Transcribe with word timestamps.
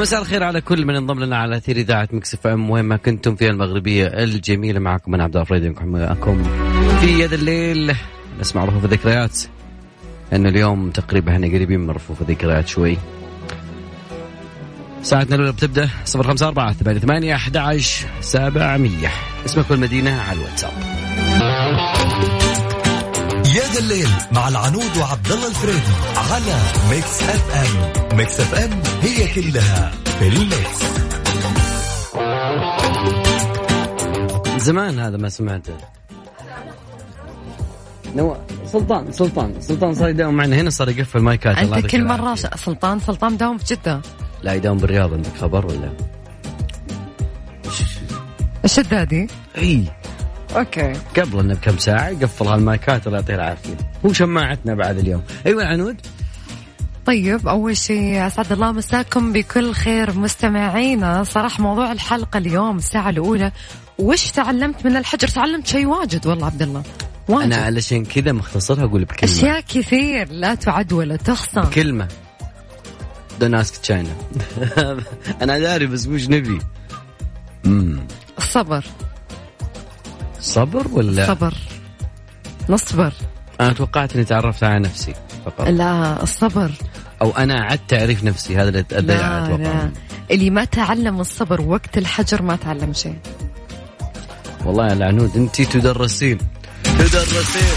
مساء 0.00 0.20
الخير 0.20 0.42
على 0.42 0.60
كل 0.60 0.86
من 0.86 0.96
انضم 0.96 1.20
لنا 1.24 1.36
على 1.36 1.56
أثير 1.56 1.76
إذاعة 1.76 2.08
Mix 2.12 2.34
FM. 2.34 2.70
وين 2.70 2.84
ما 2.84 2.96
كنتم 2.96 3.36
في 3.36 3.46
المغربية 3.46 4.06
الجميلة 4.06 4.80
معكم 4.80 5.14
أنا 5.14 5.24
عبد 5.24 5.36
الفريد 5.36 5.64
معكم 5.82 6.42
في 7.00 7.20
يا 7.20 7.24
ذا 7.24 7.32
الليل 7.32 7.94
نسمع 8.40 8.64
رفوف 8.64 8.84
الذكريات. 8.84 9.38
انه 10.32 10.48
اليوم 10.48 10.90
تقريبا 10.90 11.32
إحنا 11.32 11.46
قريبين 11.46 11.80
من 11.80 11.90
رفوف 11.90 12.22
الذكريات 12.22 12.68
شوي. 12.68 12.98
ساعتنا 15.02 15.36
أربعة 16.42 16.72
ثمانية 16.72 17.00
ثمانية 17.00 17.34
أحد 17.34 17.56
عشر 17.56 18.06
سبعمية. 18.20 19.10
اسمك 19.46 19.70
والمدينة 19.70 20.20
على 20.20 20.38
الواتساب. 20.38 20.72
يا 23.52 23.72
ذا 23.72 23.80
الليل 23.80 24.08
مع 24.32 24.48
العنود 24.48 24.96
وعبد 25.00 25.32
الله 25.32 25.48
الفريدي 25.48 25.92
على 26.16 26.56
Mix 26.90 27.22
FM. 27.22 28.16
Mix 28.16 28.40
FM 28.40 28.70
هي 29.02 29.34
كلها 29.34 29.90
في 30.18 30.28
ال 30.28 30.38
mix. 30.38 30.78
زمان 34.64 34.98
هذا 34.98 35.16
ما 35.16 35.28
سمعته. 35.28 35.76
نو 38.16 38.36
سلطان 38.66 39.12
سلطان 39.12 39.60
سلطان 39.60 39.94
صار 39.94 40.08
يداوم 40.08 40.34
معنا. 40.34 40.56
هنا 40.56 40.70
صار 40.70 40.88
يقفل 40.88 41.20
مايكات 41.20 41.56
أنت 41.58 41.86
كل 41.86 42.04
مرة 42.04 42.34
سلطان 42.34 43.00
سلطان 43.00 43.36
داوم 43.36 43.58
في 43.58 43.74
جدة. 43.74 44.00
لا 44.42 44.54
يداوم 44.54 44.78
بالرياض 44.78 45.12
عندك 45.12 45.36
خبر 45.40 45.66
ولا؟ 45.66 45.92
الشدادي؟ 48.64 49.26
إي. 49.58 49.84
okay. 50.56 50.92
قبلنا 51.16 51.54
بكم 51.54 51.78
ساعة 51.78 52.08
يقفل 52.08 52.46
هالمايكات 52.46 53.06
الله 53.06 53.18
يعطيه 53.18 53.34
العافية. 53.34 53.76
هو 54.06 54.12
شماعتنا 54.12 54.74
بعد 54.74 54.98
اليوم. 54.98 55.22
أيوه 55.46 55.64
عنود. 55.64 55.96
طيب 57.06 57.48
أول 57.48 57.76
شيء 57.76 58.26
أسعد 58.26 58.52
الله 58.52 58.72
مساكم 58.72 59.32
بكل 59.32 59.72
خير 59.72 60.18
مستمعينا. 60.18 61.24
صراحة 61.24 61.62
موضوع 61.62 61.92
الحلقة 61.92 62.38
اليوم 62.38 62.76
الساعة 62.76 63.10
الأولى. 63.10 63.52
وش 63.98 64.30
تعلمت 64.30 64.86
من 64.86 64.96
الحجر؟ 64.96 65.28
تعلمت 65.28 65.66
شيء 65.66 65.86
واجد 65.86 66.26
والله 66.26 66.46
عبد 66.46 66.62
الله. 66.62 66.82
واجد. 67.28 67.52
أنا 67.52 67.56
علشان 67.56 68.04
كذا 68.04 68.32
مختصرها 68.32 68.84
أقول 68.84 69.04
بكلمة. 69.04 69.32
أشياء 69.32 69.60
كثير 69.60 70.28
لا 70.30 70.54
تعد 70.54 70.92
ولا 70.92 71.16
تحصى. 71.16 71.60
كلمة 71.74 72.08
دون 73.40 73.54
اسك 73.54 73.76
تشاينا 73.76 74.10
أنا 75.42 75.58
داري 75.58 75.86
بس 75.86 76.06
مش 76.06 76.28
نبي. 76.28 76.58
الصبر 78.38 78.84
صبر 80.42 80.88
ولا؟ 80.92 81.26
صبر. 81.26 81.54
نصبر. 82.68 83.12
أنا 83.60 83.72
توقعت 83.72 84.14
إني 84.14 84.24
تعرفت 84.24 84.64
على 84.64 84.78
نفسي 84.78 85.14
فقط. 85.46 85.68
لا 85.68 86.22
الصبر. 86.22 86.70
أو 87.22 87.30
أنا 87.30 87.64
عدت 87.64 87.90
تعريف 87.90 88.24
نفسي 88.24 88.56
هذا 88.56 88.68
اللي 88.68 89.14
لا 89.14 89.44
أتوقع 89.44 89.62
لا. 89.62 89.90
اللي 90.30 90.50
ما 90.50 90.64
تعلم 90.64 91.20
الصبر 91.20 91.60
وقت 91.60 91.98
الحجر 91.98 92.42
ما 92.42 92.56
تعلم 92.56 92.92
شيء. 92.92 93.18
والله 94.64 94.86
يا 94.86 94.92
العنود 94.92 95.36
أنت 95.36 95.62
تدرسين. 95.62 96.38
تدرسين. 96.84 97.76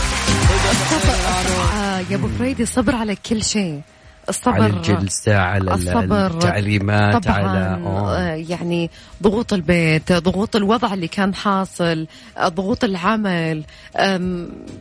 آه 1.75 1.99
يا 2.09 2.15
أبو 2.15 2.27
فريدي 2.39 2.65
صبر 2.65 2.95
على 2.95 3.15
كل 3.15 3.43
شيء. 3.43 3.81
الصبر 4.29 4.53
على 4.53 4.73
الجلسة 4.73 5.37
على 5.37 5.73
الصبر 5.73 6.27
التعليمات 6.27 7.23
طبعا 7.23 7.37
على 7.37 7.83
أوه. 7.83 8.19
يعني 8.25 8.89
ضغوط 9.23 9.53
البيت 9.53 10.13
ضغوط 10.13 10.55
الوضع 10.55 10.93
اللي 10.93 11.07
كان 11.07 11.35
حاصل 11.35 12.07
ضغوط 12.39 12.83
العمل 12.83 13.63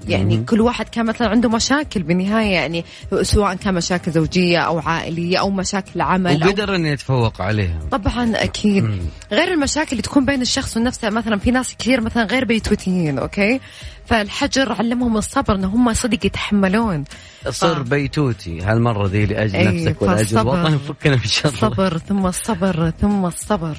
يعني 0.08 0.36
مم. 0.36 0.44
كل 0.44 0.60
واحد 0.60 0.88
كان 0.88 1.06
مثلا 1.06 1.28
عنده 1.28 1.48
مشاكل 1.48 2.02
بالنهاية 2.02 2.52
يعني 2.52 2.84
سواء 3.22 3.54
كان 3.54 3.74
مشاكل 3.74 4.12
زوجية 4.12 4.58
أو 4.58 4.78
عائلية 4.78 5.38
أو 5.38 5.50
مشاكل 5.50 6.00
عمل 6.00 6.44
وقدر 6.44 6.68
أو... 6.68 6.74
أن 6.74 6.86
يتفوق 6.86 7.42
عليها 7.42 7.78
طبعا 7.90 8.32
أكيد 8.34 8.84
مم. 8.84 8.98
غير 9.32 9.52
المشاكل 9.52 9.90
اللي 9.90 10.02
تكون 10.02 10.24
بين 10.24 10.42
الشخص 10.42 10.76
ونفسه 10.76 11.10
مثلا 11.10 11.38
في 11.38 11.50
ناس 11.50 11.74
كثير 11.78 12.00
مثلا 12.00 12.24
غير 12.24 12.44
بيتوتيين 12.44 13.18
أوكي 13.18 13.60
فالحجر 14.06 14.72
علمهم 14.72 15.16
الصبر 15.16 15.54
إن 15.54 15.64
هم 15.64 15.92
صدق 15.92 16.26
يتحملون 16.26 17.04
صر. 17.50 17.82
بيتوتي 17.82 18.60
هالمرة 18.60 19.06
ذي 19.06 19.26
لأجل 19.26 19.56
أيه 19.56 19.68
نفسك 19.68 20.02
ولأجل 20.02 20.38
الوطن 20.38 20.78
فكنا 20.78 21.16
من 21.16 21.24
شر 21.24 21.48
الصبر 21.48 21.98
ثم 21.98 22.26
الصبر 22.26 22.90
ثم 23.00 23.26
الصبر. 23.26 23.76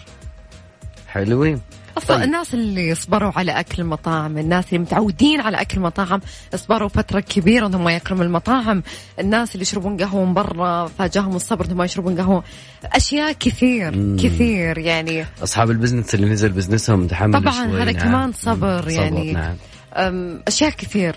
حلوين. 1.08 1.62
أصلا 1.98 2.18
طيب. 2.18 2.26
الناس 2.26 2.54
اللي 2.54 2.96
صبروا 2.96 3.32
على 3.36 3.52
أكل 3.52 3.82
المطاعم، 3.82 4.38
الناس 4.38 4.68
اللي 4.68 4.80
متعودين 4.80 5.42
على 5.42 5.62
أكل 5.62 5.78
المطاعم 5.78 6.22
صبروا 6.56 6.90
فترة 6.90 7.20
كبيرة 7.20 7.68
انهم 7.68 7.90
ياكلوا 7.90 8.20
من 8.20 8.26
المطاعم، 8.26 8.84
الناس 9.20 9.52
اللي 9.56 9.62
يشربون 9.62 9.98
قهوة 9.98 10.26
من 10.26 10.34
برا 10.34 10.88
فجاهم 10.88 11.36
الصبر 11.36 11.66
انهم 11.66 11.82
يشربون 11.82 12.22
قهوة، 12.22 12.44
أشياء 12.86 13.32
كثير 13.32 13.98
مم. 13.98 14.18
كثير 14.20 14.78
يعني. 14.78 15.26
أصحاب 15.44 15.72
البزنس 15.72 16.16
اللي 16.16 16.30
نزل 16.30 16.50
بزنسهم 16.50 17.08
تحمل 17.08 17.42
طبعا 17.42 17.66
هذا 17.66 17.92
نعم. 17.92 18.04
كمان 18.04 18.32
صبر 18.32 18.90
يعني. 18.90 19.34
صبر 19.34 19.56
نعم. 19.98 20.42
أشياء 20.48 20.70
كثير. 20.70 21.16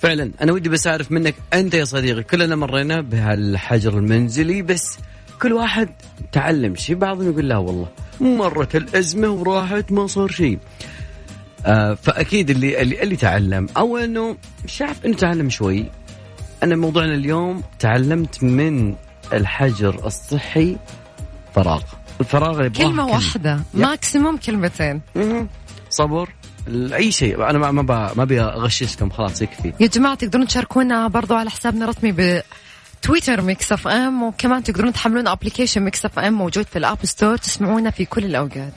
فعلا 0.00 0.30
أنا 0.42 0.52
ودي 0.52 0.68
بس 0.68 0.86
أعرف 0.86 1.12
منك 1.12 1.34
أنت 1.52 1.74
يا 1.74 1.84
صديقي 1.84 2.22
كلنا 2.22 2.56
مرينا 2.56 3.00
بهالحجر 3.00 3.98
المنزلي 3.98 4.62
بس 4.62 4.98
كل 5.42 5.52
واحد 5.52 5.88
تعلم 6.32 6.76
شيء 6.76 6.96
بعضهم 6.96 7.30
يقول 7.30 7.48
لا 7.48 7.56
والله 7.56 7.88
مرت 8.20 8.76
الأزمة 8.76 9.28
وراحت 9.28 9.92
ما 9.92 10.06
صار 10.06 10.30
شيء. 10.30 10.58
آه 11.66 11.94
فأكيد 11.94 12.50
اللي 12.50 12.82
اللي, 12.82 13.02
اللي 13.02 13.16
تعلم 13.16 13.66
أو 13.76 13.96
إنه 13.96 14.36
شاف 14.66 15.06
إنه 15.06 15.16
تعلم 15.16 15.50
شوي. 15.50 15.84
أنا 16.62 16.76
موضوعنا 16.76 17.14
اليوم 17.14 17.62
تعلمت 17.78 18.42
من 18.42 18.94
الحجر 19.32 20.06
الصحي 20.06 20.76
فراغ. 21.54 21.82
الفراغ 22.20 22.68
كلمة 22.68 23.06
واحدة 23.06 23.60
ماكسيموم 23.74 24.36
كلمتين. 24.36 25.00
صبر. 25.90 26.28
أي 26.68 27.12
شيء. 27.12 27.50
أنا 27.50 27.58
ما 27.58 27.70
ما 27.70 27.82
ما 28.16 28.22
أبي 28.22 28.40
أغششكم. 28.40 29.10
خلاص 29.10 29.42
يكفي. 29.42 29.72
يا 29.80 29.86
جماعة 29.86 30.14
تقدرون 30.14 30.46
تشاركونا 30.46 31.08
برضو 31.08 31.34
على 31.34 31.50
حسابنا 31.50 31.84
الرسمي 31.84 32.12
ب 32.12 32.42
تويتر 33.02 33.42
Mix 33.42 33.72
FM 33.72 34.22
وكمان 34.22 34.62
تقدرون 34.62 34.92
تحملون 34.92 35.28
application 35.28 35.82
Mix 35.82 36.04
FM 36.04 36.32
موجود 36.32 36.66
في 36.66 36.78
ال 36.78 36.83
App 36.83 36.98
Store 37.04 37.36
تسمعونا 37.36 37.90
في 37.90 38.04
كل 38.04 38.24
الأوقات. 38.24 38.72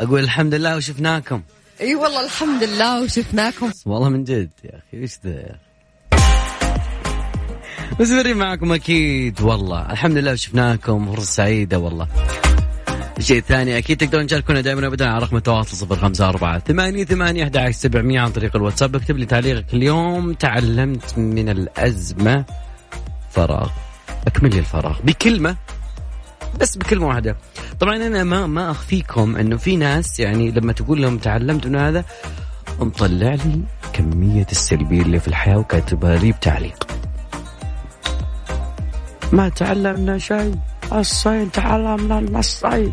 أقول 0.00 0.20
الحمد 0.20 0.54
لله 0.54 0.76
وشفناكم. 0.76 1.42
إي 1.80 1.94
والله 1.94 2.24
الحمد 2.24 2.62
لله 2.64 3.02
وشفناكم. 3.02 3.70
والله 3.86 4.08
من 4.08 4.24
جد 4.24 4.50
يا 4.64 4.70
أخي 4.70 5.02
إيش 5.02 5.12
ذا 5.24 5.30
يا 5.30 5.50
أخي 5.50 5.58
مستمرين 8.00 8.36
معكم 8.36 8.72
أكيد. 8.72 9.40
والله 9.40 9.92
الحمد 9.92 10.16
لله 10.16 10.32
وشفناكم. 10.32 11.12
فرصة 11.12 11.32
سعيدة 11.32 11.78
والله. 11.78 12.08
الشيء 13.18 13.38
الثاني 13.38 13.78
أكيد 13.78 13.96
تقدرون 13.96 14.26
تشاركونا 14.26 14.60
دائما 14.60 14.86
ابدا 14.86 15.08
على 15.08 15.24
رقم 15.24 15.36
التواصل 15.36 15.76
صفر 15.76 15.96
خمسة 15.96 16.28
أربعة 16.28 16.58
ثمانية 16.58 17.04
ثمانية 17.04 17.42
أحد 17.44 17.56
عشر 17.56 17.72
سبعمية 17.72 18.20
عن 18.20 18.30
طريق 18.30 18.56
الواتساب. 18.56 18.96
اكتب 18.96 19.16
لي 19.16 19.26
تعليقك 19.26 19.74
اليوم. 19.74 20.32
تعلمت 20.32 21.18
من 21.18 21.48
الأزمة 21.48 22.44
فراغ. 23.30 23.70
أكمل 24.26 24.50
لي 24.50 24.58
الفراغ. 24.58 25.00
بكلمة. 25.04 25.56
بس 26.60 26.76
بكلمة 26.76 27.08
واحدة. 27.08 27.36
طبعا 27.80 27.96
أنا 27.96 28.24
ما 28.24 28.46
ما 28.46 28.70
أخفيكم 28.70 29.36
أنه 29.36 29.56
في 29.56 29.76
ناس 29.76 30.20
يعني 30.20 30.50
لما 30.50 30.72
تقول 30.72 31.02
لهم 31.02 31.18
تعلمت 31.18 31.66
من 31.66 31.76
هذا 31.76 32.04
مطلع 32.80 33.34
لي 33.34 33.60
كمية 33.92 34.46
السلبية 34.50 35.02
اللي 35.02 35.20
في 35.20 35.28
الحياة 35.28 35.58
وكاتبها 35.58 36.16
لي 36.16 36.32
بتعليق. 36.32 36.86
ما 39.32 39.48
تعلمنا 39.48 40.18
شيء. 40.18 40.54
الصين 40.92 41.52
تعلمنا 41.52 42.20
من 42.20 42.36
الصين. 42.36 42.92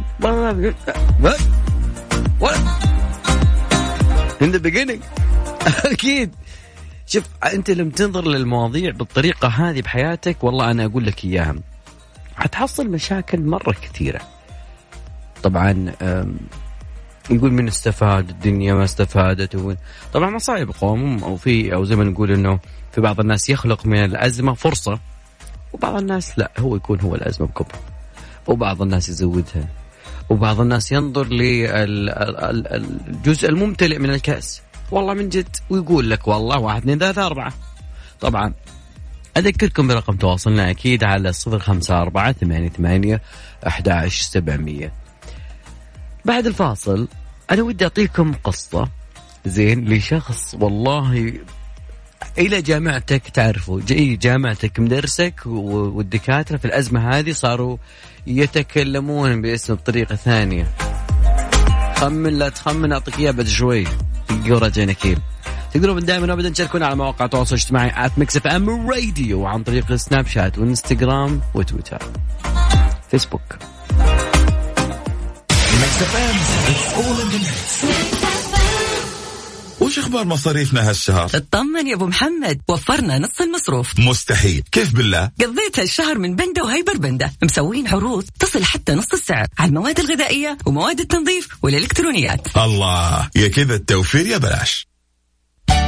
in 4.42 4.52
the 4.52 4.60
beginning? 4.60 5.02
أكيد. 5.94 6.36
شوف 7.08 7.24
أنت 7.54 7.70
لما 7.70 7.92
تنظر 7.92 8.28
للمواضيع 8.28 8.92
بالطريقة 8.92 9.48
هذه 9.48 9.82
بحياتك 9.82 10.44
والله 10.44 10.72
أنا 10.72 10.86
أقول 10.86 11.06
لك 11.06 11.26
إياها. 11.26 11.56
حتحصل 12.36 12.88
مشاكل 12.88 13.42
مرة 13.42 13.76
كثيرة. 13.82 14.22
طبعا 15.44 15.94
يقول 17.30 17.52
من 17.52 17.68
استفاد 17.68 18.30
الدنيا 18.30 18.74
ما 18.74 18.84
استفادت 18.84 19.78
طبعا 20.14 20.30
مصايب 20.30 20.72
قوم 20.72 21.24
أو 21.24 21.38
في 21.38 21.74
أو 21.74 21.84
زي 21.84 21.96
ما 21.96 22.04
نقول 22.04 22.32
إنه 22.32 22.60
في 22.92 23.02
بعض 23.02 23.20
الناس 23.20 23.50
يخلق 23.50 23.86
من 23.86 24.06
الأزمة 24.06 24.54
فرصة. 24.54 25.00
وبعض 25.74 25.96
الناس. 25.96 26.40
لا 26.40 26.52
هو 26.60 26.76
يكون 26.76 27.00
هو 27.00 27.16
الأزمة 27.16 27.48
بكبر 27.48 27.76
وبعض 28.48 28.82
الناس 28.82 29.10
يزودها. 29.10 29.68
وبعض 30.30 30.62
الناس 30.62 30.92
ينظر 30.92 31.28
للجزء 31.28 32.70
الممتلئ 33.50 33.98
من 34.00 34.10
الكأس. 34.10 34.62
والله 34.92 35.14
من 35.14 35.30
جد 35.30 35.56
ويقول 35.70 36.10
لك 36.10 36.28
والله 36.28 36.60
واحد 36.60 36.82
اثنين 36.82 37.00
ثلاثة 37.00 37.26
أربعة. 37.26 37.54
طبعا 38.20 38.54
أذكركم 39.38 39.88
برقم 39.88 40.16
تواصلنا 40.16 40.70
أكيد 40.70 41.04
على 41.04 41.34
صفر 41.34 41.60
خمسة 41.60 42.02
أربعة 42.02 42.32
ثمانية 42.32 42.70
ثمانية 42.70 43.22
أحد 43.68 44.08
سبعمية. 44.08 44.94
بعد 46.26 46.48
الفاصل 46.48 47.08
أنا 47.52 47.62
ودي 47.62 47.84
أعطيكم 47.84 48.34
قصة. 48.44 48.90
زين 49.46 49.90
لشخص 49.90 50.56
والله 50.60 51.34
إلى 52.38 52.62
جامعتك 52.62 53.30
تعرفوا 53.30 53.82
إي 53.92 54.16
جامعتك 54.16 54.80
مدرسك 54.80 55.34
والدكاترة 55.46 56.58
في 56.58 56.66
الأزمة 56.66 57.10
هذه 57.10 57.32
صاروا 57.32 57.78
يتكلمون 58.28 59.42
باسم 59.42 59.76
بطريقة 59.76 60.16
ثانية. 60.16 60.68
خمن 61.96 62.40
لا 62.40 62.50
تخمن 62.50 62.92
أعطيك 62.94 63.20
إياه 63.20 63.32
بعد 63.32 63.48
شوي. 63.48 63.86
قرة 64.46 64.74
نكيل 64.78 65.18
تقدرون 65.74 66.06
دائما 66.06 66.34
ابدا 66.34 66.50
تشاركونا 66.50 66.86
على 66.86 66.96
مواقع 66.96 67.26
التواصل 67.26 67.56
الاجتماعي 67.56 68.06
at 68.06 68.12
Mix 68.18 68.38
FM 68.38 68.90
Radio 68.90 69.46
عن 69.46 69.64
طريق 69.64 69.96
سناب 69.96 70.28
شات 70.28 70.58
وإنستغرام 70.58 71.42
وتويتر. 71.54 72.04
فيسبوك 73.12 73.42
Mix 75.82 76.02
FM 76.02 76.36
وش 79.92 80.00
أخبار 80.00 80.26
مصاريفنا 80.26 80.90
هالشهر؟ 80.90 81.26
اطمن 81.36 81.88
يا 81.88 81.96
أبو 81.96 82.06
محمد 82.06 82.62
وفرنا 82.68 83.20
نص 83.20 83.42
المصروف. 83.42 84.00
مستحيل. 84.00 84.64
كيف 84.72 84.94
بالله؟ 84.94 85.32
قضيت 85.42 85.80
هالشهر 85.80 86.18
من 86.18 86.36
بندا 86.36 86.64
وهايبر 86.64 86.98
بندا 86.98 87.32
مسوين 87.44 87.88
عروض 87.88 88.26
تصل 88.40 88.64
حتى 88.64 88.94
نص 88.94 89.14
السعر. 89.14 89.48
على 89.58 89.70
المواد 89.70 90.00
الغذائية 90.00 90.58
ومواد 90.66 91.00
التنظيف 91.00 91.48
والإلكترونيات. 91.62 92.58
الله 92.58 93.30
يا 93.36 93.48
كذا 93.48 93.76
التوفير 93.76 94.28
يا 94.28 94.38
بلاش. 94.38 94.88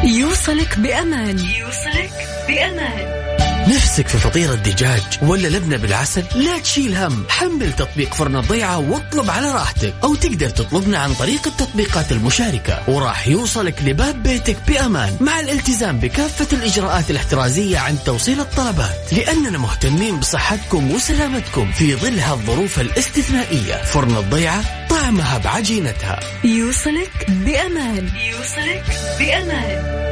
يوصلك 0.03 0.79
بأمان. 0.79 1.39
يوصلك 1.39 2.13
بأمان. 2.47 3.22
نفسك 3.68 4.07
في 4.07 4.18
فطيرة 4.18 4.56
دجاج 4.56 5.01
ولا 5.21 5.48
لبنة 5.48 5.77
بالعسل؟ 5.77 6.24
لا 6.36 6.60
تشيل 6.60 6.95
هم. 6.95 7.25
حمل 7.30 7.74
تطبيق 7.74 8.13
فرن 8.13 8.36
الضيعة 8.36 8.77
واطلب 8.77 9.30
على 9.30 9.51
راحتك. 9.51 9.94
أو 10.04 10.15
تقدر 10.15 10.50
تطلبنا 10.50 10.98
عن 10.98 11.13
طريق 11.13 11.48
التطبيقات 11.48 12.12
المشاركة. 12.12 12.89
وراح 12.89 13.27
يوصلك 13.27 13.75
لباب 13.83 14.24
بيتك 14.24 14.57
بأمان 14.68 15.18
مع 15.21 15.39
الالتزام 15.39 16.00
بكافة 16.00 16.57
الإجراءات 16.57 17.12
الاحترازية 17.12 17.77
عن 17.77 17.98
توصيل 18.06 18.39
الطلبات. 18.39 19.13
لأننا 19.13 19.57
مهتمين 19.57 20.19
بصحتكم 20.19 20.92
وسلامتكم 20.92 21.71
في 21.71 21.95
ظل 21.95 22.19
هالظروف 22.19 22.80
الاستثنائية. 22.80 23.83
فرن 23.83 24.18
الضيعة 24.18 24.88
طعمها 24.88 25.38
بعجينتها. 25.38 26.19
يوصلك 26.44 27.25
بأمان. 27.30 28.10
يوصلك 28.15 28.83
بأمان. 29.19 30.02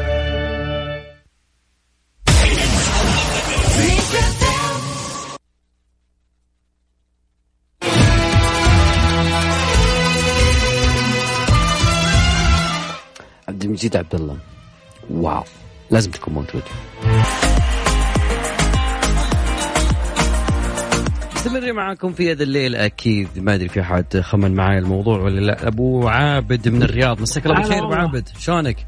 المجيد 13.81 13.97
عبد 13.97 14.15
الله. 14.15 14.37
واو. 15.09 15.43
لازم 15.91 16.11
تكون 16.11 16.33
موجود. 16.33 16.63
مستمرين 21.35 21.75
معاكم 21.75 22.13
في 22.13 22.31
هذا 22.31 22.43
الليل. 22.43 22.75
أكيد 22.75 23.27
ما 23.35 23.55
أدري 23.55 23.69
في 23.69 23.83
حد 23.83 24.19
خمن 24.19 24.53
معي 24.53 24.77
الموضوع 24.77 25.19
ولا 25.19 25.39
لا. 25.39 25.67
أبو 25.67 26.07
عابد 26.07 26.69
من 26.69 26.83
الرياض. 26.83 27.21
مساك 27.21 27.45
الله 27.45 27.55
بالخير 27.55 27.85
أبو 27.85 27.93
عابد. 27.93 28.29
شلونك؟ 28.39 28.85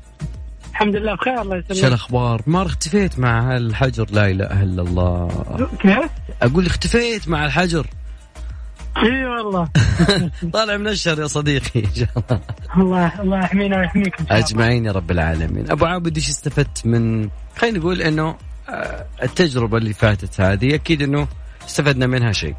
الحمد 0.71 0.95
لله 0.95 1.15
بخير 1.15 1.41
الله 1.41 1.61
شو 1.61 1.73
يسلمك 1.73 1.87
الأخبار؟ 1.87 2.41
ما 2.47 2.61
اختفيت 2.61 3.19
مع 3.19 3.55
هالحجر؟ 3.55 4.07
لا 4.11 4.31
إله 4.31 4.63
إلا 4.63 4.81
الله. 4.81 5.27
كيف؟ 5.79 6.11
أقول 6.41 6.65
اختفيت 6.65 7.27
مع 7.27 7.45
الحجر. 7.45 7.87
إي 8.97 9.25
والله. 9.25 9.69
طالع 10.53 10.77
من 10.77 10.87
الشهر 10.87 11.19
يا 11.19 11.27
صديقي 11.27 11.79
إن 11.79 11.93
شاء 11.95 12.07
الله. 12.17 12.41
الله 12.77 13.21
الله 13.21 13.39
يحمينا 13.39 13.77
ويحميك 13.79 14.19
إن 14.19 14.27
شاء 14.27 14.37
الله. 14.37 14.45
أجمعين 14.47 14.85
يا 14.85 14.91
رب 14.91 15.11
العالمين. 15.11 15.71
أبو 15.71 15.85
عابد 15.85 16.15
إيش 16.15 16.29
استفدت 16.29 16.85
من 16.85 17.29
خلينا 17.57 17.77
نقول 17.79 18.01
إنه 18.01 18.35
آه، 18.69 19.05
التجربة 19.23 19.77
اللي 19.77 19.93
فاتت 19.93 20.41
هذه 20.41 20.75
أكيد 20.75 21.01
إنه 21.01 21.27
استفدنا 21.67 22.07
منها 22.07 22.31
شيء. 22.31 22.55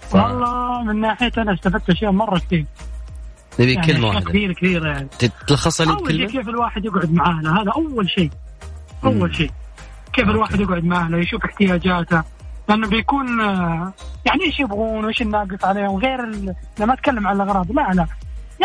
ف- 0.00 0.14
والله 0.14 0.82
من 0.84 1.00
ناحية 1.00 1.32
أنا 1.38 1.54
استفدت 1.54 1.90
أشياء 1.90 2.10
مرة 2.12 2.38
كثير. 2.38 2.66
نبي 3.60 3.72
يعني 3.74 3.86
كلمة 3.86 4.08
واحدة. 4.08 4.30
كثير 4.30 4.52
كثيره 4.52 4.88
يعني. 4.88 5.08
تلخصها 5.46 5.86
لي 5.86 5.92
أول 5.92 6.10
شيء 6.16 6.26
كيف 6.28 6.48
الواحد 6.48 6.84
يقعد 6.84 7.12
مع 7.12 7.30
اهله 7.38 7.62
هذا 7.62 7.70
أول 7.76 8.10
شيء. 8.10 8.30
أول 9.04 9.36
شيء. 9.36 9.50
كيف 10.12 10.24
الواحد 10.28 10.60
يقعد 10.60 10.84
مع 10.84 11.04
اهله 11.04 11.18
يشوف 11.18 11.44
احتياجاته. 11.44 12.22
لأنه 12.68 12.88
بيكون 12.88 13.40
يعني 14.24 14.42
إيش 14.44 14.60
يبغون 14.60 15.04
وإيش 15.04 15.22
الناقص 15.22 15.64
عليهم؟ 15.64 15.96
غير 15.96 16.24
ال- 16.24 16.54
لما 16.80 16.94
أتكلم 16.94 17.26
عن 17.26 17.36
الأغراض 17.40 17.72
لا 17.72 17.90
لا. 17.94 18.06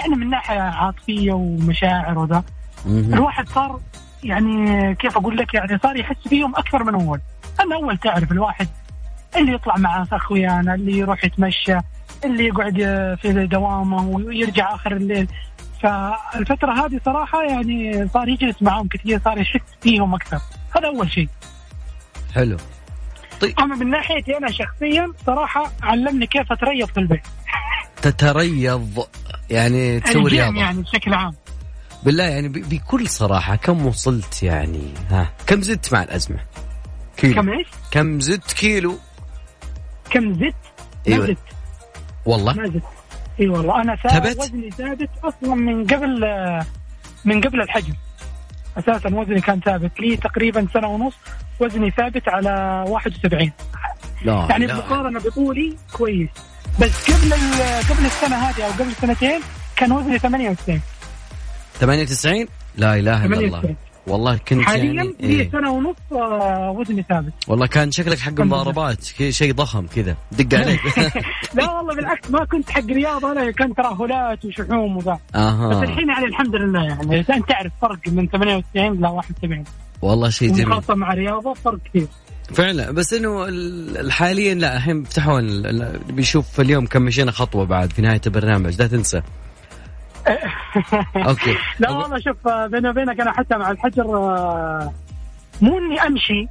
يعني 0.02 0.16
من 0.16 0.30
ناحية 0.30 0.60
عاطفية 0.60 1.32
ومشاعر 1.32 2.20
وذا. 2.20 2.44
الواحد 2.86 3.50
صار 3.50 3.80
يعني 4.24 4.96
كيف 4.96 5.18
أقول 5.18 5.38
لك 5.38 5.54
يعني 5.54 5.78
صار 5.84 5.98
يحس 5.98 6.28
فيهم 6.28 6.56
أكثر 6.56 6.84
من 6.84 6.94
أول. 6.94 7.20
أنا 7.64 7.76
أول 7.76 7.98
تعرف 7.98 8.32
الواحد 8.32 8.68
اللي 9.38 9.54
يطلع 9.54 9.78
مع 9.78 10.06
أخويانا 10.12 10.74
اللي 10.76 10.98
يروح 10.98 11.24
يتمشى 11.26 11.78
اللي 12.26 12.46
يقعد 12.48 12.76
في 13.22 13.48
دوامة 13.52 14.08
ويرجع 14.08 14.76
آخر 14.76 14.92
الليل. 14.92 15.28
فالفترة 15.82 16.86
هذه 16.86 17.00
صراحة 17.06 17.44
يعني 17.44 18.08
صار 18.08 18.30
يجلس 18.30 18.62
معهم 18.62 18.88
كثير 18.88 19.20
صار 19.26 19.38
يحس 19.38 19.62
فيهم 19.82 20.14
أكثر. 20.16 20.40
هذا 20.78 20.88
أول 20.88 21.12
شيء. 21.12 21.30
حلو. 22.36 22.58
اما 23.60 23.76
من 23.76 23.90
ناحيتي 23.90 24.38
أنا 24.38 24.52
شخصيا 24.52 25.14
صراحة 25.26 25.72
علمني 25.84 26.28
كيف 26.28 26.52
أتريض 26.52 26.88
في 26.88 26.98
البيت. 27.00 27.22
تتريض 28.02 29.08
يعني 29.50 30.00
تسوي 30.00 30.30
رياضة. 30.32 30.60
يعني 30.60 30.82
بشكل 30.82 31.14
عام. 31.14 31.34
بالله 32.04 32.24
يعني 32.24 32.48
بكل 32.50 33.08
صراحة 33.08 33.56
كم 33.56 33.86
وصلت 33.86 34.44
يعني؟ 34.44 34.94
ها 35.10 35.30
كم 35.48 35.62
زدت 35.62 35.94
مع 35.94 36.04
الأزمة؟ 36.04 36.40
كيلو. 37.18 37.42
كم 37.42 37.50
إيش؟ 37.50 37.68
كم 37.92 38.20
زدت 38.20 38.52
كيلو؟ 38.52 38.98
كم 40.10 40.34
زدت؟ 40.34 40.56
ما 41.08 41.14
أيوة. 41.14 41.26
زدت. 41.26 41.38
والله. 42.26 42.54
ما 42.54 42.68
زدت. 42.68 42.84
إي 43.40 43.48
والله. 43.48 43.82
أنا 43.82 43.96
ثابت؟ 43.96 44.38
وزني 44.40 44.72
ثابت 44.72 45.10
أصلا 45.24 45.56
من 45.56 45.88
قبل 45.88 46.26
من 47.26 47.42
قبل 47.42 47.62
الحجم. 47.62 47.94
أساسا 48.78 49.10
وزني 49.16 49.42
كان 49.42 49.60
ثابت 49.60 50.00
لي 50.00 50.18
تقريبا 50.18 50.68
سنة 50.74 50.88
ونص 50.88 51.14
وزني 51.60 51.92
ثابت 51.92 52.30
على 52.30 52.84
71 52.88 53.52
لا 54.26 54.48
يعني 54.50 54.66
لا. 54.66 54.74
بمقارنه 54.74 55.20
بطولي 55.20 55.76
كويس. 55.94 56.30
بس 56.80 57.12
قبل 57.12 57.34
قبل 57.90 58.06
السنة 58.06 58.36
هذه 58.36 58.66
أو 58.66 58.72
قبل 58.72 58.92
سنتين 59.02 59.40
كان 59.76 59.92
وزني 59.92 60.20
98 60.20 60.82
98 61.80 62.48
لا 62.78 62.96
إله 63.00 63.26
إلا 63.26 63.36
الله. 63.36 63.50
98. 63.50 63.76
والله 64.08 64.38
كنت 64.38 64.62
حاليا 64.62 64.94
يعني 64.94 65.16
لي 65.20 65.28
إيه. 65.30 65.52
سنة 65.52 65.72
ونص 65.72 65.96
آه، 66.12 66.72
وزني 66.72 67.06
ثابت. 67.10 67.34
والله 67.48 67.68
كان 67.68 67.92
شكلك 67.92 68.20
حق. 68.20 68.40
مضاربات 68.42 69.04
شيء 69.30 69.54
ضخم 69.54 69.88
كذا 69.96 70.16
دق 70.32 70.60
عليك. 70.60 70.80
لا 71.56 71.72
والله 71.72 71.96
بالعكس 71.96 72.32
ما 72.32 72.46
كنت 72.46 72.70
حق 72.70 72.86
رياضة 72.86 73.32
أنا 73.32 73.52
كان 73.52 73.76
ترهلات 73.76 74.46
وشحوم 74.46 74.98
وذا. 74.98 75.14
بس 75.14 75.36
أها 75.36 75.84
الحين 75.84 76.10
يعني 76.10 76.26
الحمد 76.26 76.56
لله 76.56 76.84
يعني 76.84 77.20
أنت 77.20 77.50
تعرف 77.50 77.72
فرق 77.82 78.00
من 78.08 78.28
98 78.28 78.94
ل 79.00 79.06
71 79.06 79.64
والله 80.02 80.30
شيء 80.30 80.54
جميل. 80.54 80.74
خاصه 80.74 80.96
مع 80.96 81.14
رياضة 81.14 81.54
فرق 81.54 81.78
كثير. 81.90 82.08
فعلا. 82.54 82.92
بس 82.92 83.14
إنه 83.14 83.46
ال- 83.46 84.12
حاليا 84.12 84.54
لا 84.54 84.78
الحين 84.78 85.04
فتحوا 85.04 85.42
بيشوف 86.12 86.62
اليوم 86.62 86.86
كم 86.86 87.02
مشينا 87.02 87.32
خطوة 87.32 87.66
بعد 87.66 87.94
في 87.94 88.02
نهاية 88.02 88.22
البرنامج 88.28 88.82
لا 88.82 88.88
تنسى. 88.88 89.22
أوكي. 91.30 91.56
لا 91.80 91.92
والله 91.92 92.20
شوف 92.20 92.48
آه، 92.48 92.68
بيني 92.68 92.90
وبينك 92.90 93.20
أنا 93.22 93.32
حتى 93.32 93.58
مع 93.58 93.72
الحجر 93.72 94.04
آه، 94.18 94.94
مو 95.62 95.78
إني 95.78 96.02
أمشي. 96.02 96.48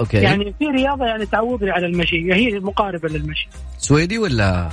okay. 0.00 0.16
يعني 0.16 0.54
في 0.58 0.66
رياضة 0.66 1.04
يعني 1.06 1.26
تعودني 1.26 1.70
على 1.70 1.86
المشي 1.86 2.34
هي 2.34 2.58
مقاربة 2.60 3.08
للمشي. 3.08 3.48
سويدي 3.78 4.18
ولا؟ 4.18 4.68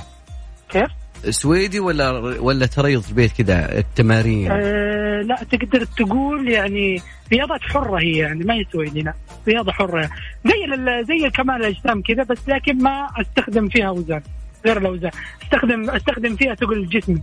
كيف؟ 0.68 0.90
سويدي 1.30 1.80
ولا 1.80 2.10
ولا 2.40 2.66
تريض 2.66 3.00
في 3.00 3.10
البيت 3.10 3.32
كذا 3.42 3.78
التمارين؟ 3.78 4.50
آه 4.50 5.20
لا 5.20 5.36
تقدر 5.50 5.84
تقول 5.84 6.48
يعني 6.48 7.02
رياضات 7.32 7.60
حرة 7.62 8.00
هي 8.00 8.18
يعني 8.18 8.44
ما 8.44 8.54
هي 8.54 8.64
سويدي 8.72 9.00
لا. 9.02 9.14
رياضة 9.48 9.72
حرة. 9.72 10.10
زي 10.44 11.04
زي 11.04 11.30
كمال 11.30 11.56
الأجسام 11.56 12.02
كذا 12.02 12.22
بس 12.22 12.38
لكن 12.48 12.78
ما 12.82 13.08
أستخدم 13.20 13.68
فيها 13.68 13.88
أوزان 13.88 14.22
غير 14.66 14.78
الأوزان. 14.78 15.10
أستخدم 15.42 15.90
أستخدم 15.90 16.36
فيها 16.36 16.54
ثقل 16.54 16.86
جسمي 16.88 17.22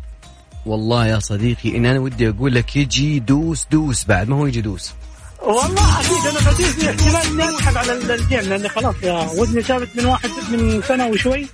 والله 0.67 1.07
يا 1.07 1.19
صديقي 1.19 1.77
إن 1.77 1.85
أنا 1.85 1.99
ودي 1.99 2.29
أقول 2.29 2.55
لك 2.55 2.75
يجي 2.75 3.19
دوس 3.19 3.67
دوس 3.71 4.05
بعد 4.05 4.29
ما 4.29 4.35
هو 4.35 4.45
يجي 4.45 4.61
دوس. 4.61 4.93
والله 5.41 5.99
أكيد 5.99 6.25
أنا 6.37 6.51
بديت 6.51 6.83
احتمال 6.83 7.41
إني 7.41 7.55
اسحب 7.55 7.77
على 7.77 7.93
ال- 7.93 8.11
الجيم 8.11 8.39
لأني 8.39 8.69
خلاص 8.69 8.95
يا 9.03 9.13
وزني 9.41 9.61
ثابت 9.61 9.87
من 9.95 10.05
واحد 10.05 10.29
من 10.51 10.81
سنة 10.81 11.07
وشوي 11.07 11.47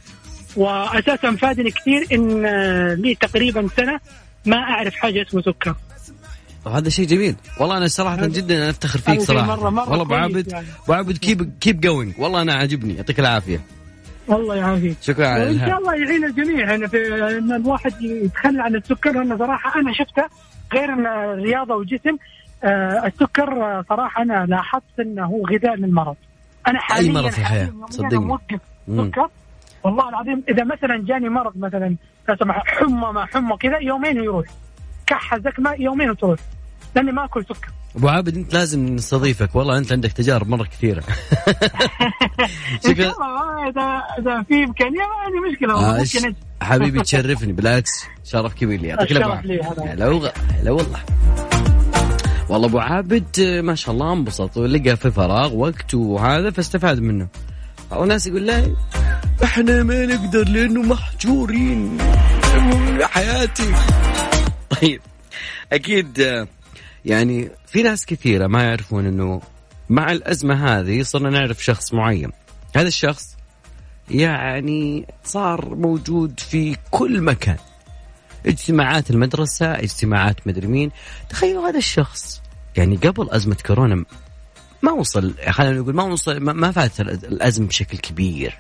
واساسا 0.56 1.36
فادني 1.42 1.72
كثير 1.72 2.08
إن 2.12 2.46
آه، 2.46 2.94
لي 2.94 3.16
تقريبا 3.16 3.68
سنة 3.78 4.00
ما 4.46 4.58
أعرف 4.58 4.94
حاجة 4.96 5.26
اسمه 5.30 5.42
سكر. 5.42 5.76
وهذا 6.66 6.90
شيء 6.90 7.08
جميل. 7.08 7.36
والله 7.60 7.78
أنا 7.78 7.88
صراحة 7.88 8.26
جدا 8.26 8.58
أنا 8.58 8.70
أفتخر 8.70 9.00
فيك 9.00 9.22
صراحة. 9.22 9.56
مرة- 9.56 9.60
مرة 9.70 9.90
والله 9.90 10.02
أبو 10.06 10.14
عابد 10.14 10.52
يعني. 10.52 10.68
أبو 10.84 10.94
عابد 10.94 11.18
keep 11.18 11.54
keep 11.62 11.82
going 11.82 12.14
والله 12.20 12.42
أنا 12.42 12.54
عاجبني. 12.54 12.94
يعطيك 12.96 13.20
العافية. 13.20 13.62
الله 14.30 14.56
يعافيك 14.56 14.98
شكرا 15.02 15.28
على 15.28 15.46
وإن 15.46 15.60
شاء 15.60 15.78
الله 15.78 15.96
يعين 15.96 16.24
الجميع. 16.24 16.70
يعني 16.70 16.88
في 16.88 16.98
إن 17.38 17.52
الواحد 17.52 18.02
يتخلى 18.02 18.62
عن 18.62 18.76
السكر 18.76 19.12
لأنه 19.12 19.38
صراحة 19.38 19.80
أنا 19.80 19.94
شفته 19.94 20.24
غير 20.74 20.94
إن 20.94 21.08
رياضة 21.44 21.76
وجسم. 21.76 22.18
آه 22.64 23.08
السكر 23.08 23.84
صراحة 23.90 24.22
أنا 24.22 24.46
لاحظت 24.50 25.00
إنه 25.00 25.26
هو 25.26 25.46
غذاء 25.46 25.76
للمرض. 25.76 26.16
أنا 26.68 26.80
حاليا 26.80 27.12
مرض 27.12 27.30
في 27.30 27.42
يومياً 27.42 27.72
صدقني. 27.90 28.26
موقف. 28.26 28.60
سكر. 28.88 29.30
والله 29.84 30.10
العظيم 30.10 30.44
إذا 30.50 30.64
مثلا 30.64 31.04
جاني 31.06 31.30
مرض 31.30 31.58
مثلا 31.58 31.96
لا 32.30 32.36
سمح 32.36 32.64
حمى 32.66 33.12
ما 33.14 33.26
حمى 33.26 33.58
كذا 33.58 33.78
يومين 33.78 34.20
ويروح 34.20 34.46
كحه 35.08 35.38
زكمه 35.38 35.74
يومين 35.80 36.10
وتروح 36.10 36.40
لأني 36.96 37.12
ما 37.12 37.26
أكل 37.26 37.46
سكر. 37.46 37.68
أبو 37.96 38.08
عابد 38.08 38.38
أنت 38.38 38.54
لازم 38.54 38.86
نستضيفك. 38.86 39.56
والله 39.56 39.78
أنت 39.78 39.92
عندك 39.92 40.12
تجارب 40.12 40.48
مرة 40.50 40.64
كثيرة. 40.64 41.04
ان 42.86 42.96
شاء 42.96 43.14
الله 43.14 44.04
اذا 44.20 44.44
في 44.44 44.64
إمكانية 44.64 45.00
ما 45.00 45.16
عندي 45.26 45.52
مشكلة. 45.52 45.74
آه، 45.74 45.98
ممكن. 45.98 46.36
حبيبي 46.62 47.02
تشرفني. 47.02 47.54
بالعكس 47.54 48.06
شرف 48.24 48.54
كبير 48.54 48.82
لي. 48.82 48.88
يعطيك 48.88 49.12
العافية. 49.12 49.62
هلا 49.78 50.32
هلا 50.62 50.72
والله. 50.72 51.00
والله 52.50 52.68
أبو 52.68 52.80
عابد 52.80 53.42
ما 53.64 53.76
شاء 53.76 53.96
الله 53.96 54.14
انبسط 54.14 54.58
ولقى 54.58 54.98
في 54.98 55.12
فراغ 55.12 55.54
وقت 55.54 55.94
وهذا 55.94 56.52
فاستفاد 56.52 57.00
منه. 57.00 57.28
والله 57.92 58.06
ناس 58.06 58.28
يقول 58.28 58.46
لا 58.46 58.76
إحنا 59.44 59.84
ما 59.84 60.06
نقدر 60.06 60.50
لأنه 60.50 60.82
محجورين. 60.82 61.98
حياتي. 63.02 63.72
طيب 64.70 65.02
أكيد 65.74 66.48
يعني 67.06 67.50
في 67.68 67.84
ناس 67.84 68.06
كثيرة 68.06 68.48
ما 68.48 68.64
يعرفون 68.64 69.06
إنه 69.06 69.42
مع 69.90 70.12
الأزمة 70.12 70.80
هذه 70.80 71.02
صرنا 71.04 71.30
نعرف 71.30 71.64
شخص 71.64 71.94
معين. 71.94 72.32
هذا 72.76 72.88
الشخص 72.88 73.36
يعني 74.12 75.06
صار 75.24 75.76
موجود 75.76 76.40
في 76.40 76.76
كل 76.92 77.22
مكان. 77.22 77.58
اجتماعات 78.46 79.10
المدرسة 79.12 79.66
اجتماعات 79.66 80.48
مدري 80.48 80.68
مين. 80.68 80.92
تخيلوا 81.30 81.70
هذا 81.70 81.78
الشخص. 81.78 82.42
يعني 82.78 82.96
قبل 82.96 83.30
أزمة 83.30 83.58
كورونا 83.66 84.06
ما 84.82 84.92
وصل 84.92 85.34
خلينا 85.50 85.80
نقول 85.80 85.96
ما 85.96 86.04
وصل 86.04 86.38
ما- 86.40 86.72
فات 86.72 87.00
الأزمة 87.00 87.68
بشكل 87.68 87.98
كبير. 87.98 88.58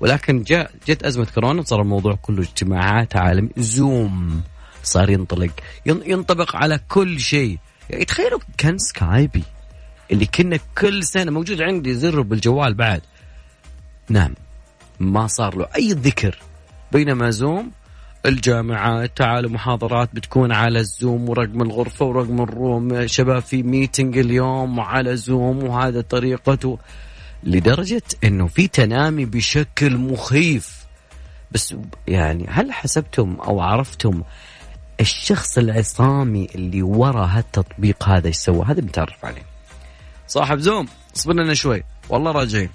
ولكن 0.00 0.42
جاء 0.42 0.70
جت 0.88 1.02
أزمة 1.02 1.26
كورونا 1.34 1.62
صار 1.62 1.80
الموضوع 1.82 2.14
كله 2.22 2.42
اجتماعات 2.42 3.16
عالمي 3.16 3.48
زوم 3.56 4.42
صار 4.82 5.10
ينطلق. 5.10 5.50
ين- 5.86 6.02
ينطبق 6.06 6.56
على 6.56 6.80
كل 6.88 7.20
شيء. 7.20 7.58
يعني 7.90 8.04
تخيلوا 8.04 8.40
كان 8.58 8.78
Skype 8.78 9.42
اللي 10.10 10.26
كنا 10.26 10.58
كل 10.78 11.04
سنة 11.04 11.30
موجود 11.30 11.62
عندي 11.62 11.94
زر 11.94 12.20
بالجوال 12.20 12.74
بعد. 12.74 13.02
نعم 14.08 14.34
ما 15.00 15.26
صار 15.26 15.56
له 15.56 15.66
أي 15.76 15.92
ذكر. 15.92 16.38
بينما 16.92 17.30
زوم 17.30 17.70
الجامعات 18.26 19.16
تعالوا 19.16 19.50
محاضرات 19.50 20.08
بتكون 20.14 20.52
على 20.52 20.78
الزوم 20.78 21.28
ورقم 21.28 21.62
الغرفة 21.62 22.04
ورقم 22.04 22.40
ال 22.40 22.53
room 22.53 23.06
شباب 23.06 23.42
في 23.42 23.62
meeting 23.62 24.18
اليوم 24.18 24.78
وعلى 24.78 25.16
زوم 25.16 25.64
وهذا 25.64 26.00
طريقته. 26.00 26.78
لدرجة 27.44 28.02
إنه 28.24 28.46
في 28.46 28.68
تنامي 28.68 29.24
بشكل 29.24 29.96
مخيف. 29.96 30.80
بس 31.52 31.74
يعني 32.08 32.46
هل 32.48 32.72
حسبتم 32.72 33.36
أو 33.40 33.60
عرفتم 33.60 34.22
الشخص 35.00 35.58
العصامي 35.58 36.48
اللي 36.54 36.82
ورا 36.82 37.26
هالتطبيق 37.26 38.08
هذا 38.08 38.26
إيش 38.26 38.36
سوى؟ 38.36 38.64
هذا 38.66 38.80
بنتعرف 38.80 39.24
عليه. 39.24 39.42
صاحب 40.28 40.58
زوم 40.58 40.88
اصبر 41.16 41.34
لنا 41.34 41.54
شوي. 41.54 41.82
والله 42.08 42.32
راجعين. 42.32 42.70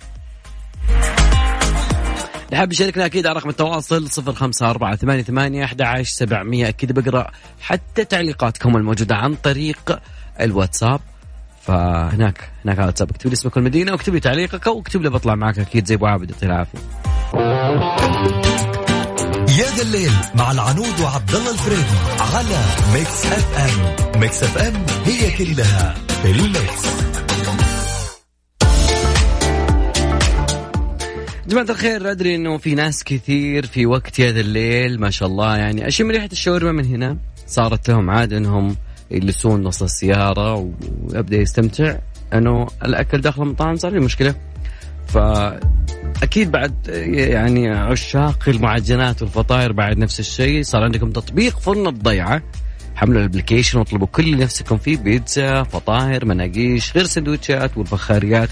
اللي 2.46 2.58
حاب 2.58 2.72
يشاركنا 2.72 3.05
أكيد 3.05 3.27
على 3.27 3.39
رقم 3.39 3.50
التواصل 3.50 4.10
054 4.17 4.96
88 4.98 5.63
11 5.63 6.12
700 6.12 6.70
أكيد 6.70 6.91
بقرأ 6.91 7.32
حتى 7.62 8.05
تعليقاتكم 8.05 8.77
الموجودة 8.77 9.15
عن 9.15 9.36
طريق 9.36 10.00
الواتساب. 10.41 11.00
فهناك 11.62 12.50
هناك 12.65 12.77
على 12.77 12.84
الواتساب. 12.84 13.10
اكتب 13.10 13.27
لي 13.27 13.34
اسمك 13.34 13.55
والمدينة 13.55 13.91
واكتب 13.91 14.13
لي 14.13 14.20
تعليقك 14.20 14.67
واكتب 14.67 15.01
لي 15.01 15.10
بطلع 15.10 15.36
معك 15.36 15.60
أكيد 15.60 15.86
زي 15.86 15.96
أبو 15.96 16.05
عابد. 16.05 16.32
يعطيه 16.32 16.48
العافية. 16.48 16.79
يا 19.60 19.76
ذا 19.76 19.82
الليل 19.82 20.12
مع 20.36 20.52
العنود 20.52 21.00
وعبد 21.04 21.36
الله 21.36 21.52
الفريدي 21.52 21.98
على 22.20 22.60
Mix 22.94 23.25
FM. 23.25 24.20
Mix 24.20 24.44
FM 24.44 24.74
هي 25.06 25.32
كلها 25.38 25.96
في 26.22 26.32
ال 26.32 26.42
mix. 26.42 26.86
جماعة 31.48 31.66
الخير 31.70 32.12
أدري 32.12 32.36
أنه 32.36 32.58
في 32.58 32.76
ناس 32.76 33.04
كثير 33.04 33.66
في 33.66 33.86
وقت 33.86 34.22
هذا 34.22 34.40
الليل 34.40 35.00
ما 35.00 35.10
شاء 35.10 35.30
الله 35.30 35.58
يعني 35.58 35.88
أشم 35.88 36.12
ريحة 36.12 36.30
الشاورما 36.32 36.72
من 36.72 36.86
هنا. 36.86 37.18
صارت 37.48 37.90
لهم 37.90 38.10
عادة 38.10 38.38
أنهم 38.38 38.76
يجلسون 39.12 39.64
نص 39.64 39.84
السيارة 39.84 40.72
ويبدأ 41.04 41.38
يستمتع. 41.38 41.98
أنه 42.34 42.68
الأكل 42.86 43.22
داخل 43.22 43.42
المطاعم 43.42 43.76
صار 43.76 43.92
لي 43.92 44.00
مشكلة. 44.00 44.36
فأكيد 45.08 46.52
بعد 46.52 46.74
يعني 47.14 47.70
عشاق 47.70 48.44
المعجنات 48.48 49.22
والفطاير 49.22 49.72
بعد 49.72 49.98
نفس 49.98 50.20
الشيء 50.20 50.64
صار 50.64 50.84
عندكم 50.84 51.12
تطبيق 51.12 51.60
فرن 51.60 51.88
الضيعة. 51.88 52.42
حملوا 52.96 53.20
ال 53.22 53.26
application 53.26 53.80
واطلبوا 53.80 54.08
كل 54.08 54.24
اللي 54.24 54.44
نفسكم 54.44 54.78
فيه 54.78 54.98
بيتزا 54.98 55.64
فطاير 55.64 56.26
مناقيش 56.26 56.94
غير 56.96 57.06
سندوتشات 57.06 57.78
والفخاريات 57.78 58.50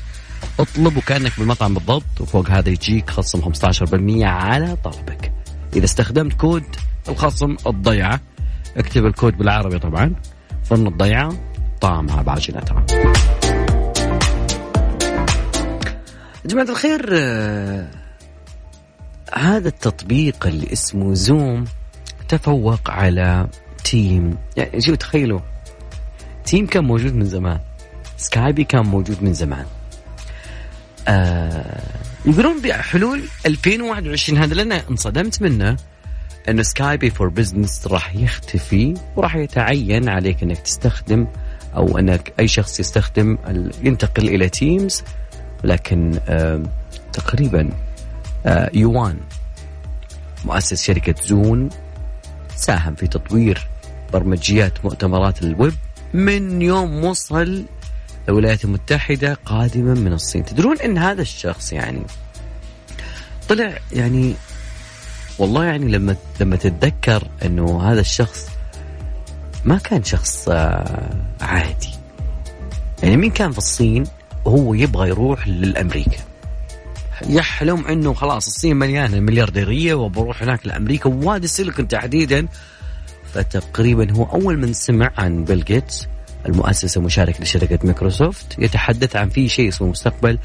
اطلب 0.60 0.98
وكانك 0.98 1.32
بالمطعم 1.40 1.74
بالضبط 1.74 2.22
وفوق 2.22 2.50
هذا 2.50 2.70
يجيك 2.70 3.10
خصم 3.10 3.54
15% 3.54 4.24
على 4.24 4.78
طلبك. 4.84 5.32
إذا 5.76 5.86
استخدمت 5.86 6.34
كود 6.34 6.64
الخصم 7.10 7.56
الضيعة 7.68 8.20
اكتب 8.78 9.06
الكود 9.06 9.38
بالعربي 9.38 9.80
طبعا 9.80 10.16
فرن 10.64 10.88
الضيعة 10.88 11.34
طعمها 11.82 12.22
بعجنتها 12.22 12.86
جماعة 16.46 16.70
الخير 16.70 17.10
آه، 17.14 17.88
هذا 19.34 19.68
التطبيق 19.68 20.48
اللي 20.48 20.74
اسمه 20.74 21.14
زوم 21.14 21.66
تفوق 22.28 22.90
على 22.90 23.48
Team 23.84 24.38
يعني 24.58 24.82
شوف 24.82 24.96
تخيلوا 24.96 25.40
Team 26.46 26.68
كان 26.68 26.84
موجود 26.84 27.16
من 27.16 27.26
زمان 27.26 27.60
Skype 28.18 28.64
كان 28.64 28.86
موجود 28.86 29.24
من 29.24 29.34
زمان. 29.34 29.66
آه 31.08 31.82
يقولون 32.26 32.62
بحلول 32.62 33.24
2021 33.46 34.40
هذا 34.40 34.54
لأن 34.54 34.72
انصدمت 34.72 35.42
منه 35.42 35.78
إنه 36.50 36.62
Skype 36.64 37.10
for 37.10 37.30
Business 37.30 37.88
راح 37.88 38.16
يختفي 38.16 38.94
وراح 39.16 39.36
يتعين 39.36 40.10
عليك 40.10 40.44
إنك 40.44 40.58
تستخدم 40.58 41.28
أو 41.76 41.98
إنك 41.98 42.34
أي 42.40 42.48
شخص 42.48 42.80
يستخدم 42.80 43.38
ينتقل 43.84 44.28
إلى 44.28 44.50
Teams 44.50 45.04
لكن 45.64 46.20
تقريبا 47.14 47.70
آه 48.46 48.70
يوان 48.74 49.18
مؤسس 50.46 50.84
شركة 50.84 51.16
زوم 51.24 51.70
ساهم 52.56 52.96
في 52.96 53.08
تطوير 53.08 53.68
برمجيات 54.14 54.86
مؤتمرات 54.86 55.44
الويب 55.44 55.74
من 56.14 56.62
يوم 56.62 57.06
وصل 57.06 57.66
الولايات 58.30 58.66
المتحدة 58.66 59.38
قادما 59.46 59.94
من 59.94 60.14
الصين. 60.14 60.46
تدرون 60.46 60.80
إن 60.80 60.98
هذا 60.98 61.22
الشخص 61.22 61.74
يعني 61.74 62.02
طلع 63.50 63.78
يعني 63.92 64.34
والله 65.40 65.66
يعني 65.66 65.88
لما 65.88 66.16
لما 66.40 66.56
تتذكر 66.56 67.28
إنه 67.46 67.92
هذا 67.92 68.02
الشخص 68.02 68.48
ما 69.66 69.78
كان 69.78 70.04
شخص 70.04 70.50
آه، 70.50 71.10
عادي. 71.42 71.90
يعني 73.04 73.18
مين 73.18 73.32
كان 73.32 73.52
في 73.52 73.58
الصين؟ 73.58 74.04
وهو 74.46 74.74
يبغى 74.74 75.10
يروح 75.10 75.48
للأمريكا. 75.48 76.18
يحلم 77.30 77.88
إنه 77.88 78.14
خلاص 78.14 78.48
الصين 78.48 78.76
مليانة 78.76 79.20
مليارديرية 79.20 79.94
وبروح 79.94 80.44
هناك 80.44 80.68
لأمريكا 80.68 81.10
ووادي 81.10 81.46
السيليكون 81.46 81.88
تحديدا. 81.88 82.48
فتقريبا 83.34 84.12
هو 84.12 84.24
أول 84.24 84.58
من 84.58 84.74
سمع 84.74 85.12
عن 85.18 85.44
بيل 85.44 85.64
جيتس 85.64 86.08
المؤسس 86.46 86.98
المشارك 86.98 87.42
لشركة 87.42 87.80
مايكروسوفت 87.84 88.60
يتحدث 88.60 89.16
عن 89.16 89.30
في 89.30 89.50
شيء 89.50 89.70
اسمه 89.70 89.88
مستقبل 89.88 90.40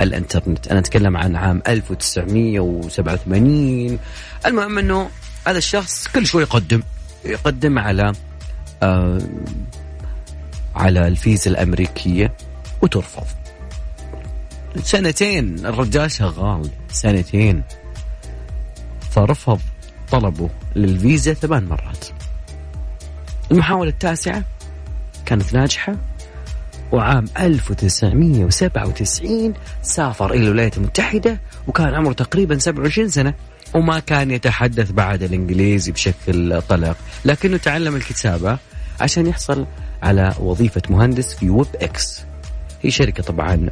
الإنترنت. 0.00 0.68
أنا 0.68 0.78
أتكلم 0.78 1.16
عن 1.16 1.36
عام 1.36 1.62
1987 1.68 3.98
المهم 4.46 4.78
إنه 4.78 5.10
هذا 5.46 5.58
الشخص 5.58 6.08
كل 6.08 6.26
شوي 6.26 6.42
يقدم 6.42 6.82
يقدم 7.24 7.78
على 7.78 8.12
آه 8.82 9.18
على 10.74 11.08
الفيزا 11.08 11.50
الأمريكية 11.50 12.32
وترفض. 12.82 13.26
سنتين 14.80 15.66
الرجال 15.66 16.10
شغال 16.10 16.70
سنتين. 16.88 17.62
فرفض 19.10 19.60
طلبه 20.10 20.48
للفيزا 20.76 21.34
ثمان 21.34 21.64
مرات. 21.64 22.06
المحاولة 23.50 23.90
التاسعة 23.90 24.44
كانت 25.26 25.54
ناجحة 25.54 25.96
وعام 26.92 27.24
1997 27.40 29.54
سافر 29.82 30.34
إلى 30.34 30.44
الولايات 30.44 30.76
المتحدة 30.76 31.40
وكان 31.68 31.94
عمره 31.94 32.12
تقريبا 32.12 32.58
27 32.58 33.08
سنة 33.08 33.34
وما 33.74 33.98
كان 33.98 34.30
يتحدث 34.30 34.90
بعد 34.90 35.22
الإنجليزي 35.22 35.92
بشكل 35.92 36.62
طلق. 36.62 36.96
لكنه 37.24 37.56
تعلم 37.56 37.96
الكتابة 37.96 38.58
عشان 39.00 39.26
يحصل 39.26 39.66
على 40.02 40.34
وظيفة 40.40 40.82
مهندس 40.90 41.34
في 41.34 41.50
Webex. 41.50 42.24
هي 42.82 42.90
شركة 42.90 43.22
طبعا 43.22 43.66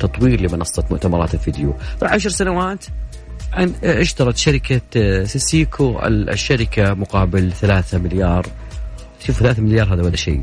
تطوير 0.00 0.40
لمنصة 0.40 0.84
مؤتمرات 0.90 1.34
الفيديو. 1.34 1.74
عشر 2.02 2.30
سنوات 2.30 2.84
آه، 3.54 3.68
اشترت 3.84 4.36
شركة 4.36 4.80
آه، 4.96 5.24
سيسكو 5.24 5.98
ال- 5.98 6.30
الشركة 6.30 6.94
مقابل 6.94 7.52
ثلاثة 7.52 7.98
مليار. 7.98 8.46
شوف 9.26 9.36
ثلاثة 9.38 9.62
مليار 9.62 9.94
هذا 9.94 10.02
ولا 10.02 10.16
شيء. 10.16 10.42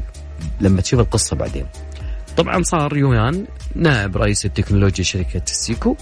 لما 0.62 0.82
تشوف 0.82 1.00
القصة 1.00 1.36
بعدين. 1.36 1.66
طبعا 2.38 2.64
صار 2.64 2.98
يويان 2.98 3.46
نائب 3.76 4.18
رئيس 4.18 4.46
التكنولوجيا 4.46 5.04
شركة 5.04 5.42
سيسيكو 5.46 5.96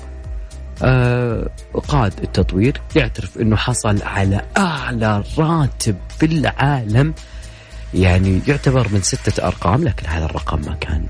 آه 0.83 1.49
قاد 1.87 2.13
التطوير 2.23 2.81
يعترف 2.95 3.37
إنه 3.37 3.55
حصل 3.55 4.01
على 4.03 4.41
أعلى 4.57 5.23
راتب 5.37 5.95
في 6.19 6.25
العالم 6.25 7.13
يعني 7.93 8.41
يعتبر 8.47 8.87
من 8.91 9.01
ستة 9.01 9.47
أرقام 9.47 9.83
لكن 9.83 10.07
هذا 10.07 10.25
الرقم 10.25 10.61
ما 10.61 10.73
كان. 10.81 11.05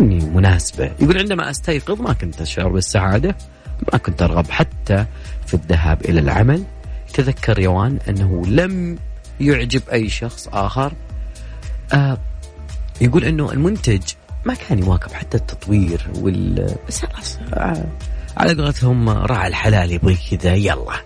لكني 0.00 0.30
مناسبة. 0.30 0.90
يقول 1.00 1.18
عندما 1.18 1.50
أستيقظ 1.50 2.00
ما 2.00 2.12
كنت 2.12 2.40
أشعر 2.40 2.68
بالسعادة 2.68 3.36
ما 3.92 3.98
كنت 3.98 4.22
أرغب 4.22 4.50
حتى 4.50 5.04
في 5.46 5.54
الذهاب 5.54 6.04
إلى 6.04 6.20
العمل. 6.20 6.64
تذكر 7.14 7.58
يوان 7.58 7.98
أنه 8.08 8.42
لم 8.46 8.98
يعجب 9.40 9.82
أي 9.92 10.08
شخص 10.08 10.48
آخر. 10.48 10.92
آه 11.92 12.18
يقول 13.00 13.24
أنه 13.24 13.52
المنتج 13.52 14.02
ما 14.44 14.54
كان 14.54 14.78
يواكب 14.78 15.12
حتى 15.12 15.36
التطوير 15.36 16.06
وال 16.14 16.74
بس 16.88 17.04
خلاص 17.04 17.38
آه، 17.54 17.84
على 18.36 18.62
قولتهم 18.62 19.08
راعي 19.08 19.48
الحلال 19.48 19.92
يبغى 19.92 20.16
كذا 20.30 20.54
يلا. 20.54 21.00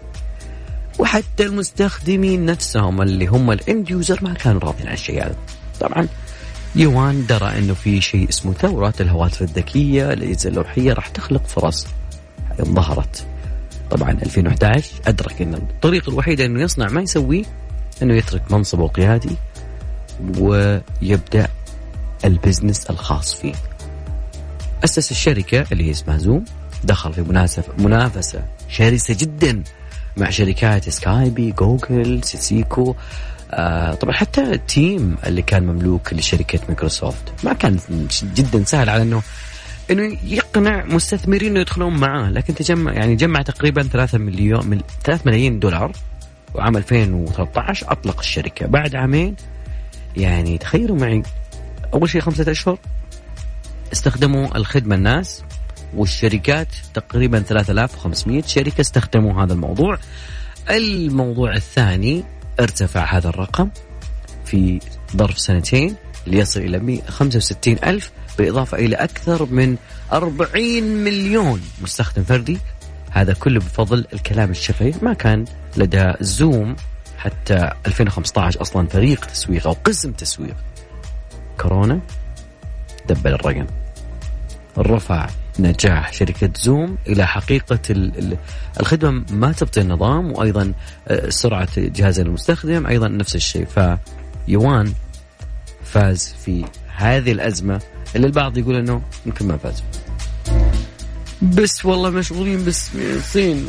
وحتى 0.98 1.44
المستخدمين 1.44 2.46
نفسهم 2.46 3.02
اللي 3.02 3.26
هم 3.26 3.50
الإند 3.50 3.90
يوزر 3.90 4.18
ما 4.22 4.32
كانوا 4.34 4.60
راضين 4.60 4.86
عن 4.86 4.94
الشيء 4.94 5.22
هذا. 5.22 5.36
طبعا 5.80 6.08
يوان 6.74 7.26
درى 7.26 7.58
إنه 7.58 7.74
في 7.74 8.00
شيء 8.00 8.28
اسمه 8.28 8.52
ثوره 8.52 8.94
الهواتف 9.00 9.42
الذكية 9.42 10.12
الاجهزه 10.12 10.50
اللوحيه 10.50 10.92
راح 10.92 11.08
تخلق 11.08 11.46
فرص 11.46 11.86
يوم 12.58 12.74
ظهرت 12.74 13.26
طبعا 13.90 14.10
2011 14.10 14.90
أدرك 15.06 15.42
إن 15.42 15.54
الطريق 15.54 16.08
الوحيد 16.08 16.40
إنه 16.40 16.62
يصنع 16.62 16.88
ما 16.88 17.00
يسويه 17.00 17.44
إنه 18.02 18.14
يترك 18.14 18.52
منصبه 18.52 18.84
القيادي 18.84 19.36
ويبدأ 20.38 21.48
ال 22.24 22.32
business 22.32 22.90
الخاص 22.90 23.34
فيه. 23.34 23.54
أسس 24.84 25.10
الشركة 25.10 25.66
اللي 25.72 25.86
هي 25.86 25.90
اسمها 25.90 26.18
زوم 26.18 26.44
دخل 26.84 27.12
في 27.12 27.22
مناسبة 27.22 27.66
منافسة 27.78 28.44
شرسة 28.68 29.16
جدا 29.20 29.62
مع 30.16 30.30
شركات 30.30 30.88
سكايب، 30.88 31.52
جوجل، 31.52 32.24
سيسكو 32.24 32.94
آه 33.54 33.94
طبعا 33.94 34.14
حتى 34.14 34.40
التيمز 34.40 35.16
اللي 35.26 35.42
كان 35.42 35.66
مملوك 35.66 36.12
لشركة 36.12 36.60
مايكروسوفت 36.68 37.32
ما 37.44 37.52
كان 37.52 37.78
جدا 38.34 38.64
سهل 38.64 38.88
على 38.88 39.02
انه 39.02 39.22
إنه 39.90 40.18
يقنع 40.24 40.84
مستثمرين 40.84 41.50
إنه 41.50 41.60
يدخلون 41.60 41.96
معاه. 41.96 42.30
لكن 42.30 42.54
تجمع 42.54 42.92
يعني 42.92 43.16
جمع 43.16 43.42
تقريبا 43.42 43.82
3 43.82 44.18
مليون 44.18 44.66
من 44.66 44.80
3 45.04 45.22
ملايين 45.26 45.58
دولار. 45.58 45.92
وعام 46.54 46.76
2013 46.76 47.92
أطلق 47.92 48.18
الشركة. 48.18 48.66
بعد 48.66 48.94
عامين 48.94 49.36
يعني 50.16 50.58
تخيلوا 50.58 50.96
معي 50.96 51.22
أول 51.94 52.08
شيء 52.10 52.20
خمسة 52.20 52.50
أشهر 52.50 52.78
استخدموا 53.92 54.56
الخدمة 54.56 54.94
الناس 54.94 55.42
والشركات 55.96 56.68
تقريبا 56.94 57.40
3500 57.40 58.42
شركة 58.42 58.80
استخدموا 58.80 59.44
هذا 59.44 59.52
الموضوع. 59.52 59.98
الموضوع 60.70 61.54
الثاني 61.54 62.24
ارتفع 62.60 63.04
هذا 63.04 63.28
الرقم 63.28 63.68
في 64.44 64.80
ظرف 65.16 65.38
سنتين 65.38 65.96
ليصل 66.26 66.60
إلى 66.60 66.78
165 66.78 67.76
ألف 67.84 68.10
بالإضافة 68.38 68.78
إلى 68.78 68.96
أكثر 68.96 69.46
من 69.46 69.76
40 70.12 70.82
مليون 70.82 71.62
مستخدم 71.82 72.24
فردي. 72.24 72.58
هذا 73.10 73.32
كله 73.32 73.60
بفضل 73.60 74.06
الكلام 74.12 74.50
الشفهي 74.50 74.92
ما 75.02 75.12
كان 75.12 75.44
لدى 75.76 76.12
زوم 76.20 76.76
حتى 77.18 77.70
2015 77.86 78.62
أصلا 78.62 78.86
فريق 78.88 79.24
تسويق 79.24 79.66
أو 79.66 79.76
قسم 79.84 80.12
تسويق. 80.12 80.56
كورونا 81.60 82.00
دبل 83.08 83.34
الرقم. 83.34 83.66
رفع 84.78 85.28
نجاح 85.58 86.12
شركة 86.12 86.50
زوم 86.56 86.98
إلى 87.06 87.26
حقيقة 87.26 87.78
ال- 87.90 88.18
ال- 88.18 88.36
الخدمة 88.80 89.24
ما 89.30 89.52
تبطي 89.52 89.80
النظام 89.80 90.32
وأيضا 90.32 90.72
آه، 91.08 91.28
سرعة 91.30 91.68
جهاز 91.76 92.20
المستخدم 92.20 92.86
أيضا 92.86 93.08
نفس 93.08 93.34
الشيء. 93.36 93.66
فيوان 94.46 94.92
فاز 95.84 96.34
في 96.44 96.64
هذه 96.96 97.32
الأزمة 97.32 97.80
اللي 98.16 98.26
البعض 98.26 98.58
يقول 98.58 98.76
أنه 98.76 99.02
يمكن 99.26 99.48
ما 99.48 99.56
فاز. 99.56 99.82
بس 101.42 101.84
والله 101.84 102.10
مشغولين 102.10 102.64
بس 102.64 102.90
الصين 102.96 103.66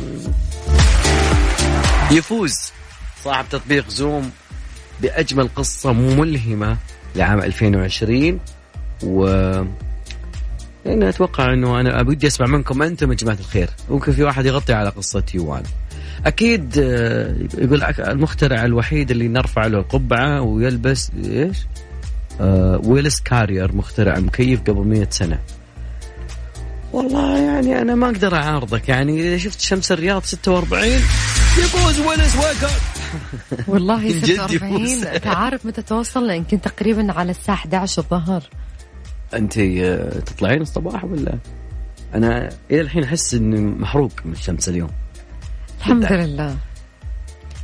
يفوز 2.10 2.72
صاحب 3.24 3.44
تطبيق 3.50 3.88
زوم 3.88 4.30
بأجمل 5.02 5.48
قصة 5.56 5.92
ملهمة 5.92 6.76
لعام 7.16 7.38
2020 7.42 8.40
و 9.02 9.26
يعني 10.86 11.08
أتوقع 11.08 11.52
إنه 11.52 11.80
أنا 11.80 12.00
ودي 12.00 12.26
أسمع 12.26 12.46
منكم 12.46 12.82
أنتم 12.82 13.10
يا 13.10 13.16
جماعة 13.16 13.38
الخير. 13.40 13.70
ممكن 13.90 14.12
في 14.12 14.22
واحد 14.22 14.46
يغطي 14.46 14.72
على 14.72 14.88
قصة 14.88 15.22
يوان. 15.34 15.62
أكيد 16.26 16.78
آه، 16.78 17.36
يقول 17.58 17.82
المخترع 17.82 18.64
الوحيد 18.64 19.10
اللي 19.10 19.28
نرفع 19.28 19.66
له 19.66 19.78
القبعة 19.78 20.40
ويلبس 20.42 21.10
إيش؟ 21.24 21.58
آه 22.40 22.80
ويلس 22.84 23.20
كارير 23.20 23.76
مخترع 23.76 24.18
مكيف 24.18 24.60
قبل 24.60 24.86
100 24.86 25.06
سنة. 25.10 25.38
والله 26.92 27.38
يعني 27.38 27.82
أنا 27.82 27.94
ما 27.94 28.06
أقدر 28.06 28.34
أعارضك. 28.34 28.88
يعني 28.88 29.20
إذا 29.20 29.38
شفت 29.38 29.60
شمس 29.60 29.92
الرياض 29.92 30.22
46 30.22 30.88
يفوز 31.58 32.00
ويلس 32.00 32.36
ويكر 32.36 32.70
والله 33.68 33.98
من 34.08 34.08
جد 34.08 34.34
46 34.34 34.80
يفوز. 34.80 35.04
انت 35.04 35.26
عارف 35.26 35.66
متى 35.66 35.82
توصل؟ 35.82 36.30
يمكن 36.30 36.60
تقريبا 36.60 37.12
على 37.12 37.30
الساعة 37.30 37.54
11 37.54 38.02
الظهر. 38.02 38.42
أنت 39.36 39.58
آه، 39.58 40.18
تطلعين 40.18 40.62
الصباح 40.62 41.04
ولا؟ 41.04 41.38
أنا 42.14 42.48
إلى 42.70 42.80
الحين 42.80 43.04
أحس 43.04 43.34
إني 43.34 43.60
محروق 43.60 44.12
من 44.24 44.32
الشمس 44.32 44.68
اليوم 44.68 44.90
الحمد. 45.78 46.12
لله 46.12 46.56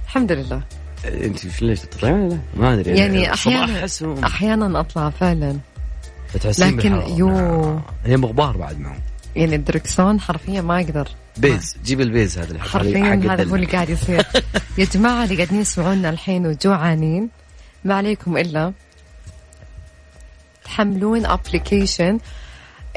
الحمد 0.04 0.32
لله 0.32 0.62
أنت 1.04 1.38
في 1.38 1.66
ليش 1.66 1.80
تطلعين 1.80 2.28
لا؟ 2.28 2.38
ما 2.56 2.74
أدري 2.74 2.98
يعني 2.98 3.32
أحيانا 3.32 3.86
أحيانا 4.24 4.80
أطلع 4.80 5.10
فعلا 5.10 5.56
تحسين 6.34 6.76
لكن. 6.76 6.92
يو. 6.92 7.80
هي 8.04 8.16
مغبار 8.16 8.56
بعد 8.56 8.80
معه 8.80 8.96
يعني 9.36 9.54
الدركسون 9.54 10.20
حرفيا 10.20 10.60
ما 10.60 10.80
أقدر 10.80 11.08
بيز 11.36 11.76
جيب 11.84 12.00
البيز 12.00 12.38
هذا 12.38 12.48
اللي 12.48 12.60
حرفيا 12.60 13.14
هذا. 13.14 13.44
هو 13.44 13.54
اللي 13.54 13.66
قاعد 13.66 13.90
يصير 13.90 14.26
يا 14.78 14.84
جماعة 14.84 15.24
اللي 15.24 15.36
قاعدين 15.36 15.60
يسمعونا 15.60 16.10
الحين 16.10 16.46
وجوعانين 16.46 17.28
ما 17.84 17.94
عليكم 17.94 18.36
إلا 18.36 18.72
تحملون 20.70 21.26
application 21.26 22.18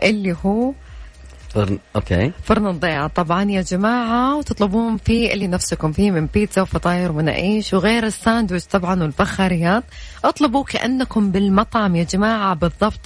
اللي 0.03 0.35
هو 0.45 0.73
فرن 1.49 1.79
okay. 1.95 2.31
فرن 2.43 2.67
الضيعة 2.67 3.07
طبعا 3.07 3.51
يا 3.51 3.61
جماعة 3.61 4.37
وتطلبون 4.37 4.97
فيه 4.97 5.33
اللي 5.33 5.47
نفسكم 5.47 5.91
فيه 5.91 6.11
من 6.11 6.25
بيتزا 6.25 6.61
وفطاير 6.61 7.11
ومناقيش 7.11 7.73
وغير 7.73 8.05
الساندويتش 8.05 8.65
طبعا 8.65 9.03
والفخاريات 9.03 9.83
اطلبوا 10.25 10.63
كأنكم 10.63 11.31
بالمطعم 11.31 11.95
يا 11.95 12.03
جماعة 12.03 12.53
بالضبط 12.53 12.99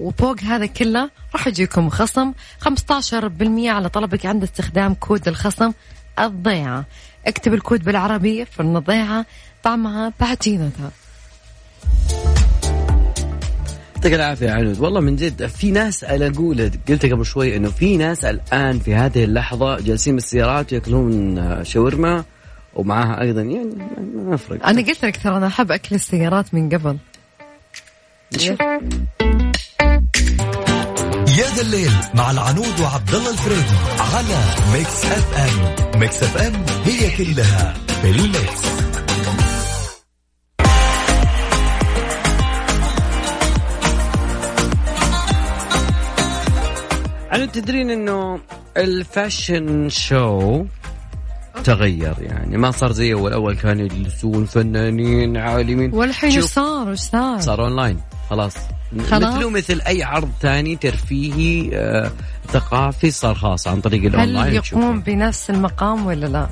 وفوق 0.00 0.40
هذا 0.40 0.66
كله 0.66 1.10
راح 1.34 1.46
يجيكم 1.46 1.90
خصم 1.90 2.32
15% 2.64 2.66
على 3.66 3.88
طلبك 3.88 4.26
عند 4.26 4.42
استخدام 4.42 4.94
كود 4.94 5.28
الخصم 5.28 5.72
الضيعة. 6.18 6.84
اكتب 7.26 7.54
الكود 7.54 7.84
بالعربية 7.84 8.44
فرن 8.44 8.76
الضيعة 8.76 9.26
طعمها 9.62 10.12
بعجينتها. 10.20 10.90
يعطيك 14.00 14.14
العافية 14.14 14.46
يا 14.46 14.52
عنود. 14.52 14.80
والله 14.80 15.00
من 15.00 15.16
جد 15.16 15.46
في 15.46 15.70
ناس 15.70 16.04
أنا 16.04 16.26
أقول 16.26 16.70
قلت 16.88 17.06
قبل 17.06 17.26
شوي 17.26 17.56
إنه 17.56 17.70
في 17.70 17.96
ناس 17.96 18.24
الآن 18.24 18.78
في 18.78 18.94
هذه 18.94 19.24
اللحظة 19.24 19.80
جالسين 19.80 20.14
بالسيارات 20.14 20.72
يأكلون 20.72 21.64
شاورما 21.64 22.24
ومعاها 22.74 23.20
أيضا 23.20 23.42
يعني 23.42 23.74
ما- 24.14 24.34
يفرق 24.34 24.66
أنا 24.66 24.82
قلت 24.82 25.04
لك 25.04 25.16
ترى 25.22 25.36
أنا 25.36 25.46
أحب 25.46 25.72
أكل 25.72 25.94
السيارات 25.94 26.54
من 26.54 26.68
قبل. 26.68 26.96
يا 31.38 31.46
ذا 31.56 31.62
الليل 31.62 31.92
مع 32.14 32.30
العنود 32.30 32.80
وعبد 32.80 33.14
الله 33.14 33.30
الفريدي 33.30 33.76
على 34.14 34.38
ميكس 34.72 35.04
أف 35.04 35.34
أم. 35.38 36.00
ميكس 36.00 36.22
أف 36.22 36.36
أم 36.36 36.52
هي 36.84 37.16
كلها 37.16 37.74
في 38.02 38.10
عنود 47.30 47.48
تدرين 47.48 47.90
إنه 47.90 48.40
ال 48.76 48.90
fashion 48.90 49.88
show 49.88 50.64
تغير 51.64 52.14
يعني 52.20 52.56
ما 52.56 52.70
صار 52.70 52.92
زي 52.92 53.12
أول 53.12 53.32
أول 53.32 53.56
كانوا 53.56 53.84
يجلسون 53.84 54.44
فنانين 54.44 55.36
عالمين 55.36 55.94
والحين 55.94 56.30
إيش 56.30 56.44
صار 56.44 56.88
وش 56.88 56.98
صار؟ 56.98 57.40
صار 57.40 57.64
أونلاين 57.64 58.00
خلاص 58.30 58.54
خلاص. 59.10 59.34
مثله 59.34 59.50
مثل 59.50 59.80
أي 59.86 60.02
عرض 60.02 60.30
ثاني 60.40 60.76
ترفيهي 60.76 61.70
آه 61.74 62.10
ثقافي 62.48 63.10
صار 63.10 63.34
خاص 63.34 63.68
عن 63.68 63.80
طريق 63.80 64.04
الأونلاين 64.04 64.46
هل. 64.46 64.54
يقوم 64.54 65.00
بنفس 65.00 65.50
المقام 65.50 66.06
ولا 66.06 66.26
لا؟ 66.26 66.46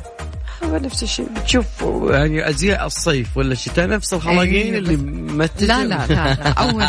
هو 0.64 0.76
نفس 0.76 1.02
الشيء. 1.02 1.26
بتشوف 1.36 1.66
يعني 2.10 2.48
أزياء 2.48 2.86
الصيف 2.86 3.36
ولا 3.36 3.52
الشتاء 3.52 3.88
نفس 3.88 4.14
الخلاقين 4.14 4.74
أيوة، 4.74 4.78
اللي 4.78 4.96
ممثل 4.96 5.66
لا 5.66 5.84
لا 5.84 6.06
لا, 6.06 6.34
لا. 6.34 6.48
أول 6.70 6.84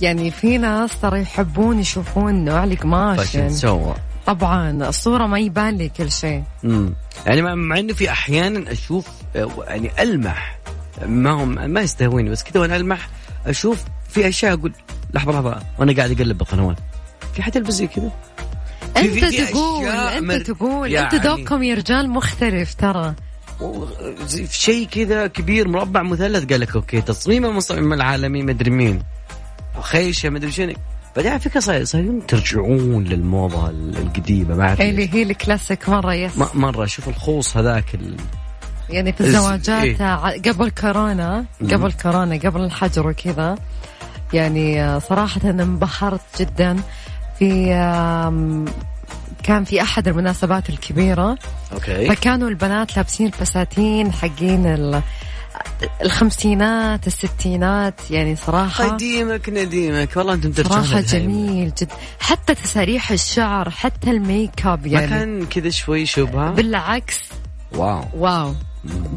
يعني 0.00 0.30
في 0.30 0.58
ناس 0.58 1.00
ترى 1.00 1.22
يحبون 1.22 1.78
يشوفون 1.80 2.44
نوع 2.44 2.64
القماش. 2.64 3.18
فاشن 3.18 3.38
يعني. 3.38 3.54
سوا 3.54 3.94
طبعا 4.26 4.88
الصورة 4.88 5.26
ما 5.26 5.38
يبان 5.38 5.76
لي 5.76 5.88
كل 5.88 6.10
شيء. 6.12 6.42
امم 6.64 6.94
يعني 7.26 7.42
مع- 7.42 7.78
إنه 7.78 7.92
في 7.94 8.10
أحيانا 8.10 8.72
أشوف 8.72 9.06
آه، 9.36 9.48
يعني 9.68 9.90
ألمح. 10.02 10.58
ما 11.06 11.30
هم 11.30 11.70
ما 11.70 11.80
يستهويني 11.80 12.30
بس 12.30 12.42
كذا 12.42 12.60
وأنا 12.60 12.76
ألمح 12.76 13.08
أشوف 13.46 13.84
في 14.08 14.28
أشياء 14.28 14.52
أقول 14.54 14.72
لحظة 15.14 15.32
لحظة 15.32 15.62
وأنا 15.78 15.92
قاعد 15.92 16.10
أقلب 16.10 16.38
بالقنوات. 16.38 16.76
في 17.34 17.42
حد 17.42 17.56
يلبس 17.56 17.74
زي 17.74 17.86
كذا 17.86 18.10
أنت 18.96 19.24
تقول 19.24 19.86
أنت 19.88 20.46
تقول 20.50 20.94
أنت 20.96 21.12
يعني- 21.14 21.28
ذوقكم 21.28 21.62
يا 21.62 21.74
رجال 21.74 22.10
مختلف 22.10 22.74
ترى. 22.74 23.14
في 24.28 24.46
شيء 24.50 24.86
كذا 24.86 25.26
كبير 25.26 25.68
مربع 25.68 26.02
مثلث. 26.02 26.44
قال 26.52 26.60
لك 26.60 26.76
okay 26.76 27.00
تصميم 27.00 27.44
المصمم 27.44 27.92
العالمي 27.92 28.42
مدري 28.42 28.70
مين. 28.70 29.02
خيشة 29.80 30.28
مدري 30.30 30.50
شنو. 30.52 30.72
بعدين 31.16 31.30
على 31.30 31.40
فكرة 31.40 31.60
صاير- 31.60 31.84
صايرين 31.84 32.26
ترجعون 32.26 33.04
للموضة 33.04 33.70
القديمة 33.70 34.54
ما 34.54 34.68
اعرف 34.68 34.80
ليش. 34.80 34.88
اللي 34.90 35.14
هي 35.14 35.22
الكلاسيك 35.22 35.88
مرة 35.88 36.14
yes 36.14 36.32
مرة 36.54 36.86
شوف 36.86 37.08
الخوص 37.08 37.56
هذاك 37.56 37.94
ال... 37.94 38.16
يعني 38.90 39.12
في 39.12 39.20
الزواجات 39.20 40.00
إيه. 40.00 40.50
قبل 40.52 40.70
كورونا 40.70 41.44
قبل 41.72 41.92
كورونا 41.92 42.36
قبل 42.36 42.60
الحجر 42.64 43.08
وكذا 43.08 43.54
يعني 44.32 44.82
آه، 44.84 44.98
صراحة 44.98 45.40
انبهرت 45.44 46.20
جدا. 46.40 46.76
في 47.38 47.66
كان 49.42 49.64
في 49.64 49.82
أحد 49.82 50.08
المناسبات 50.08 50.68
الكبيرة. 50.70 51.38
okay. 51.72 52.08
فكانوا 52.08 52.48
البنات 52.48 52.96
لابسين 52.96 53.26
الفساتين 53.26 54.12
حقين 54.12 54.66
ال- 54.66 55.02
الخمسينات 56.02 57.06
الستينات 57.06 58.10
يعني 58.10 58.36
صراحة 58.36 58.88
قديمك 58.88 59.48
نديمك. 59.48 60.16
والله 60.16 60.34
أنتم 60.34 60.64
صراحة. 60.64 61.00
جميل 61.00 61.72
جدا 61.78 61.94
حتى 62.20 62.54
تساريح 62.54 63.10
الشعر 63.10 63.70
حتى 63.70 64.10
الميك 64.10 64.66
أب 64.66 64.86
ما 64.86 64.92
يعني. 64.92 65.06
كان 65.08 65.46
كذا 65.46 65.70
شوي 65.70 66.06
شبهة؟ 66.06 66.50
بالعكس. 66.50 67.18
wow. 67.72 68.04
wow. 68.16 68.54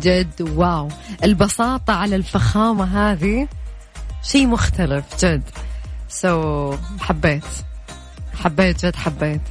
جد 0.02 0.42
wow. 0.42 0.88
البساطة 1.24 1.94
على 1.94 2.16
الفخامة 2.16 3.12
هذه 3.12 3.48
شيء 4.24 4.48
مختلف 4.48 5.06
جد. 5.26 5.44
so 6.10 6.72
so, 6.72 6.78
حبيت. 7.02 7.44
حبيت 8.44 8.86
جد 8.86 8.96
حبيت. 8.96 9.42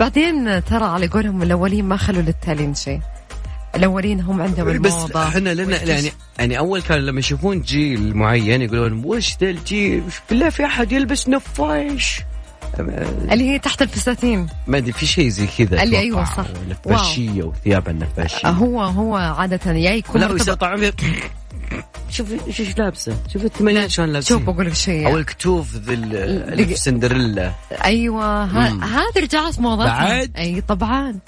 بعدين 0.00 0.64
ترى 0.64 0.84
على 0.84 1.06
قولهم 1.06 1.42
الأولين 1.42 1.84
ما 1.84 1.96
خلوا 1.96 2.22
للتالين 2.22 2.74
شيء. 2.74 3.00
الأولين 3.74 4.20
هم 4.20 4.42
عندهم 4.42 4.82
بس 4.82 4.92
الموضة. 4.92 5.28
إحنا 5.28 5.54
لنا 5.54 5.82
يعني 5.82 6.12
يعني 6.38 6.58
أول 6.58 6.82
كان 6.82 6.98
لما 6.98 7.18
يشوفون 7.20 7.60
جيل 7.60 8.16
معين 8.16 8.62
يقولون 8.62 9.04
وش 9.04 9.36
ذا 9.40 9.50
الجيل؟ 9.50 10.02
بالله 10.30 10.50
في 10.50 10.64
أحد 10.64 10.92
يلبس 10.92 11.28
نفاش 11.28 12.20
اللي 13.32 13.50
هي 13.50 13.58
تحت 13.58 13.82
الفساتين. 13.82 14.46
ما 14.66 14.78
أدري 14.78 14.92
في 14.92 15.06
شيء 15.06 15.28
زي 15.28 15.46
كذا 15.58 15.82
اللي 15.82 15.98
أيوة 15.98 16.24
صح. 16.24 16.44
نفاشيه 16.68 17.42
وثياب 17.42 17.88
النفاشية. 17.88 18.48
هو 18.48 18.82
هو 18.82 19.16
عادة 19.16 19.72
يا 19.72 19.90
يكون 19.90 20.20
لا 20.20 20.28
شوف 22.10 22.32
إيش 22.46 22.78
لابسه. 22.78 23.16
شوف 23.32 23.44
الثمانينات 23.44 23.90
شلون 23.90 24.08
لابسين؟ 24.12 24.38
شوف 24.38 24.46
بقول 24.46 24.66
لك 24.66 24.74
شيء. 24.74 25.06
أو 25.06 25.16
الكتوف 25.18 25.74
ذي 25.76 25.94
ال- 25.94 26.16
اللي 26.52 26.64
في 26.66 26.76
سندريلا 26.76 27.52
أيوه 27.84 28.44
ه- 28.44 28.70
مم. 28.72 28.84
هذه 28.84 29.22
رجعت 29.22 29.58
موضتها 29.60 29.86
بعد؟ 30.08 30.30
أي 30.36 30.60
طبعا. 30.60 31.18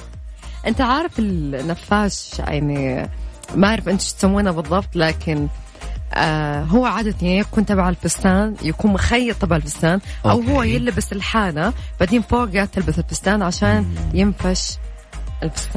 أنت 0.67 0.81
عارف 0.81 1.19
النفاش 1.19 2.33
يعني 2.39 3.09
ما 3.55 3.67
أعرف 3.69 3.89
أنت 3.89 4.01
إيش 4.01 4.13
تسمونه 4.13 4.51
بالضبط 4.51 4.97
لكن 4.97 5.49
آه 6.15 6.63
هو 6.63 6.87
عادة 6.87 7.15
يعني 7.23 7.39
يكون 7.39 7.67
تبع 7.67 7.89
الفستان 7.89 8.55
يكون 8.63 8.93
مخيط 8.93 9.37
تبع 9.37 9.57
الفستان 9.57 10.01
أو 10.25 10.31
أوكي. 10.31 10.51
هو 10.53 10.63
يلبس 10.63 11.13
الحالة 11.13 11.73
بعدين 12.01 12.23
فوقها 12.23 12.65
تلبس 12.65 12.99
الفستان 12.99 13.43
عشان 13.43 13.87
ينفش. 14.15 14.77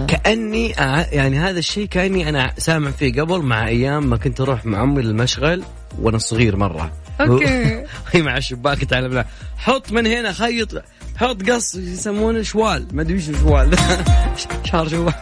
كأني 0.08 0.73
أع- 0.73 1.13
يعني 1.13 1.39
هذا 1.39 1.60
الشيء 1.60 1.86
كأني 1.88 2.30
أنا 2.30 2.54
سامع 2.58 2.91
فيه 2.91 3.21
قبل 3.21 3.41
مع 3.41 3.67
أيام 3.67 4.10
ما 4.10 4.17
كنت 4.17 4.41
أروح 4.41 4.65
مع 4.65 4.84
أمي 4.84 5.01
للمشغل 5.01 5.63
وأنا 5.99 6.17
صغير 6.17 6.56
مرة. 6.56 6.91
أوكي. 7.21 7.84
هي 8.12 8.21
مع 8.21 8.38
الشباك 8.38 8.86
تعلم 8.86 9.13
لها. 9.13 9.25
حط 9.58 9.91
من 9.91 10.08
هنا 10.08 10.32
خيط 10.32 10.84
حط 11.17 11.49
قص 11.49 11.75
يسمونه 11.75 12.41
شوال. 12.41 12.88
ما 12.93 13.01
أدري 13.01 13.15
وش 13.17 13.23
شوال. 13.41 13.78
شهر 14.71 14.88
شوال. 14.88 15.13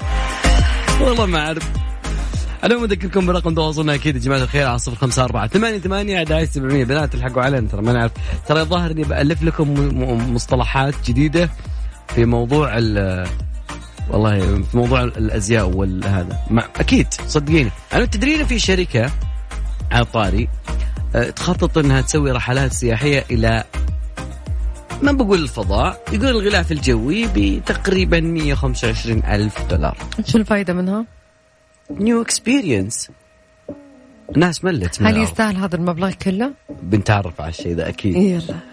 والله 1.01 1.25
ما 1.25 1.39
أعرف. 1.39 1.69
اليوم 2.63 2.84
أذكركم 2.84 3.25
برقم 3.25 3.56
تواصلنا 3.56 3.93
أكيد 3.95 4.15
يا 4.15 4.21
جماعة 4.21 4.38
الخير 4.43 4.67
على 4.67 4.79
صفر 4.79 4.95
خمسة 4.95 5.23
أربعة 5.23 5.47
ثمانية 5.47 5.79
ثمانية 5.79 6.17
أحد 6.23 6.43
سبعمية. 6.43 6.84
بنات 6.86 7.15
الحقوا 7.15 7.41
علينا 7.43 7.67
ترى 7.67 7.82
ما 7.82 7.93
نعرف. 7.93 8.12
ترى 8.47 8.62
الظاهر 8.62 8.91
إني 8.91 9.03
بألف 9.03 9.43
لكم 9.43 9.73
مصطلحات 10.34 10.93
جديدة 11.06 11.49
في 12.15 12.25
موضوع 12.25 12.77
ال 12.77 13.27
والله 14.09 14.39
في 14.39 14.77
موضوع 14.77 15.03
الأزياء 15.03 15.69
والهذا 15.69 16.39
ما 16.49 16.63
أكيد 16.75 17.07
صدقيني 17.27 17.71
أنا 17.93 18.05
تدرين 18.05 18.45
في 18.45 18.59
شركة 18.59 19.11
على 19.91 20.05
طاري 20.05 20.47
أه، 21.15 21.29
تخطط 21.29 21.77
إنها 21.77 22.01
تسوي 22.01 22.31
رحلات 22.31 22.73
سياحية 22.73 23.25
إلى 23.31 23.63
ما 25.01 25.11
بقول 25.11 25.39
الفضاء 25.39 26.03
يقول 26.13 26.27
الغلاف 26.27 26.71
الجوي 26.71 27.27
بتقريبا 27.35 28.19
125 28.19 29.23
ألف 29.23 29.67
دولار 29.69 29.97
شو 30.25 30.37
الفائدة 30.37 30.73
منها؟ 30.73 31.05
new 31.91 32.21
experience 32.21 33.10
الناس 34.35 34.63
ملت 34.63 35.01
من 35.01 35.07
هل. 35.07 35.17
يستاهل 35.17 35.55
هذا 35.55 35.75
المبلغ 35.75 36.11
كله؟ 36.11 36.51
بنتعرف 36.81 37.41
على 37.41 37.49
الشيء 37.49 37.75
ذا 37.75 37.89
أكيد 37.89 38.15
يلا 38.15 38.72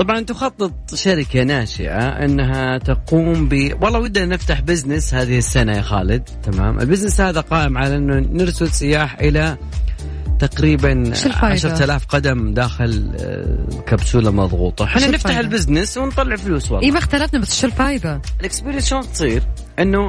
طبعا 0.00 0.20
تخطط 0.20 0.94
شركة 0.94 1.42
ناشئة 1.42 2.08
إنها 2.24 2.78
تقوم 2.78 3.48
ب 3.48 3.76
والله 3.82 3.98
ودنا 3.98 4.26
نفتح 4.26 4.60
بزنس 4.60 5.14
هذه 5.14 5.38
السنة 5.38 5.76
يا 5.76 5.82
خالد 5.82 6.22
تمام 6.42 6.80
البزنس 6.80 7.20
هذا 7.20 7.40
قائم 7.40 7.78
على 7.78 7.96
إنه 7.96 8.18
نرسل 8.18 8.70
سياح 8.70 9.18
إلى 9.20 9.56
تقريبا 10.38 11.14
شو 11.14 11.26
الفايدة؟ 11.28 11.72
10000 11.72 12.06
قدم 12.06 12.54
داخل 12.54 13.12
آه، 13.20 13.82
كبسولة 13.86 14.30
مضغوطة 14.30 14.84
إحنا 14.84 15.06
نفتح 15.06 15.14
الفايدة؟ 15.14 15.40
البزنس 15.40 15.96
ونطلع 15.96 16.36
فلوس 16.36 16.70
والله 16.70 16.86
إي 16.86 16.90
ما 16.90 16.98
اختلفنا 16.98 17.40
بس 17.40 17.60
شو 17.60 17.66
الفائدة؟ 17.66 18.22
الاكسبيرينس 18.40 18.88
شلون 18.88 19.12
تصير؟ 19.12 19.42
إنه 19.78 20.08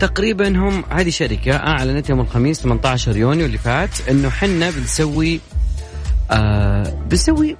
تقريبا 0.00 0.48
هم 0.48 0.84
هذه 0.90 1.10
شركة 1.10 1.56
أعلنت 1.56 2.10
يوم 2.10 2.20
الخميس 2.20 2.62
18 2.62 3.16
يونيو 3.16 3.46
اللي 3.46 3.58
فات 3.58 4.08
إنه 4.10 4.30
حنا 4.30 4.70
بنسوي 4.70 5.40
آه 6.30 6.94
بنسوي 7.10 7.56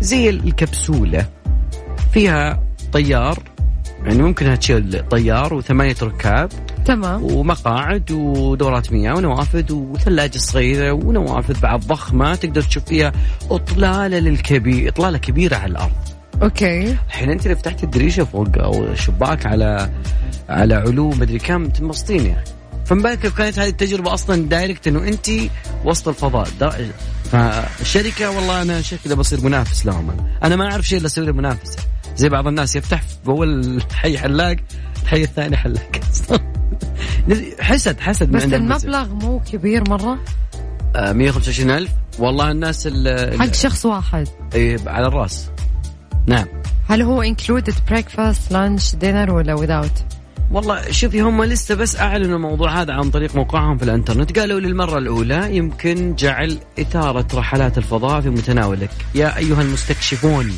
زي 0.00 0.30
الكبسولة. 0.30 1.26
فيها 2.12 2.62
طيار 2.92 3.38
يعني 4.04 4.22
ممكن 4.22 4.58
تشيل 4.58 5.08
طيار 5.08 5.54
وثمانية 5.54 5.96
ركاب. 6.02 6.48
تمام. 6.84 7.24
ومقاعد 7.24 8.10
ودورات 8.10 8.92
مياه 8.92 9.14
ونوافذ 9.14 9.72
وثلاجة 9.72 10.38
صغيرة 10.38 10.92
ونوافذ 10.92 11.60
بعد 11.60 11.80
ضخمة 11.80 12.34
تقدر 12.34 12.62
تشوف 12.62 12.84
فيها 12.84 13.12
إطلالة 13.50 14.18
للكبير 14.18 14.88
إطلالة 14.88 15.18
كبيرة 15.18 15.56
على 15.56 15.70
الأرض. 15.70 15.92
okay. 16.42 16.96
الحين 17.08 17.30
أنت 17.30 17.48
لو 17.48 17.54
فتحت 17.54 17.84
الدريشة 17.84 18.24
فوق 18.24 18.48
أو 18.58 18.84
الشباك 18.84 19.46
على 19.46 19.90
على 20.48 20.74
علو 20.74 21.10
مدري 21.10 21.38
كم 21.38 21.68
تنبسطين 21.68 22.26
يعني. 22.26 22.44
فما 22.86 23.02
بالك 23.02 23.26
كانت 23.34 23.58
هذه 23.58 23.68
التجربة 23.68 24.14
أصلا 24.14 24.48
direct 24.48 24.88
إنه 24.88 25.08
أنت 25.08 25.30
وسط 25.84 26.08
الفضاء 26.08 26.48
فالشركه 27.32 28.30
والله 28.30 28.62
أنا 28.62 28.82
شيء 28.82 28.98
كذا 29.04 29.14
بصير 29.14 29.44
منافس 29.44 29.86
لهم. 29.86 30.10
أنا, 30.10 30.38
أنا 30.42 30.56
ما 30.56 30.70
أعرف 30.72 30.88
شيء 30.88 30.98
إلا 30.98 31.06
أسوي 31.06 31.32
منافسه 31.32 31.78
زي 32.16 32.28
بعض 32.28 32.46
الناس 32.46 32.76
يفتح 32.76 33.02
في 33.02 33.28
اول 33.28 33.82
حي 33.92 34.18
حلاق 34.18 34.56
الحي 35.02 35.22
الثاني 35.22 35.56
حلاق. 35.56 35.90
حسد 37.60 38.00
حسد 38.00 38.30
بس. 38.30 38.42
المبلغ 38.44 39.08
مو 39.14 39.40
كبير 39.52 39.90
مرة؟ 39.90 40.18
آه 40.96 41.12
125 41.12 41.70
ألف. 41.70 41.90
والله 42.18 42.50
الناس 42.50 42.86
ال- 42.86 43.38
حق 43.40 43.52
شخص 43.54 43.86
واحد. 43.86 44.28
إيه، 44.54 44.78
على 44.86 45.06
الراس. 45.06 45.50
نعم. 46.26 46.46
هل 46.88 47.02
هو 47.02 47.24
included 47.24 47.74
breakfast 47.92 48.52
lunch 48.52 48.94
dinner 49.02 49.28
ولا 49.30 49.56
without 49.56 50.17
والله 50.50 50.90
شوفي 50.90 51.20
هم 51.20 51.44
لسه 51.44 51.74
بس 51.74 51.96
أعلنوا 51.96 52.36
الموضوع 52.36 52.80
هذا 52.80 52.92
عن 52.92 53.10
طريق 53.10 53.36
موقعهم 53.36 53.78
في 53.78 53.84
الإنترنت. 53.84 54.38
قالوا 54.38 54.60
للمرة 54.60 54.98
الأولى 54.98 55.56
يمكن 55.56 56.14
جعل 56.14 56.58
إثارة 56.80 57.26
رحلات 57.34 57.78
الفضاء 57.78 58.20
في 58.20 58.30
متناولك. 58.30 58.90
يا 59.14 59.36
أيها 59.36 59.62
المستكشفون 59.62 60.52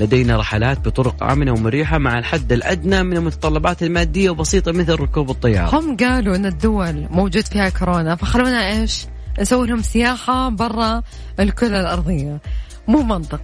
لدينا 0.00 0.36
رحلات 0.36 0.88
بطرق 0.88 1.22
آمنة 1.22 1.52
ومريحة 1.52 1.98
مع 1.98 2.18
الحد 2.18 2.52
الأدنى 2.52 3.02
من 3.02 3.16
المتطلبات 3.16 3.82
المادية 3.82 4.30
وبسيطة 4.30 4.72
مثل 4.72 4.94
ركوب 4.94 5.30
الطيارة. 5.30 5.78
هم 5.78 5.96
قالوا 5.96 6.36
إن 6.36 6.46
الدول 6.46 7.06
موجود 7.10 7.44
فيها 7.46 7.68
كورونا 7.68 8.16
فخلونا 8.16 8.68
إيش؟ 8.68 9.06
نسوي 9.40 9.66
لهم 9.66 9.82
سياحة 9.82 10.48
برا 10.48 11.02
الكرة 11.40 11.80
الأرضية. 11.80 12.40
مو 12.88 13.02
منطق. 13.02 13.40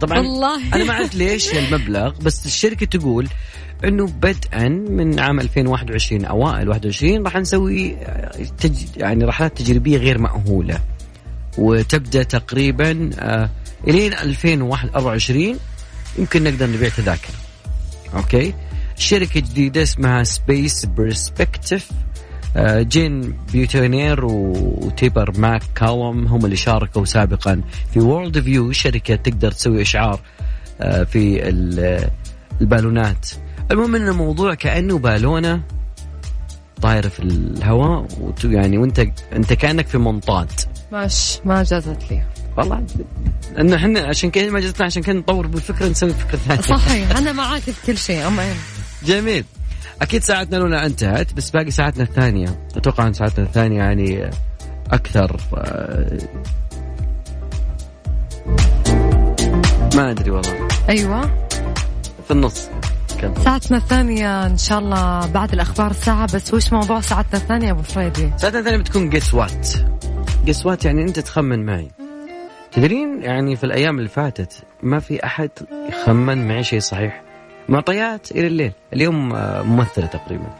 طبعا 0.00 0.18
والله. 0.18 0.74
أنا 0.74 0.84
ما 0.84 0.92
أعرف 0.92 1.14
ليش 1.14 1.52
المبلغ 1.54 2.14
بس 2.22 2.46
الشركة 2.46 2.86
تقول 2.86 3.28
إنه 3.84 4.06
بدءا 4.06 4.68
من 4.68 5.20
عام 5.20 5.40
2021 5.40 6.24
أوائل 6.24 6.68
21 6.68 7.22
راح 7.24 7.36
نسوي 7.36 7.96
تج... 8.58 8.74
يعني 8.96 9.24
رحلات 9.24 9.58
تجريبية 9.58 9.98
غير 9.98 10.18
مأهولة. 10.18 10.80
وتبدأ 11.58 12.22
تقريبا 12.22 13.10
آه، 13.18 13.50
إلين 13.88 14.12
2024 14.12 15.56
يمكن 16.18 16.44
نقدر 16.44 16.66
نبيع 16.70 16.88
تذاكر. 16.88 17.34
أوكي؟ 18.14 18.54
شركة 18.96 19.40
جديدة 19.40 19.82
اسمها 19.82 20.22
سبيس 20.22 20.84
برسبكتيف 20.86 21.88
جين 22.56 23.34
بيوتونير 23.52 24.24
وتيبر 24.24 25.38
ماك 25.38 25.62
كالوم 25.74 26.26
هم 26.26 26.44
اللي 26.44 26.56
شاركوا 26.56 27.04
سابقا 27.04 27.60
في 27.92 28.00
وورلد 28.00 28.40
فيو 28.40 28.72
شركة 28.72 29.16
تقدر 29.16 29.52
تسوي 29.52 29.82
إشعار 29.82 30.20
آه، 30.80 31.04
في 31.04 31.48
ال- 31.48 32.10
البالونات. 32.60 33.26
المهم 33.70 33.94
إن 33.94 34.08
الموضوع 34.08 34.54
كأنه 34.54 34.98
بالونة 34.98 35.60
طايرة 36.82 37.08
في 37.08 37.20
الهواء 37.20 38.06
يعني 38.44 38.78
وانت 38.78 39.06
أنت 39.32 39.52
كأنك 39.52 39.86
في 39.86 39.98
منطاد. 39.98 40.50
ماش 40.92 41.38
ما 41.44 41.62
جازت 41.62 41.98
لي. 42.10 42.22
والله 42.56 42.84
إنه 43.58 43.76
إحنا 43.76 44.00
عشان 44.00 44.30
كذا 44.30 44.50
ما 44.50 44.60
جتنا 44.60 44.86
عشان 44.86 45.02
كذا 45.02 45.14
نطور 45.14 45.46
بالفكرة 45.46 45.88
نسوي 45.88 46.10
فكرة 46.10 46.36
ثانية. 46.38 46.60
صحيح 46.60 47.16
أنا 47.16 47.32
معاك 47.32 47.62
في 47.62 47.86
كل 47.86 47.98
شيء 47.98 48.26
أما 48.26 48.54
جميل. 49.06 49.44
أكيد 50.02 50.22
ساعتنا 50.22 50.56
الاولى 50.56 50.86
انتهت 50.86 51.34
بس 51.34 51.50
باقي 51.50 51.70
ساعتنا 51.70 52.02
الثانية. 52.02 52.48
أتوقع 52.76 53.06
إن 53.06 53.12
ساعتنا 53.12 53.44
الثانية 53.44 53.78
يعني 53.78 54.30
أكثر 54.92 55.40
ما 59.94 60.10
أدري 60.10 60.30
والله. 60.30 60.68
أيوه. 60.88 61.30
في 62.24 62.30
النص. 62.30 62.68
كم 63.20 63.34
ساعتنا 63.44 63.76
الثانية 63.76 64.46
إن 64.46 64.56
شاء 64.56 64.78
الله 64.78 65.26
بعد 65.26 65.52
الأخبار 65.52 65.92
ساعة 65.92 66.34
بس 66.34 66.54
وش 66.54 66.72
موضوع 66.72 67.00
ساعتنا 67.00 67.40
الثانية 67.40 67.70
أبو 67.70 67.82
فريدي؟ 67.82 68.30
ساعتنا 68.36 68.58
الثانية 68.58 68.78
بتكون 68.78 69.10
جس 69.10 69.34
وات 69.34 69.68
جس 70.44 70.66
وات 70.66 70.84
يعني 70.84 71.02
أنت 71.02 71.18
تخمن 71.18 71.66
معي. 71.66 71.90
تدرين 72.72 73.22
يعني 73.22 73.56
في 73.56 73.64
الأيام 73.64 73.98
اللي 73.98 74.08
فاتت 74.08 74.52
ما 74.82 74.98
في 75.00 75.24
أحد 75.24 75.50
يخمن 75.88 76.48
معي 76.48 76.62
شيء 76.64 76.80
صحيح؟ 76.80 77.22
معطيات 77.68 78.30
إلى 78.32 78.46
الليل. 78.46 78.72
اليوم 78.92 79.32
آه، 79.32 79.62
ممثلة 79.62 80.06
تقريبا. 80.06 80.54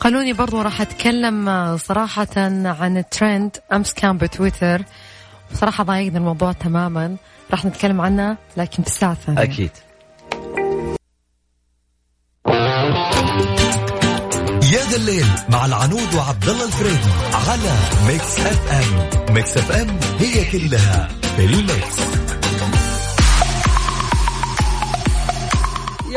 خلوني 0.00 0.32
برضو 0.32 0.62
راح 0.62 0.80
أتكلم 0.80 1.48
آه، 1.48 1.76
صراحة 1.76 2.26
عن 2.36 2.96
الترند 2.96 3.56
أمس 3.72 3.94
كان 3.94 4.18
بتويتر. 4.18 4.82
بصراحة 5.52 5.84
ضايقني 5.84 6.18
الموضوع 6.18 6.52
تماما. 6.52 7.16
راح 7.50 7.64
نتكلم 7.64 8.00
عنه 8.00 8.36
لكن 8.56 8.82
في 8.82 8.88
الساعة 8.88 9.12
الثانية. 9.12 9.42
أكيد. 9.42 9.70
يا 14.72 14.82
ذا 14.90 14.96
الليل 14.96 15.26
مع 15.48 15.66
العنود 15.66 16.14
وعبد 16.14 16.48
الله 16.48 16.64
الفريدي 16.64 17.12
على 17.48 17.72
Mix 18.06 18.40
FM 18.40 19.34
Mix 19.34 19.56
FM 19.56 19.98
هي 20.18 20.50
كلها 20.52 21.08
في 21.36 21.44
ال 21.44 21.60
mix. 21.60 22.25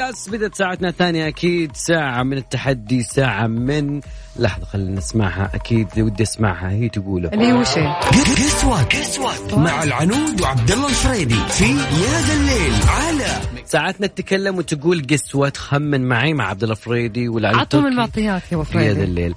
yes 0.09 0.29
بدت 0.29 0.55
ساعتنا 0.55 0.89
الثانية 0.89 1.27
أكيد 1.27 1.75
ساعة 1.75 2.23
من 2.23 2.37
التحدي 2.37 3.03
ساعة 3.03 3.47
من 3.47 4.01
لحظة 4.35 4.65
خلينا 4.65 4.91
نسمعها. 4.91 5.51
أكيد 5.53 5.87
ودي 5.97 6.23
أسمعها. 6.23 6.69
هي 6.71 6.89
تقوله. 6.89 7.29
اللي 7.29 7.51
هو 7.51 7.63
شيء. 7.63 7.89
guess 7.89 8.65
what 8.65 8.95
guess 8.95 9.19
what 9.19 9.53
مع 9.53 9.83
العنود 9.83 10.41
وعبد 10.41 10.71
الله 10.71 10.89
الفريدي 10.89 11.35
في 11.35 11.65
يا 11.65 12.21
ذا 12.27 12.33
الليل 12.33 12.73
على 12.87 13.41
ساعتنا 13.65 14.07
تتكلم 14.07 14.57
وتقول 14.57 15.07
guess 15.11 15.32
what 15.32 15.49
تخمن 15.49 16.01
معي 16.01 16.33
مع 16.33 16.47
عبد 16.47 16.63
الله 16.63 16.75
فريدي 16.75 17.29
والعلي 17.29 17.57
عطهم 17.57 17.85
المعطيات 17.85 18.41
يا 18.51 18.55
أبو 18.55 18.63
في 18.63 18.77
هذا 18.77 18.85
فريدي 18.85 19.03
الليل. 19.03 19.35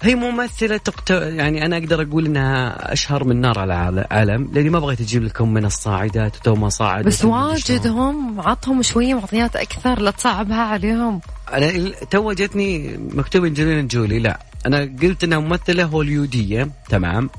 هي 0.00 0.14
ممثلة 0.14 0.76
تقت... 0.76 1.10
يعني 1.10 1.66
أنا 1.66 1.76
أقدر 1.76 2.02
أقول 2.02 2.26
إنها 2.26 2.92
أشهر 2.92 3.24
من 3.24 3.40
نار 3.40 3.58
على 3.58 3.90
العلم 4.00 4.50
لأني 4.52 4.70
ما 4.70 4.78
بغيت 4.78 5.00
أجيب 5.00 5.22
لكم 5.22 5.54
من 5.54 5.64
الصاعدات 5.64 6.36
وتو 6.36 6.54
ما 6.54 6.68
صاعدت 6.68 7.06
بس 7.06 7.24
ومدري 7.24 7.42
واجد 7.42 7.82
شلون. 7.82 7.98
هم 7.98 8.40
عطهم 8.40 8.82
شوية 8.82 9.14
معطيات 9.14 9.56
أكثر 9.56 10.00
لا 10.00 10.10
تصعبها 10.10 10.62
عليهم. 10.62 11.20
أنا 11.52 11.90
تو 12.10 12.32
جتني 12.32 12.96
مكتوب 12.96 13.44
انجلينا 13.44 13.82
جولي 13.82 14.18
لا. 14.18 14.40
أنا 14.66 14.90
قلت 15.02 15.24
إنها 15.24 15.38
ممثلة 15.38 15.84
هوليودية 15.84 16.70
تمام. 16.88 17.30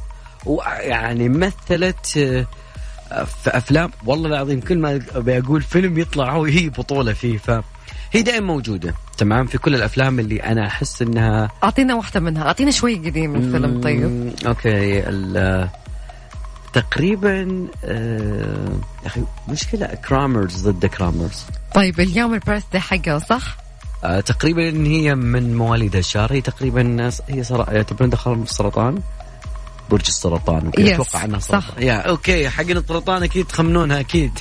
ويعني 0.45 1.29
مثلت 1.29 2.17
آه، 2.17 3.23
في 3.23 3.57
أفلام 3.57 3.91
والله 4.05 4.29
العظيم 4.29 4.59
كل 4.59 4.77
ما 4.77 5.01
ابي 5.15 5.37
أقول 5.37 5.61
فيلم 5.61 5.99
يطلع 5.99 6.31
هو 6.31 6.43
هي 6.43 6.69
بطولة 6.69 7.13
فيه 7.13 7.37
فهي 8.13 8.21
دائما 8.21 8.47
موجودة. 8.47 8.93
تمام؟ 9.17 9.45
في 9.45 9.57
كل 9.57 9.75
الأفلام 9.75 10.19
اللي 10.19 10.43
أنا 10.43 10.67
أحس 10.67 11.01
إنها 11.01 11.51
أعطينا 11.63 11.95
واحدة 11.95 12.19
منها. 12.19 12.43
أعطينا 12.43 12.71
شوي 12.71 12.95
قديم 12.95 13.31
من 13.31 13.43
الفيلم 13.43 13.81
طيب. 13.81 14.33
okay. 14.47 15.03
تقريبا 16.73 17.67
آه، 17.85 18.79
يا 19.03 19.07
أخي 19.07 19.21
مشكلة 19.47 19.87
كرامرز 19.87 20.67
ضد 20.69 20.85
كرامرز. 20.85 21.43
طيب 21.73 21.99
اليوم 21.99 22.33
ال 22.33 22.63
birthday 22.71 22.81
حقه 22.81 23.17
صح؟ 23.17 23.57
آه 24.03 24.19
تقريبا 24.19 24.87
هي 24.87 25.15
من 25.15 25.57
مواليد 25.57 25.95
الشهر 25.95 26.33
هي 26.33 26.41
تقريبا 26.41 27.09
هي 27.29 27.43
صرا... 27.43 27.73
يعتبرون 27.73 28.09
دخل 28.09 28.33
السرطان. 28.33 29.01
برج 29.89 30.07
السرطان. 30.07 30.71
أتوقع 30.77 31.25
إنها 31.25 31.39
صح. 31.39 31.67
سرطان. 31.67 31.83
يا 31.83 31.93
okay 31.93 32.49
حقين 32.49 32.77
السرطان 32.77 33.23
أكيد 33.23 33.45
تخمنونها 33.45 33.99
أكيد. 33.99 34.39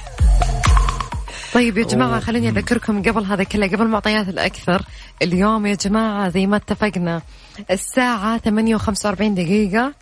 طيب 1.55 1.79
يا 1.79 1.85
جماعة. 1.85 2.21
خليني 2.21 2.49
أذكركم 2.49 3.03
قبل 3.03 3.25
هذا 3.25 3.45
كله 3.45 3.67
قبل 3.67 3.83
المعطيات 3.83 4.29
الأكثر 4.29 4.83
اليوم 5.23 5.67
يا 5.67 5.75
جماعة 5.75 6.29
زي 6.29 6.47
ما 6.47 6.57
اتفقنا 6.57 7.23
الساعة 7.71 8.39
8 8.39 8.77
و45 8.79 9.23
دقيقة 9.23 9.93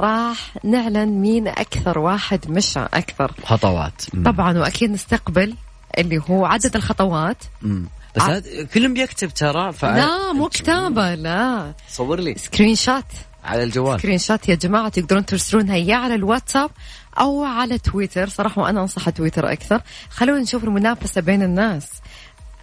راح 0.00 0.56
نعلن 0.64 1.08
مين 1.08 1.48
أكثر 1.48 1.98
واحد 1.98 2.50
مشى 2.50 2.80
أكثر. 2.80 3.32
خطوات. 3.44 4.02
طبعا 4.24 4.58
وأكيد 4.58 4.90
نستقبل 4.90 5.54
اللي 5.98 6.22
هو 6.30 6.44
عدد 6.46 6.76
الخطوات. 6.76 7.36
مم. 7.62 7.86
بس 8.16 8.22
ع- 8.22 8.30
هذا 8.36 8.64
كلهم 8.74 8.94
بيكتب 8.94 9.28
ترى 9.34 9.72
ف... 9.72 9.84
لا 9.84 10.32
مو 10.32 10.48
كتابة 10.48 11.14
لا. 11.14 11.72
صور 11.88 12.20
لي. 12.20 12.34
screenshot 12.38 13.04
على 13.44 13.62
الجوال. 13.62 14.00
screenshot 14.00 14.48
يا 14.48 14.54
جماعة 14.54 14.88
تقدرون 14.88 15.26
ترسلونها 15.26 15.76
يا 15.76 15.96
على 15.96 16.14
الواتساب 16.14 16.70
أو 17.18 17.44
على 17.44 17.78
تويتر. 17.78 18.28
صراحة 18.28 18.62
وأنا 18.62 18.80
أنصح 18.80 19.10
تويتر 19.10 19.52
أكثر. 19.52 19.80
خلونا 20.10 20.40
نشوف 20.40 20.64
المنافسة 20.64 21.20
بين 21.20 21.42
الناس. 21.42 21.88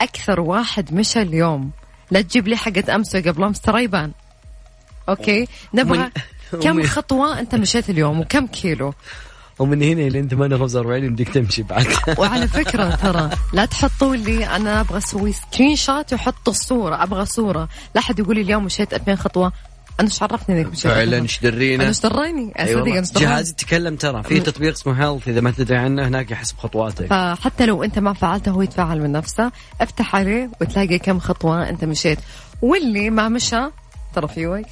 أكثر 0.02 0.40
واحد 0.40 0.94
مشى 0.94 1.22
اليوم. 1.22 1.72
لا 2.12 2.22
تجيب 2.22 2.48
لي 2.48 2.58
حقت 2.58 2.90
أمس 2.90 3.16
وقبل 3.16 3.44
أمس 3.44 3.62
ترى 3.62 3.84
يبان. 3.84 4.12
okay؟ 5.10 5.48
نبغى 5.74 6.10
كم 6.62 6.84
خطوة 6.84 7.40
أنت 7.40 7.56
مشيت 7.56 7.90
اليوم 7.90 8.20
وكم 8.20 8.48
كيلو؟ 8.48 8.94
ومن 9.60 9.84
هنا 9.84 10.02
لين 10.02 10.30
45 10.30 11.04
يمديك 11.04 11.30
تمشي 11.30 11.64
بعد. 11.64 11.88
وعلى 12.20 12.48
فكرة 12.48 12.96
ترى 12.96 13.30
لا 13.54 13.66
تحطوا 13.66 14.16
لي 14.16 14.46
أنا 14.46 14.82
أبغى 14.82 14.98
أسوي 14.98 15.32
screenshot 15.32 16.14
وحطوا 16.14 16.54
الصورة 16.54 17.04
أبغى 17.04 17.26
صورة. 17.26 17.70
لا 17.96 18.02
حد 18.02 18.20
يقول 18.20 18.36
لي 18.36 18.42
اليوم 18.42 18.66
مشيت 18.66 18.94
2000 18.94 19.16
خطوة. 19.16 19.52
عرفني 20.22 20.62
إنك 20.62 20.72
مشيت 20.72 20.88
فعلا 20.88 21.04
2000 21.04 21.22
إيش 21.22 21.40
درينا؟ 21.40 21.84
أنا 21.84 21.90
إيش 21.90 22.00
دراني 22.00 22.54
أي 22.60 22.64
أصدق 22.64 22.78
والله. 22.78 22.92
أنا 22.92 23.00
إيش 23.00 23.12
دراني 23.12 23.26
جهازي 23.26 23.54
تكلم 23.54 23.96
ترى 23.96 24.24
في 24.24 24.40
تطبيق 24.40 24.72
اسمه 24.72 24.94
هيلث 24.94 25.28
إذا 25.28 25.42
ما 25.42 25.52
تدري 25.52 25.78
عنه 25.78 26.08
هناك 26.08 26.32
يحسب 26.32 26.58
خطواتك 26.58 27.08
فحتى 27.08 27.66
لو 27.66 27.84
أنت 27.84 28.00
ما 28.00 28.14
فعلته 28.14 28.52
هو 28.52 28.62
يتفاعل 28.62 29.02
من 29.02 29.12
نفسه. 29.12 29.52
افتح 29.82 30.16
عليه 30.16 30.50
وتلاقي 30.62 31.00
كم 31.00 31.20
خطوة 31.20 31.70
أنت 31.70 31.86
مشيت. 31.86 32.20
واللي 32.62 33.10
ما 33.10 33.30
مشى 33.30 33.62
ترى 34.16 34.28
في 34.28 34.48
وقت 34.48 34.66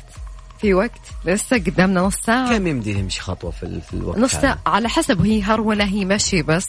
في 0.62 0.74
وقت. 0.74 1.02
لسه 1.26 1.58
قدامنا 1.58 2.02
نص 2.02 2.16
ساعة. 2.26 2.58
كم 2.58 2.68
يمدي 2.68 3.00
يمشي 3.00 3.22
خطوة 3.22 3.52
في, 3.52 3.82
في 3.82 3.94
الوقت 3.94 4.18
نص؟ 4.18 4.32
ساعة. 4.32 4.60
على 4.66 4.90
حسب 4.90 5.22
هي 5.22 5.42
هروله 5.42 5.86
هي 5.86 6.06
مشي 6.06 6.42
بس. 6.42 6.68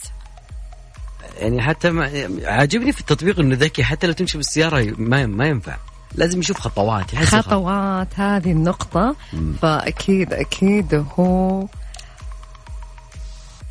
يعني 1.39 1.61
حتى 1.61 1.89
ما 1.89 2.29
عاجبني 2.43 2.91
في 2.91 2.99
التطبيق 2.99 3.39
إنه 3.39 3.55
ذكي 3.55 3.83
حتى 3.83 4.07
لو 4.07 4.13
تمشي 4.13 4.37
بالسيارة 4.37 4.93
ما 4.97 5.25
ما 5.25 5.47
ينفع. 5.47 5.77
لازم 6.15 6.39
يشوف 6.39 6.59
خطوات 6.59 7.13
يحس 7.13 7.35
خطوات 7.35 8.07
هذه 8.19 8.51
النقطة. 8.51 9.15
فاكيد 9.61 10.33
أكيد 10.33 11.05
هو 11.19 11.67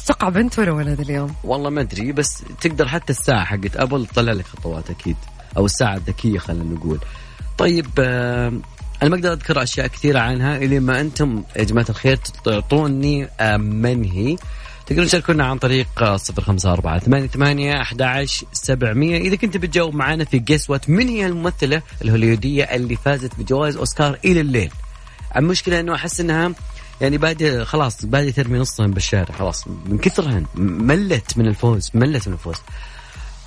تقع 0.07 0.29
بنت 0.29 0.59
ولا 0.59 0.73
ولد 0.73 1.01
اليوم؟ 1.01 1.35
والله 1.45 1.71
ما 1.71 1.81
أدري 1.81 2.13
بس 2.13 2.45
تقدر 2.61 2.89
حتى 2.89 3.13
الساعة 3.13 3.45
حقت 3.45 3.77
أبل 3.77 4.07
تطلع 4.07 4.33
لك 4.33 4.47
خطوات 4.47 4.91
أكيد 4.91 5.17
أو 5.57 5.65
الساعة 5.65 5.95
الذكية 5.95 6.39
خلينا 6.39 6.75
نقول. 6.75 6.99
طيب 7.59 7.87
آه، 7.99 8.49
أنا 9.03 9.11
ما 9.11 9.17
أقدر 9.17 9.33
أذكر 9.33 9.63
أشياء 9.63 9.87
كثيرة 9.87 10.19
عنها 10.19 10.57
إلى 10.57 10.81
ما 10.81 11.01
أنتم 11.01 11.43
يا 11.57 11.65
جماعة 11.65 11.87
الخير 11.89 12.17
تعطوني 12.45 13.29
آه، 13.41 13.57
من 13.57 14.05
هي 14.05 14.37
تقدرون 14.87 15.07
تشاركونا 15.07 15.45
عن 15.45 15.59
طريق 15.59 15.87
آه، 16.03 16.17
صفر 16.17 16.43
خمسة 16.43 16.73
أربعة 16.73 16.99
ثمانية 16.99 17.27
ثمانية 17.27 17.81
أحد 17.81 18.27
سبعمية. 18.53 19.17
إذا 19.17 19.37
كنت 19.37 19.57
بتجاوب 19.57 19.95
معنا 19.95 20.25
في 20.25 20.39
جيس 20.39 20.71
وات 20.71 20.91
من 20.91 21.09
هي 21.09 21.27
الممثلة 21.27 21.83
الهوليودية 22.03 22.65
اللي 22.65 22.97
فازت 22.97 23.33
بجوائز 23.39 23.77
أوسكار 23.77 24.19
إلى 24.25 24.41
الليل؟ 24.41 24.71
المشكلة 25.37 25.81
أنه 25.81 25.95
أحس 25.95 26.21
أنها 26.21 26.53
يعني 27.01 27.19
بعد 27.19 27.63
خلاص 27.67 28.05
بعد 28.05 28.33
ترمي 28.33 28.59
نصهم 28.59 28.91
بالشارع 28.91 29.35
خلاص. 29.35 29.69
من 29.87 29.99
كثرهن 29.99 30.47
ملت 30.55 31.39
من 31.39 31.47
الفوز 31.47 31.91
ملت 31.95 32.29
من 32.29 32.35
الفوز. 32.35 32.57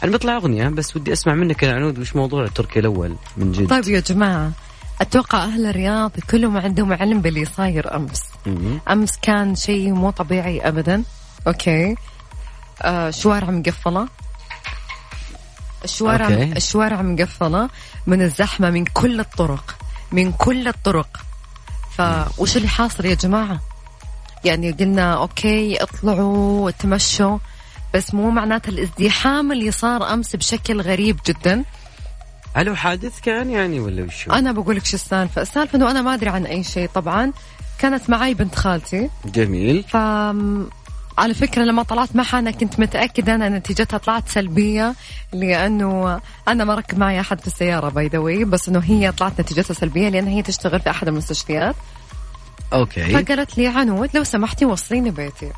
أنا 0.03 0.11
بطلع 0.11 0.35
أغنية 0.35 0.67
بس 0.67 0.95
ودي 0.95 1.13
أسمع 1.13 1.33
منك 1.35 1.63
يا 1.63 1.73
عنود 1.73 1.99
وش 1.99 2.15
موضوع 2.15 2.47
تركيا 2.47 2.81
الأول 2.81 3.15
من 3.37 3.51
جد. 3.51 3.67
طيب 3.67 3.87
يا 3.87 3.99
جماعة 3.99 4.51
أتوقع 5.01 5.43
أهل 5.43 5.65
الرياض 5.65 6.11
كلهم 6.29 6.57
عندهم 6.57 6.93
علم 6.93 7.21
باللي 7.21 7.45
صاير 7.45 7.95
أمس. 7.95 8.21
أمس 8.89 9.17
كان 9.21 9.55
شيء 9.55 9.93
مو 9.93 10.09
طبيعي 10.09 10.67
ابدا. 10.67 11.03
okay. 11.47 11.95
آه 12.81 13.09
شوارع 13.09 13.49
مقفلة. 13.49 14.07
الشوارع 15.83 16.25
okay. 16.25 16.43
الشوارع 16.43 17.01
مقفلة 17.01 17.69
من 18.07 18.21
الزحمة 18.21 18.69
من 18.69 18.85
كل 18.85 19.19
الطرق 19.19 19.75
من 20.11 20.31
كل 20.31 20.67
الطرق. 20.67 21.07
فوش 21.97 22.57
اللي 22.57 22.67
حاصل 22.67 23.05
يا 23.05 23.15
جماعة؟ 23.15 23.59
يعني 24.45 24.71
قلنا 24.71 25.13
okay 25.13 25.83
اطلعوا 25.83 26.71
تمشوا 26.71 27.37
بس 27.93 28.13
مو 28.13 28.29
معناته 28.29 28.69
الازدحام 28.69 29.51
اللي 29.51 29.71
صار 29.71 30.13
أمس 30.13 30.35
بشكل 30.35 30.81
غريب 30.81 31.19
جدا. 31.27 31.63
هل 32.53 32.69
هو 32.69 32.75
حادث 32.75 33.19
كان 33.19 33.49
يعني 33.49 33.79
ولا 33.79 34.03
وشو؟ 34.03 34.31
أنا 34.31 34.51
بقول 34.51 34.75
لك 34.75 34.85
شو 34.85 34.95
السالفة. 34.95 35.41
السالفة 35.41 35.77
إنه 35.77 35.91
أنا 35.91 36.01
ما 36.01 36.13
أدري 36.13 36.29
عن 36.29 36.45
أي 36.45 36.63
شيء 36.63 36.89
طبعا 36.89 37.31
كانت 37.79 38.09
معي 38.09 38.33
بنت 38.33 38.55
خالتي. 38.55 39.09
جميل. 39.25 39.83
ف 39.83 39.97
على 41.19 41.33
فكرة 41.33 41.63
لما 41.63 41.83
طلعت 41.83 42.15
معها 42.15 42.39
أنا 42.39 42.51
كنت 42.51 42.79
متأكدة 42.79 43.35
أن 43.35 43.53
نتيجتها 43.55 43.97
طلعت 43.97 44.29
سلبية 44.29 44.95
لأنه 45.33 46.21
أنا 46.47 46.63
ما 46.63 46.75
ركب 46.75 46.97
معي 46.99 47.19
أحد 47.19 47.41
في 47.41 47.47
السيارة 47.47 47.89
by 47.89 48.07
the 48.07 48.26
way 48.26 48.45
بس 48.45 48.69
أنه 48.69 48.79
هي 48.79 49.11
طلعت 49.11 49.41
نتيجتها 49.41 49.73
سلبية 49.73 50.09
لأن 50.09 50.27
هي 50.27 50.41
تشتغل 50.41 50.79
في 50.79 50.89
أحد 50.89 51.07
المستشفيات. 51.07 51.75
okay. 52.73 53.09
فقالت 53.09 53.57
لي 53.57 53.67
عنود 53.67 54.09
لو 54.13 54.23
سمحتي 54.23 54.65
وصليني 54.65 55.11
بيتي. 55.11 55.51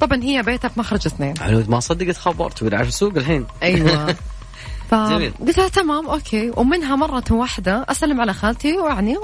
طبعا 0.00 0.22
هي 0.22 0.42
بيتها 0.42 0.68
في 0.68 0.80
مخرج 0.80 1.06
اثنين. 1.06 1.34
عنود 1.40 1.70
ما 1.70 1.80
صدقت 1.80 2.16
خبرت 2.16 2.74
عارف 2.74 2.88
السوق 2.88 3.16
الحين. 3.16 3.46
أيوه. 3.62 4.06
جميل. 4.92 5.32
فقلت 5.32 5.58
لها 5.58 5.68
تمام 5.68 6.06
okay. 6.06 6.52
ومنها 6.56 6.96
مرة 6.96 7.24
واحدة 7.30 7.86
أسلم 7.88 8.20
على 8.20 8.34
خالتي 8.34 8.76
ويعني 8.76 9.16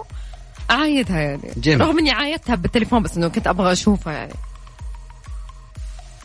أعايدها 0.71 1.21
يعني. 1.21 1.53
جميل. 1.57 1.81
رغم 1.81 1.99
إني 1.99 2.11
عايدتها 2.11 2.55
بالتليفون 2.55 3.03
بس 3.03 3.17
إنه 3.17 3.29
كنت 3.29 3.47
أبغى 3.47 3.73
أشوفها 3.73 4.13
يعني. 4.13 4.35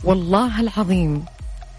والله 0.04 0.60
العظيم 0.60 1.24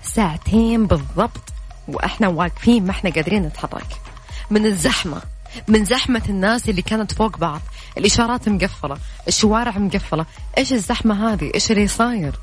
ساعتين 0.04 0.88
بالضبط 0.88 1.54
وإحنا 1.88 2.28
واقفين 2.28 2.86
ما 2.86 2.92
إحنا 2.92 3.10
قادرين 3.10 3.44
نتحرك. 3.44 4.02
من 4.50 4.66
الزحمة 4.66 5.22
من 5.68 5.86
زحمة 5.86 6.22
الناس 6.30 6.70
اللي 6.70 6.82
كانت 6.82 7.12
فوق 7.12 7.38
بعض 7.38 7.62
الإشارات 7.98 8.50
مقفلة 8.50 8.98
الشوارع 9.28 9.78
مقفلة. 9.78 10.26
إيش 10.58 10.74
الزحمة 10.74 11.34
هذه؟ 11.34 11.52
إيش 11.56 11.72
اللي 11.72 11.88
صاير؟ 11.88 12.40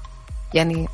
يعني 0.55 0.89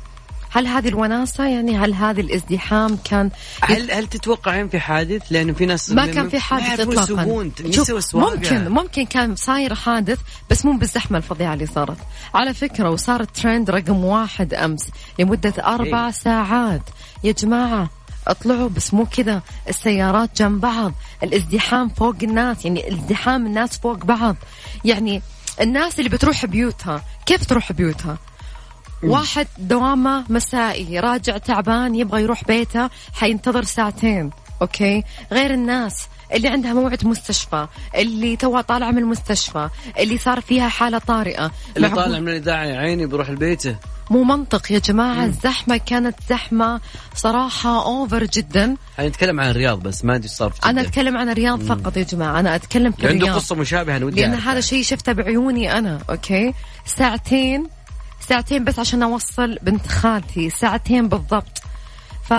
هل 0.51 0.67
هذه 0.67 0.87
الوناسة 0.87 1.47
يعني 1.47 1.77
هل 1.77 1.93
هذا 1.93 2.21
الازدحام 2.21 2.97
كان 3.03 3.29
هل 3.61 3.91
هل 3.91 4.07
تتوقعين 4.07 4.69
في 4.69 4.79
حادث؟ 4.79 5.21
لأنه 5.31 5.53
في 5.53 5.65
ناس 5.65 5.91
ما 5.91 6.05
كان 6.05 6.29
في 6.29 6.39
حادث 6.39 6.79
السواقة. 6.79 8.35
ممكن 8.35 8.69
ممكن 8.69 9.05
كان 9.05 9.35
صاير 9.35 9.75
حادث 9.75 10.19
بس 10.49 10.65
مو 10.65 10.77
بالزحمة 10.77 11.17
الفظيعة 11.17 11.53
اللي 11.53 11.65
صارت. 11.65 11.97
على 12.33 12.53
فكرة 12.53 12.89
وصار 12.89 13.21
الترند 13.21 13.69
رقم 13.69 14.05
واحد 14.05 14.53
أمس 14.53 14.89
لمدة 15.19 15.53
أربع 15.59 16.05
إيه. 16.05 16.11
ساعات. 16.11 16.81
يا 17.23 17.31
جماعة 17.31 17.89
اطلعوا 18.27 18.69
بس 18.69 18.93
مو 18.93 19.05
كذا. 19.05 19.41
السيارات 19.69 20.41
جنب 20.41 20.61
بعض. 20.61 20.93
الازدحام 21.23 21.89
فوق 21.89 22.15
الناس 22.23 22.65
يعني 22.65 22.93
ازدحام 22.93 23.45
الناس 23.45 23.79
فوق 23.79 24.05
بعض. 24.05 24.35
يعني 24.85 25.21
الناس 25.61 25.99
اللي 25.99 26.09
بتروح 26.09 26.45
بيوتها 26.45 27.03
كيف 27.25 27.45
تروح 27.45 27.71
بيوتها؟ 27.71 28.17
واحد 29.03 29.47
دوامه 29.57 30.23
مسائي 30.29 30.99
راجع 30.99 31.37
تعبان 31.37 31.95
يبغى 31.95 32.21
يروح 32.23 32.43
بيته 32.43 32.89
حينتظر 33.13 33.63
ساعتين 33.63 34.29
okay؟ 34.61 35.03
غير 35.31 35.53
الناس 35.53 36.07
اللي 36.33 36.47
عندها 36.47 36.73
موعد 36.73 37.05
مستشفى 37.05 37.67
اللي 37.95 38.35
توها 38.35 38.61
طالعة 38.61 38.91
من 38.91 38.97
المستشفى 38.97 39.69
اللي 39.99 40.17
صار 40.17 40.41
فيها 40.41 40.69
حالة 40.69 40.97
طارئة. 40.97 41.51
اللي 41.77 41.87
معقول- 41.87 42.03
طالع 42.03 42.19
من 42.19 42.29
الاذاعه 42.29 42.63
يا 42.63 42.77
عيني 42.77 43.05
بيروح 43.05 43.29
لبيته. 43.29 43.75
مو 44.09 44.23
منطق 44.23 44.71
يا 44.71 44.79
جماعة 44.79 45.25
الزحمة 45.25 45.77
كانت 45.77 46.15
زحمة 46.29 46.81
صراحة 47.15 47.85
over 47.85 48.23
جدا. 48.23 48.75
نتكلم 48.99 49.39
عن 49.39 49.49
الرياض 49.49 49.79
بس 49.79 50.05
ما 50.05 50.15
إيش 50.15 50.25
صار 50.25 50.53
جدة. 50.59 50.69
أتكلم 50.81 51.17
عن 51.17 51.29
الرياض 51.29 51.61
فقط 51.61 51.97
يا 51.97 52.03
جماعة 52.03 52.39
أنا 52.39 52.55
أتكلم 52.55 52.91
في 52.91 53.07
عنده 53.07 53.17
الرياض. 53.17 53.35
أنا 53.95 54.05
ودي 54.05 54.21
لأن 54.21 54.31
أعرف. 54.33 54.47
هذا 54.47 54.59
شيء 54.61 54.83
شفته 54.83 55.11
بعيوني 55.11 55.77
أنا 55.77 55.99
okay؟ 56.09 56.53
ساعتين 56.85 57.67
ساعتين 58.23 58.63
بس 58.63 58.79
عشان 58.79 59.03
أوصل 59.03 59.57
بنت 59.61 59.87
خالتي 59.87 60.49
ساعتين 60.49 61.07
بالضبط. 61.07 61.61
ف 62.29 62.33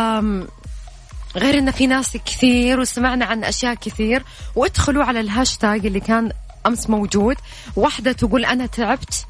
غير 1.36 1.58
إن 1.58 1.70
في 1.70 1.86
ناس 1.86 2.16
كثير 2.16 2.80
وسمعنا 2.80 3.24
عن 3.24 3.44
أشياء 3.44 3.74
كثير 3.74 4.22
وادخلوا 4.56 5.04
على 5.04 5.20
الهاشتاج 5.20 5.86
اللي 5.86 6.00
كان 6.00 6.32
أمس 6.66 6.90
موجود. 6.90 7.36
واحدة 7.76 8.12
تقول 8.12 8.44
أنا 8.44 8.66
تعبت 8.66 9.26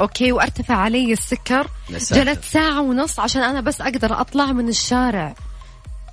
okay 0.00 0.32
وأرتفع 0.32 0.74
علي 0.74 1.12
السكر. 1.12 1.68
جلست 1.90 2.44
ساعة 2.44 2.80
ونص 2.80 3.20
عشان 3.20 3.42
أنا 3.42 3.60
بس 3.60 3.80
أقدر 3.80 4.20
أطلع 4.20 4.46
من 4.46 4.68
الشارع. 4.68 5.34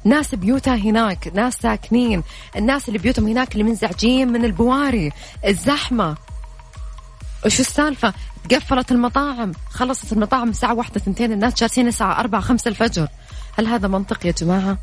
ناس 0.04 0.36
بيوتها 0.36 0.76
هناك 0.76 1.32
ناس 1.34 1.54
ساكنين. 1.54 2.24
الناس 2.56 2.88
اللي 2.88 3.00
بيوتهم 3.00 3.28
هناك 3.28 3.52
اللي 3.54 3.64
منزعجين 3.64 4.32
من 4.32 4.46
البواري 4.46 5.12
الزحمة. 5.48 6.18
وش 7.46 7.60
السالفة؟ 7.60 8.14
تقفلت 8.50 8.92
المطاعم 8.92 9.52
خلصت 9.70 10.14
المطاعم 10.14 10.50
الساعة 10.50 10.74
واحدة 10.74 11.00
ثنتين 11.00 11.32
الناس 11.32 11.54
جالسين 11.54 11.88
الساعة 11.88 12.20
أربعة 12.20 12.42
خمسة 12.42 12.70
الفجر 12.70 13.08
هل 13.58 13.68
هذا 13.68 13.88
منطق 13.88 14.26
يا 14.26 14.32
جماعة 14.32 14.78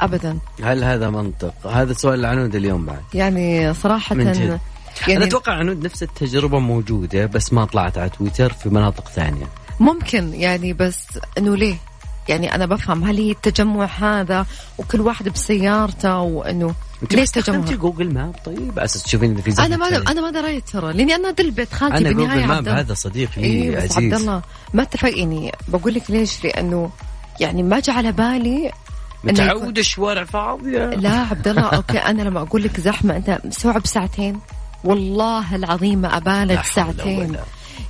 أبدا 0.00 0.38
هل 0.62 0.84
هذا 0.84 1.10
منطق؟ 1.10 1.66
هذا 1.66 1.92
سؤال 1.92 2.20
العنود 2.20 2.54
اليوم 2.54 2.86
بعد 2.86 3.02
يعني 3.14 3.74
صراحة 3.74 4.14
من 4.14 4.32
جد. 4.32 4.60
يعني 5.08 5.24
أتوقع 5.24 5.52
عنود 5.52 5.84
نفس 5.84 6.02
التجربة 6.02 6.58
موجودة 6.58 7.26
بس 7.26 7.52
ما 7.52 7.64
طلعت 7.64 7.98
على 7.98 8.10
تويتر 8.10 8.52
في 8.52 8.68
مناطق 8.68 9.08
ثانية 9.08 9.46
ممكن 9.80 10.34
يعني 10.34 10.72
بس 10.72 11.06
إنه 11.38 11.56
ليه؟ 11.56 11.76
يعني 12.28 12.54
أنا 12.54 12.66
بفهم 12.66 13.04
هل 13.04 13.16
هي 13.16 13.30
التجمع 13.30 13.84
هذا 13.84 14.46
وكل 14.78 15.00
واحد 15.00 15.28
بسيارته 15.28 16.18
وإنه 16.20 16.74
أنت 17.02 17.14
ليه 17.14 17.22
استخدمتي 17.22 17.58
التجمع؟ 17.58 17.80
Google 17.80 18.14
Map 18.14 18.34
طيب 18.44 18.78
أساس 18.78 19.02
تشوفين 19.02 19.32
اذا 19.32 19.42
في 19.42 19.50
زحمه 19.50 19.66
أنا 19.66 19.76
ما. 19.76 19.96
أنا 19.96 20.20
ما 20.20 20.30
دريت 20.30 20.68
ترى 20.68 20.92
لأني 20.92 21.14
أنا 21.14 21.30
دل 21.30 21.50
بيت 21.50 21.72
خالتي 21.72 21.98
أنا 21.98 22.12
Google 22.12 22.46
Map. 22.46 22.68
هذا 22.68 22.94
صديق 22.94 23.30
لي 23.36 23.44
إيه 23.44 23.76
بس 23.76 23.82
عبد 23.82 23.92
عزيز 23.92 24.14
الله 24.14 24.42
ما 24.74 24.82
اتفق 24.82 25.18
يعني 25.18 25.52
بقول 25.68 25.94
لك 25.94 26.10
ليش 26.10 26.44
لأنه 26.44 26.90
يعني 27.40 27.62
ما 27.62 27.80
جاء 27.80 27.96
على 27.96 28.12
بالي 28.12 28.72
متعود 29.24 29.78
الشوارع 29.78 30.24
فاضية 30.24 30.86
لا 30.86 31.10
عبد 31.10 31.48
الله 31.48 31.62
okay 31.62 31.98
أنا 31.98 32.22
لما 32.22 32.42
أقول 32.42 32.62
لك 32.62 32.80
زحمة 32.80 33.16
أنت 33.16 33.40
مستوعب 33.44 33.86
ساعتين 33.86 34.40
والله 34.84 35.56
العظيم 35.56 35.98
ما 35.98 36.16
ابالغ 36.16 36.62
ساعتين. 36.62 37.36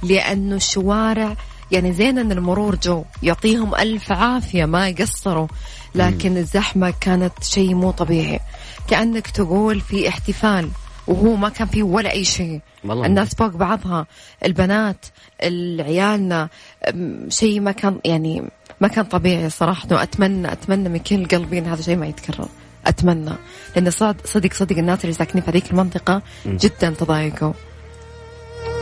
لأنه 0.03 0.57
الشوارع 0.57 1.37
يعني 1.72 1.92
زين 1.92 2.18
إن 2.18 2.33
المرور 2.33 2.74
جو 2.76 3.04
يعطيهم 3.22 3.74
ألف 3.74 4.12
عافية 4.12 4.64
ما 4.64 4.88
يقصروا 4.88 5.46
لكن 5.94 6.37
الزحمة 6.37 6.94
كانت 7.00 7.33
شيء 7.44 7.74
مو 7.74 7.90
طبيعي. 7.90 8.40
كأنك 8.90 9.26
تقول 9.31 9.81
في 9.81 10.09
احتفال 10.09 10.68
وهو 11.07 11.37
ما 11.37 11.48
كان 11.48 11.66
فيه 11.68 11.83
ولا 11.83 12.12
أي 12.12 12.24
شيء. 12.24 12.61
الناس 13.07 13.35
فوق 13.35 13.48
بعضها 13.57 14.07
البنات 14.44 15.07
العيالنا 15.42 16.48
شيء 17.28 17.61
ما 17.61 17.72
كان 17.72 17.98
يعني 18.04 18.42
ما 18.81 18.88
كان 18.88 19.04
طبيعي 19.04 19.50
صراحة. 19.50 20.02
أتمنى 20.02 20.52
أتمنى 20.52 20.88
من 20.88 20.98
كل 20.98 21.26
قلبي 21.26 21.59
إن 21.59 21.66
هذا 21.66 21.81
الشيء 21.81 21.96
ما 21.96 22.07
يتكرر. 22.07 22.48
أتمنى. 22.87 23.33
لأن 23.76 23.90
صد- 23.90 24.20
صدق 24.26 24.52
صدق 24.52 24.76
الناس 24.78 25.04
اللي 25.04 25.12
ساكنين 25.12 25.44
في 25.44 25.50
هذيك 25.50 25.70
المنطقة 25.70 26.22
جدا 26.46 26.90
تضايقوا. 26.90 27.52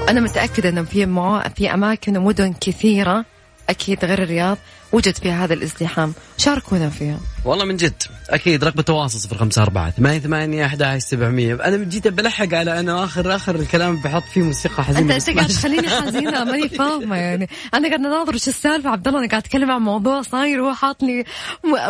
أنا 0.08 0.20
متأكدة 0.20 0.68
أن 0.68 0.84
في 0.84 1.06
مو... 1.06 1.42
في 1.56 1.74
أماكن 1.74 2.16
ومدن 2.16 2.52
كثيرة 2.60 3.24
أكيد 3.68 4.04
غير 4.04 4.22
الرياض 4.22 4.58
وجد 4.92 5.14
فيها 5.16 5.44
هذا 5.44 5.54
الازدحام. 5.54 6.12
شاركونا 6.38 6.90
فيها. 6.90 7.18
والله 7.44 7.64
من 7.64 7.76
جد. 7.76 8.02
أكيد 8.30 8.64
رقم 8.64 8.78
التواصل 8.78 9.18
صفر 9.18 9.36
خمسة 9.38 9.62
أربعة 9.62 9.90
ثمانية 9.90 10.18
ثمانية 10.18 10.66
أحد 10.66 10.98
سبعمية. 10.98 11.54
أنا 11.54 11.76
جيت 11.84 12.08
بلحق 12.08 12.54
على 12.54 12.80
أنا 12.80 13.04
آخر 13.04 13.36
آخر 13.36 13.54
الكلام 13.54 13.96
بحط 13.96 14.22
فيه 14.22 14.42
موسيقى 14.42 14.84
حزينة 14.84 15.14
أنت 15.14 15.16
بس 15.16 15.30
قاعد 15.30 15.48
تخليني 15.48 15.88
حزينة؟ 15.88 16.44
ماني 16.44 16.68
فاهمة 16.78 17.16
يعني. 17.16 17.48
أنا 17.74 17.88
قاعد 17.88 18.00
اناظر 18.00 18.34
وش 18.34 18.48
السالفة. 18.48 18.90
عبد 18.90 19.08
الله 19.08 19.20
أنا 19.20 19.28
قاعد 19.28 19.42
أتكلم 19.42 19.70
عن 19.70 19.80
موضوع 19.80 20.22
صاير 20.22 20.60
وهو 20.60 20.74
حاط 20.74 21.02
لي 21.02 21.24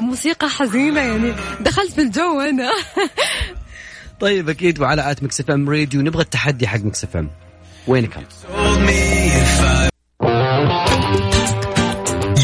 موسيقى 0.01 0.49
حزينة 0.49 1.01
يعني. 1.01 1.33
دخلت 1.61 1.93
في 1.93 2.01
الجو 2.03 2.41
أنا. 2.41 2.71
طيب 4.21 4.49
أكيد 4.49 4.81
وعلى 4.81 5.11
at 5.11 5.23
Mix 5.23 5.41
FM 5.41 5.71
Radio. 5.71 6.01
نبغى 6.01 6.23
التحدي 6.23 6.67
حق 6.67 6.79
Mix 6.81 7.05
FM. 7.05 7.31
وينكم؟ 7.87 8.23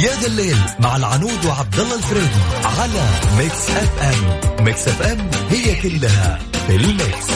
يا 0.02 0.20
ذا 0.20 0.26
الليل 0.26 0.56
مع 0.80 0.96
العنود 0.96 1.44
وعبد 1.44 1.80
الله 1.80 1.94
الفريدي 1.94 2.42
على 2.64 3.04
Mix 3.38 3.70
FM. 3.70 4.64
Mix 4.64 4.88
FM 4.88 5.30
هي 5.50 5.82
كلها 5.82 6.38
في 6.66 6.76
ال 6.76 6.87
mix. 6.87 7.30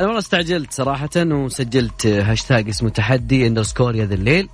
أنا 0.00 0.08
والله 0.08 0.18
استعجلت 0.18 0.72
صراحة 0.72 1.10
وسجلت 1.16 2.06
هاشتاج 2.06 2.68
اسمه 2.68 2.88
تحدي 2.88 3.46
underscore 3.46 3.96
يا 3.96 4.04
ذا 4.04 4.14
الليل 4.14 4.48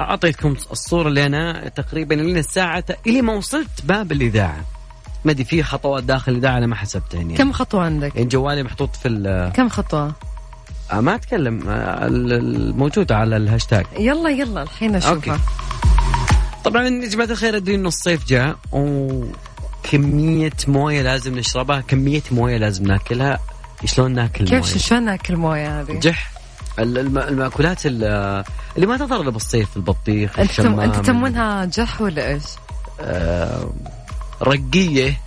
أعطيتكم 0.00 0.56
الصورة 0.72 1.08
اللي 1.08 1.26
أنا 1.26 1.68
تقريبا 1.68 2.14
لين 2.14 2.36
الساعة 2.36 2.84
إلى 3.06 3.22
ما 3.22 3.32
وصلت 3.32 3.84
باب 3.84 4.12
الإذاعة. 4.12 4.77
ما 5.24 5.32
أدري 5.32 5.44
في 5.44 5.62
خطوات 5.62 6.02
داخل 6.04 6.32
الاذاعة 6.32 6.58
أنا 6.58 6.66
ما 6.66 6.74
حسبتها 6.76 7.18
يعني 7.20 7.34
كم 7.36 7.52
خطوة 7.52 7.82
عندك؟ 7.84 8.16
يعني 8.16 8.28
جوالي 8.28 8.62
محطوط 8.62 8.96
في 8.96 9.08
ال- 9.08 9.52
كم 9.52 9.68
خطوة؟ 9.68 10.12
آه، 10.92 11.00
ما 11.00 11.14
أتكلم 11.14 11.68
آه، 11.68 12.06
ال- 12.06 12.32
الموجود 12.32 13.12
على 13.12 13.36
الهاشتاج 13.36 13.86
يلا 13.98 14.30
يلا 14.30 14.62
الحين 14.62 14.94
أشوفها 14.94 15.14
okay. 15.14 15.42
طبعا 16.64 16.82
يا 16.82 17.08
جماعة 17.08 17.26
الخير 17.30 17.56
أدري 17.56 17.74
إنه 17.74 17.88
الصيف 17.88 18.26
جاء 18.28 18.56
وكمية 18.72 20.50
موية 20.68 21.02
لازم 21.02 21.38
نشربها 21.38 21.80
كمية 21.80 22.22
موية 22.30 22.56
لازم 22.56 22.86
ناكلها 22.86 23.38
شلون 23.84 24.12
ناكل 24.14 24.44
كيف 24.44 24.52
موية 24.52 24.78
شلون 24.78 25.02
ناكل 25.04 25.36
موية 25.36 25.80
هذه؟ 25.80 25.98
جح 26.00 26.30
ال- 26.78 26.98
الم- 26.98 27.18
المأكولات 27.18 27.86
ال- 27.86 28.44
اللي 28.76 28.86
ما 28.86 28.94
الا 28.94 29.30
بالصيف 29.30 29.76
البطيخ. 29.76 30.38
الشمام 30.38 30.80
انت 30.80 30.96
تسمونها 30.96 31.64
جح 31.64 32.00
ولا 32.00 32.28
إيش؟ 32.28 32.42
آه، 33.00 33.70
رقية. 34.42 35.20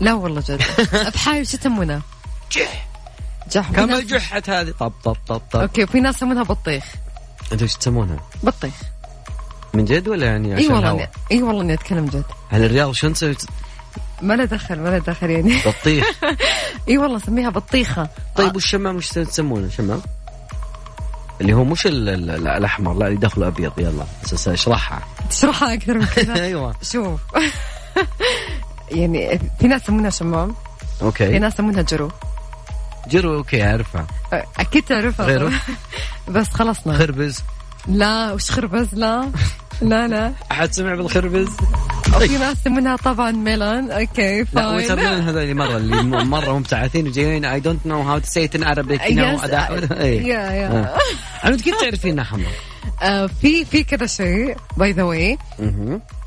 لا 0.00 0.14
والله 0.14 0.42
جد. 0.48 0.62
بحايل 1.14 1.46
شو 1.48 1.56
تسمونها؟ 1.56 2.02
جح. 2.52 2.86
جح. 3.52 3.70
وفي 3.70 3.76
كم 3.80 3.86
ناس- 3.90 4.04
جحت 4.04 4.50
هذه. 4.50 4.70
طب 4.80 4.92
طب 5.04 5.16
طب 5.28 5.42
طب. 5.52 5.60
okay 5.60 5.84
وفي 5.84 6.00
ناس 6.00 6.16
يسمونها 6.16 6.42
بطيخ. 6.42 6.84
أنتوا 7.52 7.62
إيش 7.62 7.74
تسمونها؟ 7.76 8.16
بطيخ. 8.42 8.74
من 9.74 9.84
جد 9.84 10.08
ولا 10.08 10.26
يعني 10.26 10.48
إي 10.48 10.54
عشان 10.64 10.72
والله 10.72 10.90
هوا؟ 10.90 11.06
إني- 11.06 11.08
إي 11.32 11.42
والله 11.42 11.62
إني 11.62 11.74
أتكلم 11.74 12.06
جد. 12.06 12.24
هل 12.50 12.64
الرياض 12.64 12.92
شو 12.92 13.08
نسوي 13.08 13.36
ما 14.22 14.34
له 14.34 14.44
دخل 14.44 14.78
ما 14.78 14.88
له 14.88 14.98
دخل 14.98 15.30
يعني. 15.30 15.58
بطيخ. 15.66 16.06
إي 16.88 16.98
والله 16.98 17.18
سميها 17.18 17.50
بطيخة. 17.50 18.08
طيب 18.36 18.54
والشمام 18.54 18.96
وش 18.96 19.08
تسمونه؟ 19.08 19.68
شمام؟ 19.70 20.02
اللي 21.40 21.52
هو 21.52 21.64
مش 21.64 21.86
ال- 21.86 22.08
ال- 22.08 22.30
ال- 22.30 22.48
الأحمر 22.48 22.94
لا 22.94 23.06
اللي 23.06 23.18
داخله 23.18 23.46
أبيض. 23.46 23.72
يلا 23.78 24.04
أشرحها. 24.46 25.02
تشرحها 25.30 25.74
أكثر 25.74 25.94
من 25.98 26.06
كذا. 26.06 26.34
أيوه. 26.44 26.74
شوف. 26.82 27.20
يعني 28.90 29.40
في 29.60 29.68
ناس 29.68 29.82
يسمونها 29.82 30.10
شمام. 30.10 30.54
في 30.98 31.04
okay. 31.04 31.38
ناس 31.38 31.54
يسمونها 31.54 31.82
جرو. 31.82 32.10
جرو 33.08 33.34
okay 33.34 33.64
اعرفها 33.64 34.06
أكيد 34.58 34.82
تعرفها. 34.82 35.26
غيره؟ 35.26 35.52
بس 36.28 36.48
خلصنا. 36.48 36.98
خربز. 36.98 37.42
لا 37.86 38.32
وش 38.32 38.50
خربز؟ 38.50 38.94
لا. 38.94 39.30
لا 39.82 40.08
لا. 40.08 40.32
أحد 40.52 40.72
سمع 40.72 40.94
بالخربز؟ 40.94 41.48
وفي 42.16 42.38
ناس 42.38 42.56
يسمونها 42.60 42.96
طبعا 42.96 43.30
melon. 43.30 43.90
Okay 43.90 44.38
لا 44.38 44.44
fine 44.44 44.84
وترى 44.84 45.06
هذول 45.06 45.54
مرة 45.54 45.76
اللي 45.76 46.02
مرة 46.24 46.58
مبتعثين 46.58 47.06
وجايين. 47.06 47.44
I 47.44 47.60
don't 47.60 47.86
know 47.86 48.02
how 48.02 48.18
to 48.18 48.26
say 48.26 48.44
it 48.44 48.54
in 48.56 48.62
إيه. 49.92 50.22
يا 50.22 50.50
يا 50.50 50.96
أنا 51.44 51.56
كيف 51.56 51.80
تعرفين 51.80 52.12
انها 52.12 52.24
حمراء؟ 52.24 52.52
آه، 53.02 53.26
في 53.26 53.64
في 53.64 53.84
كذا 53.84 54.06
شيء 54.06 54.56
by 54.76 54.92
the 54.92 55.02
way. 55.02 55.38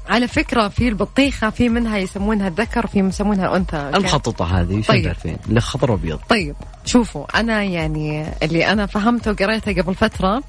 على 0.10 0.28
فكرة 0.28 0.68
في 0.68 0.88
البطيخة 0.88 1.49
في 1.49 1.70
منها 1.70 1.97
يسمونها 1.97 2.47
الذكر 2.47 2.86
وفي 2.86 2.99
يسمونها 2.99 3.45
الانثى 3.45 3.78
okay؟ 3.78 3.97
المخططة 3.97 4.60
هذه 4.62 4.82
طيب. 4.82 5.03
تعرفين؟ 5.03 5.38
اللي 5.49 5.62
خضر 5.62 5.91
وابيض 5.91 6.20
طيب 6.30 6.56
شوفوا 6.86 7.39
أنا 7.39 7.64
يعني 7.64 8.26
اللي 8.43 8.72
أنا 8.72 8.86
فهمته 8.86 9.32
وقريته 9.32 9.82
قبل 9.82 9.95
فترة 9.95 10.43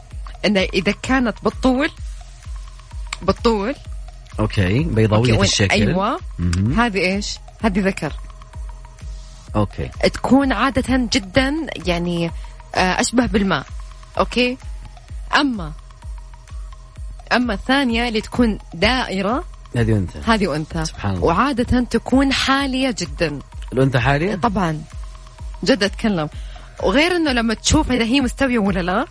إنه 0.45 0.61
إذا 0.61 0.95
كانت 1.03 1.35
بالطول 1.45 1.91
بالطول 3.23 3.75
okay 4.41 4.85
بيضاوية 4.85 5.33
وين- 5.33 5.43
الشكل 5.43 5.71
أيوه 5.73 6.19
مهم. 6.39 6.81
هذه 6.81 6.99
إيش؟ 6.99 7.39
هذه 7.63 7.81
ذكر 7.81 8.13
okay 9.57 9.91
تكون 10.15 10.53
عادة 10.53 11.09
جدا 11.13 11.55
يعني 11.87 12.31
آه، 12.75 13.01
أشبه 13.01 13.27
بالماء 13.27 13.67
okay 14.19 14.59
أما 15.37 15.73
أما 17.33 17.55
الثانية 17.55 18.09
اللي 18.09 18.21
تكون 18.21 18.59
دائرة 18.75 19.45
هذه 19.77 19.93
أنثى. 19.93 20.19
هذه 20.27 20.57
أنثى. 20.57 20.85
سبحان 20.85 21.15
الله. 21.15 21.25
وعادة 21.25 21.81
تكون 21.81 22.33
حالية 22.33 22.95
جدا. 22.99 23.39
الأنثى 23.73 23.99
حالية؟ 23.99 24.35
طبعا. 24.35 24.83
جد 25.65 25.83
أتكلم. 25.83 26.29
وغير 26.83 27.17
إنه 27.17 27.33
لما 27.33 27.55
تشوف 27.55 27.91
إذا 27.93 28.05
هي 28.05 28.21
مستوية 28.21 28.59
ولا 28.59 28.81
لا. 28.81 29.07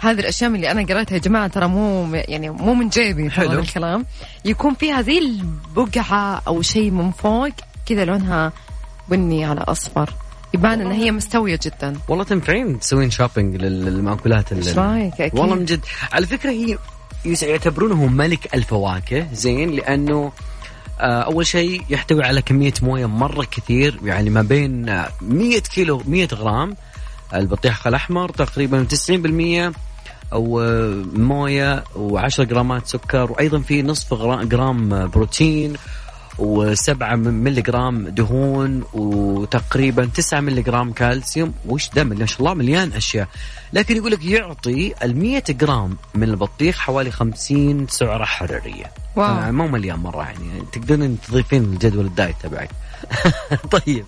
هذه 0.00 0.20
الأشياء 0.20 0.50
اللي 0.50 0.70
أنا 0.70 0.82
قريتها 0.82 1.14
يا 1.14 1.20
جماعة 1.20 1.46
ترى 1.46 1.66
مو 1.68 2.08
يعني 2.14 2.50
مو 2.50 2.74
من 2.74 2.88
جيبي 2.88 3.30
حلو. 3.30 3.50
هذا 3.50 3.60
الكلام. 3.60 4.06
يكون 4.44 4.74
فيها 4.74 5.02
زي 5.02 5.18
البقعة 5.18 6.42
أو 6.46 6.62
شيء 6.62 6.90
من 6.90 7.10
فوق 7.10 7.48
كذا 7.86 8.04
لونها 8.04 8.52
بني 9.08 9.44
على 9.44 9.60
أصفر. 9.60 10.10
يبان 10.54 10.80
إن 10.80 10.92
هي 10.92 11.10
مستوية 11.10 11.58
جدا. 11.62 11.96
والله 12.08 12.24
تنفعين 12.24 12.80
تسوين 12.80 13.10
شوبينج 13.10 13.56
لل- 13.56 13.84
للمأكولات 13.84 14.52
إيش 14.52 14.78
رايك؟ 14.78 15.20
أكيد. 15.20 15.40
والله 15.40 15.54
من 15.54 15.64
جد. 15.64 15.80
على 16.12 16.26
فكرة 16.26 16.50
هي 16.50 16.78
يعتبرونه 17.24 18.06
ملك 18.06 18.54
الفواكه 18.54 19.26
زين؟ 19.32 19.70
لأنه 19.70 20.32
آه، 21.00 21.20
أول 21.22 21.46
شيء 21.46 21.82
يحتوي 21.90 22.24
على 22.24 22.42
كمية 22.42 22.72
موية 22.82 23.06
مرة 23.06 23.44
كثير 23.50 23.98
يعني 24.04 24.30
ما 24.30 24.42
بين 24.42 24.88
آه، 24.88 25.08
100 25.20 25.58
كيلو 25.60 26.02
100 26.06 26.28
غرام. 26.34 26.76
البطيخ 27.34 27.86
الأحمر 27.86 28.28
تقريبا 28.28 28.84
90% 28.84 29.72
أو 30.32 30.60
آه، 30.60 31.04
موية 31.14 31.84
و10 31.96 32.40
جرامات 32.40 32.86
سكر 32.86 33.32
وأيضا 33.32 33.58
في 33.60 33.82
نصف 33.82 34.14
غرا- 34.14 34.44
جرام 34.44 34.92
آه، 34.94 35.06
بروتين. 35.06 35.74
وسبعة 36.38 37.16
ملي 37.16 37.62
جرام 37.62 38.08
دهون 38.08 38.84
وتقريبا 38.92 40.04
تسعة 40.04 40.40
ملي 40.40 40.62
جرام 40.62 40.92
كالسيوم. 40.92 41.54
وش 41.66 41.88
ده 41.88 42.04
ما 42.04 42.26
شاء 42.26 42.38
الله 42.38 42.54
مليان 42.54 42.92
أشياء. 42.92 43.28
لكن 43.72 43.96
يقول 43.96 44.12
لك 44.12 44.24
يعطي 44.24 44.94
المية 45.02 45.44
جرام 45.48 45.96
من 46.14 46.28
البطيخ 46.28 46.78
حوالي 46.78 47.10
50 47.10 47.86
سعرة 47.88 48.24
حرارية. 48.24 48.90
Wow. 49.16 49.52
مو 49.52 49.68
مليان 49.68 49.98
مرة 49.98 50.22
يعني. 50.22 50.62
تقدرين 50.72 51.18
تضيفين 51.28 51.64
الجدول 51.64 52.06
الدايت 52.06 52.36
تبعك. 52.42 52.70
طيب. 53.86 54.04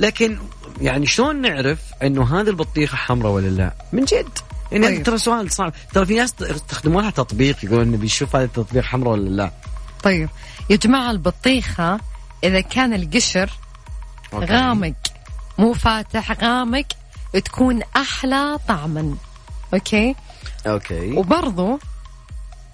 لكن 0.00 0.38
يعني 0.80 1.06
شلون 1.06 1.40
نعرف 1.40 1.78
إنه 2.02 2.40
هذه 2.40 2.48
البطيخة 2.48 2.96
حمراء 2.96 3.32
ولا 3.32 3.48
لا؟ 3.48 3.72
من 3.92 4.04
جد. 4.04 4.28
يعني 4.72 4.86
طيب. 4.86 5.02
ترى 5.02 5.18
سؤال 5.18 5.52
صعب. 5.52 5.72
ترى 5.92 6.06
في 6.06 6.14
ناس 6.14 6.34
يستخدمون 6.40 7.02
لها 7.02 7.10
تطبيق 7.10 7.64
يقولون 7.64 7.88
نبي 7.88 8.06
نشوف 8.06 8.36
هذا 8.36 8.44
التطبيق 8.44 8.82
حمراء 8.82 9.12
ولا 9.12 9.28
لا. 9.28 9.50
طيب. 10.02 10.28
يا 10.70 10.76
جماعة 10.76 11.10
البطيخة 11.10 12.00
إذا 12.44 12.60
كان 12.60 12.94
القشر 12.94 13.50
okay. 14.34 14.44
غامق 14.46 14.94
مو 15.58 15.72
فاتح 15.72 16.32
غامق 16.32 16.84
تكون 17.44 17.82
أحلى 17.96 18.58
طعما 18.68 19.14
okay 19.74 20.14
okay 20.66 21.12
وبرضو 21.12 21.78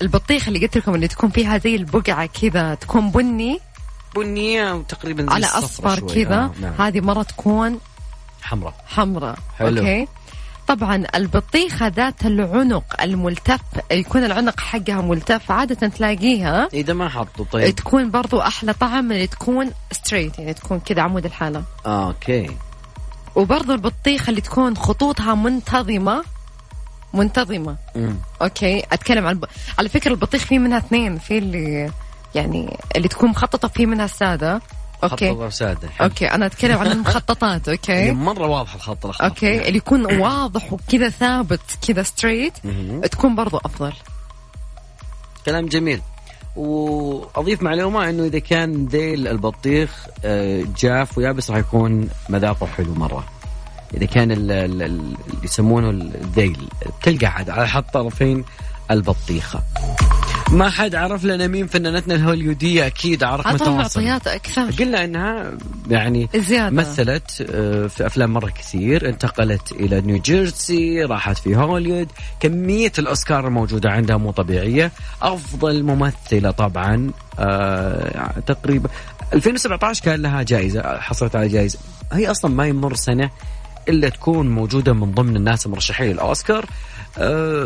البطيخة 0.02 0.48
اللي 0.48 0.58
قلت 0.58 0.76
لكم 0.76 0.94
اللي 0.94 1.08
تكون 1.08 1.30
فيها 1.30 1.58
زي 1.58 1.74
البقعة 1.76 2.26
كذا 2.26 2.74
تكون 2.74 3.10
بني 3.10 3.60
بنيه 4.16 4.72
وتقريبا 4.72 5.22
زي 5.22 5.28
على 5.30 5.46
شوي. 5.98 6.24
كذا 6.24 6.34
آه 6.36 6.50
نعم. 6.60 6.72
هذه 6.78 7.00
مرة 7.00 7.22
تكون 7.22 7.80
حمراء 8.42 8.84
حمراء 8.86 9.38
حلو. 9.58 9.78
okay 9.78 10.08
طبعا 10.66 11.04
البطيخة 11.14 11.86
ذات 11.86 12.26
العنق 12.26 13.02
الملتف. 13.02 13.60
يكون 13.90 14.24
العنق 14.24 14.60
حقها 14.60 15.00
ملتف 15.00 15.50
عادة 15.52 15.88
تلاقيها 15.88 16.68
إذا 16.74 16.92
ما 16.92 17.08
حطوا 17.08 17.44
طيب. 17.52 17.74
تكون 17.74 18.10
برضو 18.10 18.40
أحلى 18.40 18.72
طعم 18.72 19.12
اللي 19.12 19.26
تكون 19.26 19.70
straight 19.92 20.38
يعني 20.38 20.54
تكون 20.54 20.80
كذا 20.80 21.02
عمود 21.02 21.24
الحالة. 21.24 21.62
آه 21.86 22.06
okay. 22.06 22.50
وبرضو 23.34 23.72
البطيخة 23.72 24.30
اللي 24.30 24.40
تكون 24.40 24.76
خطوطها 24.76 25.34
منتظمة. 25.34 26.24
منتظمة. 27.14 27.76
مم. 27.96 28.16
okay. 28.42 28.82
أتكلم 28.92 29.26
عن 29.26 29.40
على 29.78 29.88
فكرة 29.88 30.10
البطيخ 30.10 30.42
في 30.42 30.58
منها 30.58 30.78
اثنين 30.78 31.18
في 31.18 31.38
اللي 31.38 31.90
يعني 32.34 32.76
اللي 32.96 33.08
تكون 33.08 33.30
مخططة 33.30 33.68
في 33.68 33.86
منها 33.86 34.04
السادة. 34.04 34.60
okay. 35.12 35.30
خط 35.34 35.48
سادة. 35.52 35.88
okay 36.00 36.26
أنا 36.26 36.46
أتكلم 36.46 36.78
عن 36.78 36.86
المخططات 36.92 37.68
okay. 37.68 38.12
مرة 38.12 38.46
واضح 38.46 38.74
الخط 38.74 39.04
الاخضر 39.04 39.24
okay 39.26 39.68
اللي 39.68 39.76
يكون 39.78 40.20
واضح 40.20 40.72
وكذا 40.72 41.08
ثابت 41.08 41.60
كذا 41.88 42.02
straight. 42.02 42.52
تكون 43.12 43.34
برضو 43.34 43.56
أفضل. 43.56 43.92
كلام 45.46 45.66
جميل. 45.66 46.00
وأضيف 46.56 47.62
معلومه 47.62 48.10
إنه 48.10 48.24
إذا 48.24 48.38
كان 48.38 48.86
ذيل 48.86 49.28
البطيخ 49.28 50.06
آه، 50.24 50.64
جاف 50.78 51.18
ويابس 51.18 51.50
راح 51.50 51.58
يكون 51.58 52.08
مذاقه 52.28 52.66
حلو 52.66 52.94
مرة. 52.94 53.24
إذا 53.94 54.06
كان 54.06 54.32
ال- 54.32 54.50
ال- 54.52 54.82
ال- 54.82 54.82
اللي 54.82 55.16
يسمونه 55.44 55.90
الذيل 55.90 56.68
تلقى 57.02 57.26
عاد 57.26 57.50
على 57.50 57.68
حد 57.68 57.82
طرفين 57.92 58.44
البطيخة. 58.90 59.62
ما 60.52 60.70
حد 60.70 60.94
عرف 60.94 61.24
لنا 61.24 61.46
مين 61.46 61.66
فنانتنا 61.66 62.14
على 63.24 63.36
رقم 63.36 63.50
اعطهم 63.50 63.80
التواصل 63.80 64.00
معطيات 64.00 64.26
أكثر. 64.26 64.70
قلنا 64.70 65.04
إنها 65.04 65.52
يعني 65.90 66.28
زيادة. 66.36 66.76
مثلت 66.76 67.46
آه، 67.50 67.86
في 67.86 68.06
أفلام 68.06 68.32
مرة 68.32 68.50
كثير 68.50 69.08
انتقلت 69.08 69.72
إلى 69.72 70.00
نيوجيرسي 70.00 71.02
راحت 71.02 71.38
في 71.38 71.56
هوليوود 71.56 72.08
كمية 72.40 72.92
الأوسكار 72.98 73.46
الموجودة 73.46 73.90
عندها 73.90 74.16
مو 74.16 74.30
طبيعية. 74.30 74.92
أفضل 75.22 75.82
ممثلة 75.82 76.50
طبعا 76.50 77.10
آه، 77.38 78.32
تقريبا 78.46 78.88
2017 79.34 80.04
كان 80.04 80.22
لها 80.22 80.42
جائزة 80.42 80.98
حصلت 80.98 81.36
على 81.36 81.48
جائزة. 81.48 81.78
هي 82.12 82.30
أصلا 82.30 82.50
ما 82.50 82.66
يمر 82.66 82.94
سنة 82.94 83.30
إلا 83.88 84.08
تكون 84.08 84.48
موجودة 84.48 84.92
من 84.92 85.12
ضمن 85.12 85.36
الناس 85.36 85.66
المرشحين 85.66 86.12
للأوسكار. 86.12 86.64
آه، 86.64 86.68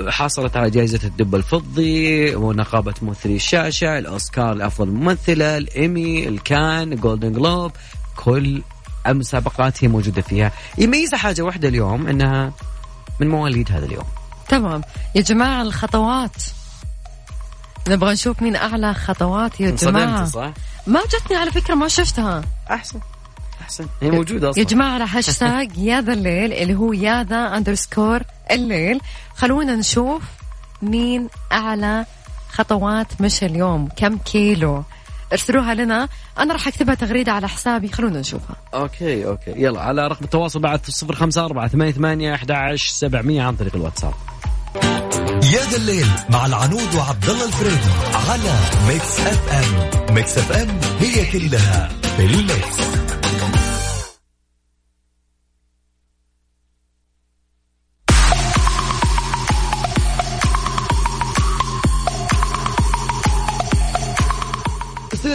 حصلت 0.09 0.57
على 0.57 0.71
جائزة 0.71 1.01
الدب 1.05 1.35
الفضي 1.35 2.35
ونقابة 2.35 2.95
ممثلي 3.03 3.37
الشاشة 3.37 3.99
الأوسكار 3.99 4.55
لأفضل 4.55 4.89
ممثلة 4.89 5.57
الإيمي 5.57 6.29
الكان 6.29 6.97
جولدن 6.97 7.33
جلوب 7.33 7.73
كل 8.17 8.63
المسابقات 9.07 9.85
هي 9.85 9.89
موجودة 9.89 10.23
فيها. 10.23 10.53
يميزها 10.79 11.19
حاجة 11.19 11.43
واحدة 11.43 11.69
اليوم 11.69 12.07
أنها 12.07 12.53
من 13.21 13.29
مواليد 13.29 13.73
هذا 13.73 13.87
اليوم. 13.87 14.05
تمام. 14.49 14.83
يا 15.15 15.23
جماعة 15.23 15.63
الخطوات. 15.63 16.43
نبغى 17.89 18.13
نشوف 18.13 18.43
مين 18.43 18.57
أعلى 18.57 18.95
خطوات. 18.95 19.61
يا 19.61 19.71
جماعة. 19.71 20.25
صح؟ 20.25 20.53
ما 20.87 21.01
جتني 21.07 21.37
على 21.37 21.51
فكرة 21.51 21.75
ما 21.75 21.89
شفتها. 21.89 22.43
أحسن. 22.71 23.01
أحسن. 23.61 23.87
هي 24.03 24.11
موجودة 24.11 24.51
أصلا. 24.51 24.63
يا 24.63 24.69
جماعة 24.69 24.95
على 24.95 25.05
هاشتاج 25.09 25.79
يا 25.89 26.01
ذا 26.01 26.13
الليل 26.13 26.53
اللي 26.53 26.75
هو 26.75 26.93
يا 26.93 27.23
ذا 27.23 27.57
underscore 27.57 28.23
الليل. 28.51 29.01
خلونا 29.39 29.77
نشوف 29.77 30.23
مين 30.83 31.29
أعلى 31.53 32.07
خطوات 32.51 33.21
مشى 33.21 33.47
اليوم. 33.47 33.89
كم 33.97 34.19
كيلو؟ 34.19 34.85
ارسلوها 35.33 35.75
لنا. 35.75 36.09
أنا 36.39 36.53
راح 36.53 36.69
أكتبها 36.69 36.95
تغريدة 36.95 37.33
على 37.33 37.49
حسابي. 37.49 37.89
خلونا 37.89 38.21
نشوفها. 38.21 38.57
okay 38.75 39.27
okay. 39.27 39.51
يلا 39.57 39.81
على 39.81 40.09
رقم 40.09 40.25
التواصل 40.25 40.61
بعد 40.61 40.81
054 41.03 41.69
88 41.69 42.33
11 42.33 42.91
700 42.91 43.43
عن 43.43 43.57
طريق 43.57 43.77
الواتساب. 43.77 44.15
يا 45.43 45.63
ذا 45.71 45.77
الليل 45.77 46.07
مع 46.31 46.47
العنود 46.47 46.95
وعبد 46.95 47.29
الله 47.29 47.45
الفريدي 47.45 47.91
على 48.29 48.55
Mix 48.89 49.21
FM 49.21 50.15
Mix 50.15 50.39
FM 50.39 50.81
هي 51.01 51.33
كلها 51.33 51.89
في 52.17 52.25
ال 52.25 52.41
mix. 52.41 53.08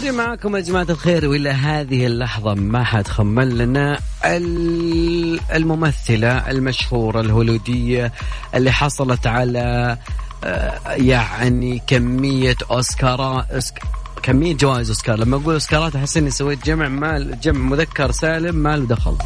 استمري 0.03 0.17
معكم 0.27 0.55
يا 0.55 0.61
جماعة 0.61 0.87
الخير 0.89 1.27
وإلى 1.29 1.49
هذه 1.49 2.05
اللحظة 2.07 2.53
ما 2.53 2.83
حد 2.83 3.07
خمن 3.07 3.49
لنا 3.49 3.99
ال- 4.25 5.39
الممثلة 5.53 6.49
المشهورة 6.51 7.21
الهوليودية 7.21 8.11
اللي 8.55 8.71
حصلت 8.71 9.27
على 9.27 9.97
آه، 10.43 10.79
يعني 10.91 11.81
كمية 11.87 12.55
أوسكارات 12.71 13.45
أوسك- 13.47 13.85
كمية 14.23 14.53
جوائز 14.53 14.89
أوسكار. 14.89 15.19
لما 15.19 15.37
أقول 15.37 15.53
أوسكارات 15.53 15.95
أحس 15.95 16.17
إني 16.17 16.29
سويت 16.29 16.65
جمع 16.65 16.87
مال 16.87 17.39
جمع 17.39 17.59
مذكر 17.69 18.11
سالم 18.11 18.55
ما 18.55 18.77
له 18.77 18.85
دخل. 18.85 19.17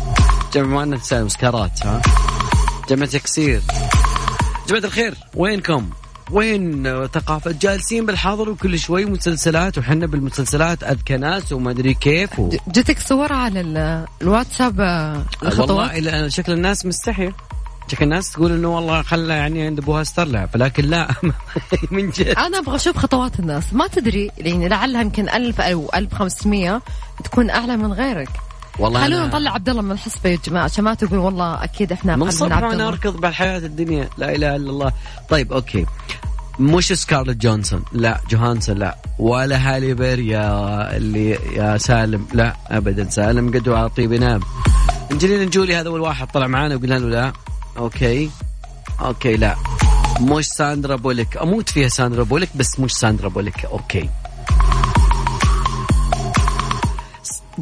جمع 0.53 0.67
مؤنث 0.67 1.03
سالم 1.03 1.21
أوسكارات 1.23 1.85
ها؟ 1.85 2.01
جمع 2.89 3.05
تكسير. 3.05 3.61
جماعة 4.69 4.83
الخير 4.83 5.13
وينكم؟ 5.35 5.89
وين 6.31 6.87
آه، 6.87 7.05
ثقافة 7.07 7.55
جالسين 7.61 8.05
بالحاضر 8.05 8.49
وكل 8.49 8.79
شوي 8.79 9.05
مسلسلات 9.05 9.77
وحنا 9.77 10.05
بالمسلسلات 10.05 10.83
أذكى 10.83 11.17
ناس 11.17 11.53
وما 11.53 11.71
أدري 11.71 11.93
كيف 11.93 12.39
و... 12.39 12.49
جتك 12.67 12.99
صور 12.99 13.33
على 13.33 13.61
ال- 13.61 14.05
الواتساب 14.21 14.79
آه، 14.81 15.25
الخطوات؟ 15.43 15.69
والله 15.69 15.97
إلى 15.97 16.29
شكل 16.29 16.51
الناس 16.51 16.85
مستحية 16.85 17.35
شكل 17.91 18.03
الناس 18.03 18.31
تقول 18.31 18.51
إنه 18.51 18.75
والله 18.75 19.01
خلى 19.01 19.33
يعني 19.33 19.65
عند 19.65 19.79
أبوها 19.79 20.01
استرلع 20.01 20.47
لكن 20.55 20.85
لا 20.85 21.07
من 21.91 22.09
جد. 22.09 22.27
أنا 22.27 22.57
أبغى 22.57 22.75
أشوف 22.75 22.97
خطوات 22.97 23.39
الناس. 23.39 23.73
ما 23.73 23.87
تدري 23.87 24.31
يعني 24.37 24.67
لعلها 24.67 25.01
يمكن 25.01 25.29
1000 25.29 25.61
أو 25.61 25.89
1500 25.95 26.81
تكون 27.23 27.49
أعلى 27.49 27.77
من 27.77 27.93
غيرك. 27.93 28.29
والله 28.79 28.99
خلونا 28.99 29.17
أنا 29.17 29.27
نطلع 29.27 29.51
عبد 29.51 29.69
الله 29.69 29.81
من 29.81 29.91
الحسبه 29.91 30.29
يا 30.29 30.37
جماعة. 30.45 30.63
عشان 30.63 30.83
ما 30.83 30.93
تقول 30.93 31.19
والله 31.19 31.63
أكيد 31.63 31.91
إحنا 31.91 32.15
من 32.15 32.31
صبح 32.31 32.63
وأنا 32.63 32.87
أركض 32.87 33.17
بالحياة 33.17 33.57
الدنيا. 33.57 34.09
لا 34.17 34.35
إله 34.35 34.55
إلا 34.55 34.69
الله. 34.69 34.91
طيب 35.29 35.53
okay. 35.53 35.85
مش 36.59 36.87
سكارليت 36.87 37.37
جونسون. 37.37 37.83
لا 37.91 38.21
جوهانسون 38.29 38.77
لا. 38.77 38.97
ولا 39.19 39.57
هالي 39.57 39.93
بير 39.93 40.19
يا 40.19 40.97
اللي 40.97 41.29
يا 41.29 41.77
سالم. 41.77 42.27
لا 42.33 42.55
ابدا. 42.67 43.09
سالم 43.09 43.49
قد 43.53 43.69
على 43.69 43.89
طيب 43.89 44.11
ينام 44.13 44.41
إنجلينا 45.11 45.45
جولي 45.45 45.75
هذا 45.75 45.87
أول 45.87 46.01
واحد 46.01 46.27
طلع 46.27 46.47
معانا 46.47 46.75
وقلنا 46.75 46.99
له 46.99 47.09
لا. 47.09 47.33
okay. 47.77 48.29
okay 49.01 49.37
لا. 49.37 49.55
مش 50.21 50.47
ساندرا 50.47 50.95
بوليك. 50.95 51.37
أموت 51.37 51.69
فيها 51.69 51.87
ساندرا 51.87 52.23
بوليك 52.23 52.49
بس 52.55 52.79
مش 52.79 52.91
ساندرا 52.93 53.29
بوليك. 53.29 53.65
okay. 53.65 54.09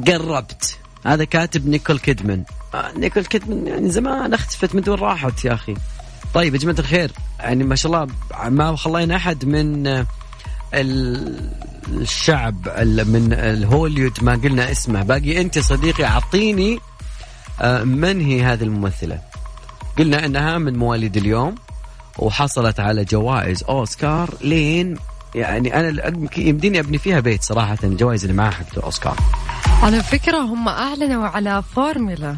قربت. 0.07 0.74
هذا 1.05 1.23
كاتب 1.23 1.67
نيكول 1.67 1.99
كيدمان. 1.99 2.43
آه 2.75 2.91
نيكول 2.97 3.25
كيدمان 3.25 3.67
يعني 3.67 3.89
زمان 3.89 4.33
أختفت 4.33 4.75
من 4.75 4.83
وين 4.87 4.99
راحت 4.99 5.45
يا 5.45 5.53
أخي. 5.53 5.75
طيب 6.33 6.53
يا 6.55 6.59
جماعة 6.59 6.79
الخير 6.79 7.11
يعني 7.39 7.63
ما 7.63 7.75
شاء 7.75 7.91
الله 7.91 8.07
ما 8.49 8.75
خلينا 8.75 9.15
أحد 9.15 9.45
من 9.45 9.87
آه، 9.87 10.05
ال- 10.73 11.49
الشعب 11.87 12.67
ال- 12.67 13.11
من 13.11 13.33
الهوليود 13.33 14.13
ما 14.23 14.31
قلنا 14.35 14.71
اسمه. 14.71 15.03
باقي 15.03 15.41
أنت 15.41 15.59
صديقي 15.59 16.05
أعطيني 16.05 16.79
آه، 17.61 17.83
من 17.83 18.21
هي 18.21 18.43
هذه 18.43 18.63
الممثلة؟ 18.63 19.19
قلنا 19.99 20.25
إنها 20.25 20.57
من 20.57 20.77
مواليد 20.77 21.17
اليوم 21.17 21.55
وحصلت 22.17 22.79
على 22.79 23.03
جوائز 23.05 23.63
أوسكار. 23.63 24.29
لين 24.41 24.95
يعني 25.35 25.79
أنا 25.79 26.13
يمديني 26.37 26.79
أبني 26.79 26.97
فيها 26.97 27.19
بيت 27.19 27.43
صراحة 27.43 27.77
الجوائز 27.83 28.21
اللي 28.23 28.33
معها 28.37 28.51
حقت 28.51 28.77
الاوسكار 28.77 29.17
على 29.83 30.03
فكرة 30.03 30.37
هم 30.37 30.67
أعلنوا 30.67 31.27
على 31.27 31.63
فورمولا 31.75 32.35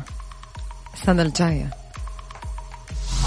السنة 0.94 1.22
الجاية. 1.22 1.70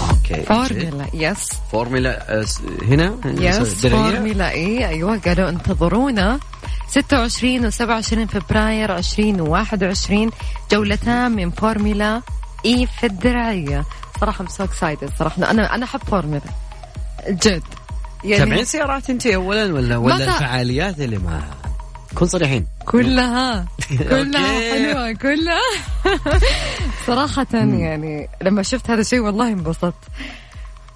okay. 0.09 0.43
فورمولا 0.43 1.05
yes. 1.13 1.49
فورمولا 1.71 2.39
آه، 2.39 2.45
هنا؟ 2.87 3.15
yes 3.25 3.85
درعية؟ 3.85 4.11
فورمولا 4.11 4.49
اي 4.51 4.87
أيوه 4.87 5.17
قالوا 5.25 5.49
انتظرونا. 5.49 6.39
26 6.89 7.65
و 7.65 7.69
27 7.69 8.25
فبراير 8.27 8.97
2021 8.97 10.31
جولتان 10.71 11.31
من 11.31 11.51
فورمولا 11.51 12.21
إي 12.65 12.87
في 12.99 13.05
الدرعيه 13.05 13.85
صراحة 14.21 14.45
so 14.47 14.63
excited 14.63 15.09
صراحة 15.19 15.51
أنا 15.51 15.75
أنا 15.75 15.83
أحب 15.85 15.99
فورمولا. 15.99 16.41
جد. 17.29 17.63
تابعين 18.23 18.65
سيارات 18.65 19.09
أنت 19.09 19.27
اولا 19.27 19.73
ولا 19.73 19.97
ولا 19.97 20.15
الفعاليات 20.35 20.99
اللي 20.99 21.17
معها 21.17 21.51
كن 22.15 22.25
صريحين. 22.25 22.67
كلها. 22.85 23.65
كلها. 24.09 24.73
حلوة 24.73 25.11
كلها. 25.11 25.61
صراحة 27.07 27.47
يعني 27.53 28.29
لما 28.41 28.63
شفت 28.63 28.89
هذا 28.89 29.01
الشيء 29.01 29.19
والله 29.19 29.47
انبسطت. 29.47 30.03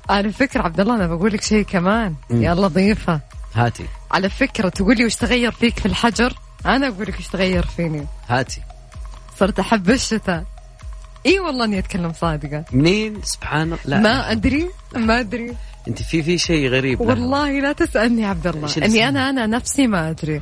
على 0.09 0.31
فكرة 0.31 0.61
عبد 0.61 0.79
الله 0.79 0.95
أنا 0.95 1.07
بقول 1.07 1.33
لك 1.33 1.41
شيء 1.41 1.63
كمان. 1.63 2.15
يا 2.29 2.53
لطيفة 2.53 3.19
هاتي. 3.55 3.85
على 4.11 4.29
فكرة 4.29 4.69
تقول 4.69 4.97
لي 4.97 5.05
وش 5.05 5.15
تغير 5.15 5.51
فيك 5.51 5.79
في 5.79 5.85
الحجر؟ 5.85 6.33
أنا 6.65 6.87
أقول 6.87 7.07
لك 7.07 7.19
وش 7.19 7.27
تغير 7.27 7.65
فيني. 7.65 8.05
هاتي. 8.27 8.61
صرت 9.39 9.59
أحب 9.59 9.89
الشتاء. 9.89 10.43
إي 11.25 11.39
والله 11.39 11.65
إني 11.65 11.79
أتكلم 11.79 12.13
صادقة. 12.13 12.65
منين؟ 12.71 13.21
سبحان 13.23 13.61
الله. 13.67 13.77
لا. 13.85 13.99
ما 13.99 14.31
أدري 14.31 14.69
ما 14.95 15.19
أدري. 15.19 15.55
أنت 15.87 16.01
في 16.01 16.23
في 16.23 16.37
شيء 16.37 16.69
غريب. 16.69 17.01
والله 17.01 17.59
لا 17.59 17.71
تسألني 17.71 18.25
عبد 18.25 18.47
الله. 18.47 18.69
إني؟ 18.77 19.07
أنا 19.09 19.29
أنا 19.29 19.45
نفسي 19.47 19.87
ما 19.87 20.09
أدري. 20.09 20.41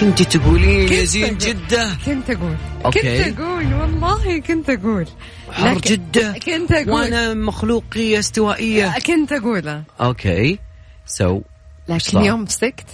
كنت 0.00 0.22
تقولين 0.22 0.80
يا 0.80 0.88
كنت 0.88 1.08
زين 1.08 1.38
أقول- 1.38 1.44
جدة؟ 1.44 1.88
كنت 2.06 2.30
أقول. 2.30 2.56
أوكي. 2.84 3.24
كنت 3.24 3.38
أقول 3.40 3.74
والله 3.74 4.38
كنت 4.40 4.70
أقول. 4.70 5.06
حر 5.52 5.78
جدة. 5.78 6.32
كنت 6.32 6.72
أقول. 6.72 6.90
وأنا 6.90 7.34
مخلوقية 7.34 8.18
استوائية. 8.18 8.94
كنت 9.06 9.32
اقوله 9.32 9.82
okay. 10.00 10.58
so 11.06 11.40
لكن 11.88 11.98
صار؟ 11.98 12.24
يوم 12.24 12.42
مسكت 12.42 12.86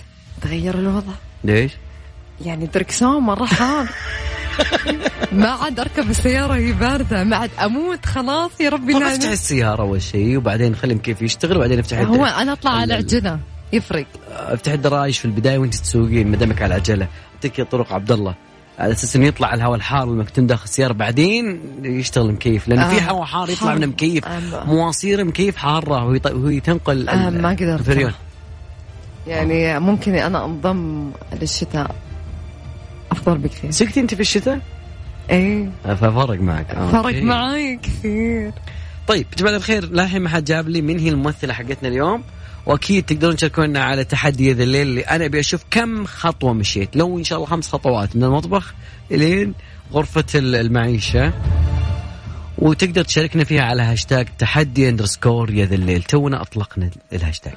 تغير 0.43 0.79
الوضع. 0.79 1.13
ليش؟ 1.45 1.73
يعني 2.45 2.67
دركسون 2.67 3.23
مرة 3.23 3.45
حار. 3.47 3.89
ما 5.33 5.49
عاد 5.49 5.81
أركب 5.81 6.11
السيارة 6.11 6.55
هي 6.55 6.73
باردة. 6.73 7.25
ما 7.25 7.37
عاد 7.37 7.51
أموت 7.65 8.07
خلاص 8.07 8.51
يا 8.61 8.69
ربي 8.69 8.93
طب 8.95 9.03
افتح 9.03 9.29
السيارة 9.29 9.83
أول 9.83 10.03
شيء 10.03 10.37
وبعدين 10.37 10.77
خلي 10.77 10.95
كيف 10.95 11.23
يشتغل 11.23 11.57
وبعدين 11.57 11.79
افتح 11.79 11.99
هو 11.99 12.25
أنا 12.25 12.53
أطلع 12.53 12.71
على 12.71 12.95
عجلة 12.95 13.41
يفرق. 13.73 14.07
أفتح 14.31 14.73
الدرايش 14.73 15.19
في 15.19 15.25
البداية 15.25 15.59
وأنت 15.59 15.75
تسوقين 15.75 16.29
ما 16.31 16.37
دامك 16.37 16.63
على 16.63 16.75
عجلة. 16.75 17.09
أعطيك 17.35 17.61
طرق 17.61 17.93
عبد 17.93 18.13
الله 18.13 18.35
على 18.79 18.93
أساس 18.93 19.17
إنه 19.17 19.27
يطلع 19.27 19.55
الهواء 19.55 19.77
الحار 19.77 20.07
لما 20.07 20.25
تكون 20.25 20.47
داخل 20.47 20.65
السيارة 20.65 20.93
بعدين 20.93 21.61
يشتغل 21.83 22.33
مكيف. 22.33 22.69
لأن 22.69 22.89
في 22.89 22.99
آه، 22.99 23.11
هواء 23.11 23.25
حار 23.25 23.51
يطلع. 23.51 23.75
من 23.75 23.87
مكيف. 23.87 24.25
آه، 24.27 24.65
مواصير 24.65 25.25
مكيف 25.25 25.57
حارة 25.57 26.05
وهي 26.35 26.61
تنقل 26.61 27.09
آه، 27.09 27.31
ما 27.31 27.51
قدرت. 27.51 28.15
يعني 29.27 29.81
ممكن 29.81 30.15
أنا 30.15 30.45
أنضم 30.45 31.11
للشتاء. 31.41 31.95
أفضل 33.13 33.39
بكثير. 33.39 33.71
سكتي 33.71 34.01
أنت 34.01 34.15
في 34.15 34.21
الشتاء؟ 34.21 34.61
إيه. 35.31 35.71
ففرق 35.85 36.41
معك. 36.41 36.71
آه، 36.71 36.89
فرق 36.91 37.05
أوكي. 37.05 37.21
معي 37.21 37.77
كثير. 37.83 38.53
طيب 39.09 39.27
جماعة 39.39 39.57
الخير 39.57 39.85
للحين 39.85 40.23
ما 40.23 40.29
حد 40.29 40.45
جاب 40.45 40.69
لي 40.69 40.83
من 40.83 40.99
هي 40.99 41.09
الممثلة 41.09 41.53
حقتنا 41.55 41.89
اليوم. 41.89 42.23
وأكيد 42.67 43.05
تقدرون 43.05 43.37
تشاركونا 43.37 43.85
على 43.85 44.05
تحدي 44.05 44.53
هذا 44.53 44.63
الليل 44.63 44.87
اللي 44.87 45.01
أنا 45.01 45.25
أبي 45.25 45.41
أشوف 45.41 45.65
كم 45.71 46.05
خطوة 46.07 46.53
مشيت. 46.53 46.97
لو 46.97 47.19
إن 47.19 47.25
شاء 47.25 47.37
الله 47.39 47.49
خمس 47.51 47.69
خطوات 47.69 48.17
من 48.17 48.25
المطبخ 48.25 48.75
إلين 49.11 49.55
غرفة 49.93 50.25
ال- 50.35 50.55
المعيشة. 50.55 51.33
وتقدر 52.59 53.05
تشاركنا 53.05 53.45
فيها 53.45 53.63
على 53.63 53.83
هاشتاج 53.83 54.29
تحدي 54.39 54.89
underscore 54.89 55.51
يا 55.51 55.67
ذا 55.67 55.75
الليل. 55.75 56.03
تونا 56.03 56.43
أطلقنا 56.43 56.91
الهاشتاج 57.13 57.57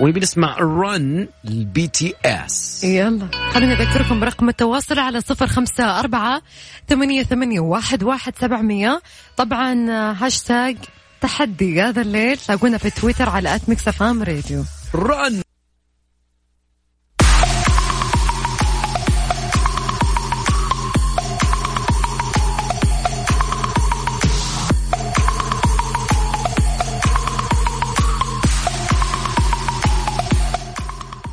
ونبي 0.00 0.20
نسمع 0.20 0.56
رن 0.58 1.28
البي 1.44 1.86
تي 1.86 2.14
اس 2.24 2.84
يلا. 2.84 3.28
خليني 3.50 3.72
أذكركم 3.72 4.20
برقم 4.20 4.48
التواصل 4.48 4.98
على 4.98 5.20
صفر 5.20 5.46
خمسة 5.46 6.00
أربعة 6.00 6.42
ثمانية, 6.88 7.22
ثمانية 7.22 7.60
واحد, 7.60 8.02
واحد 8.02 8.32
سبعمية. 8.40 9.02
طبعا 9.36 9.90
آه، 9.90 10.12
هاشتاج 10.12 10.76
تحدي 11.24 11.82
هذا 11.82 12.02
الليل 12.02 12.36
تلاقونا 12.36 12.78
في 12.78 12.90
تويتر 12.90 13.28
على 13.28 13.54
آت 13.54 13.68
ميكس 13.68 13.88
فام 13.88 14.22
راديو. 14.22 14.64
رن 14.94 15.42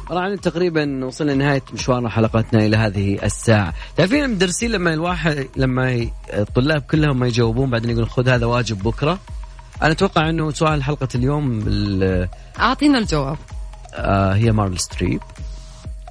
طبعا 0.09 0.35
تقريبا 0.35 1.05
وصلنا 1.05 1.31
لنهاية 1.31 1.63
مشوارنا 1.73 2.09
حلقتنا 2.09 2.65
إلى 2.65 2.77
هذه 2.77 3.19
الساعة، 3.23 3.73
تعرفين 3.97 4.23
المدرسين 4.23 4.71
لما 4.71 4.93
الواحد 4.93 5.47
لما 5.55 6.07
الطلاب 6.33 6.81
كلهم 6.81 7.19
ما 7.19 7.27
يجاوبون 7.27 7.69
بعدين 7.69 7.89
يقول 7.89 8.09
خذ 8.09 8.29
هذا 8.29 8.45
واجب 8.45 8.83
بكرة؟ 8.83 9.19
أنا 9.83 9.91
أتوقع 9.91 10.29
إنه 10.29 10.51
سؤال 10.51 10.83
حلقة 10.83 11.07
اليوم 11.15 11.63
ال- 11.67 12.27
أعطينا 12.59 12.97
الجواب. 12.97 13.37
آه 13.93 14.33
هي 14.33 14.51
ميريل 14.51 14.79
ستريب. 14.79 15.21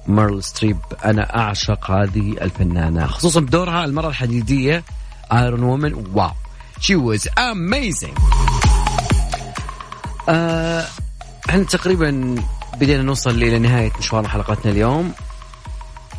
ميريل 0.07 0.43
ستريب 0.43 0.77
أنا 1.05 1.37
أعشق 1.37 1.91
هذه 1.91 2.31
الفنانة 2.41 3.07
خصوصا 3.07 3.39
بدورها 3.39 3.85
المرة 3.85 4.07
الحديدية 4.07 4.83
iron 5.33 5.63
woman 5.63 5.93
wow 6.13 6.31
she 6.79 6.95
was 6.95 7.27
amazing 7.39 8.17
إحنا 11.49 11.63
تقريبا 11.69 12.35
بدينا 12.77 13.03
نوصل 13.03 13.29
إلى 13.29 13.59
نهاية 13.59 13.91
مشوار 13.99 14.27
حلقتنا 14.27 14.71
اليوم. 14.71 15.13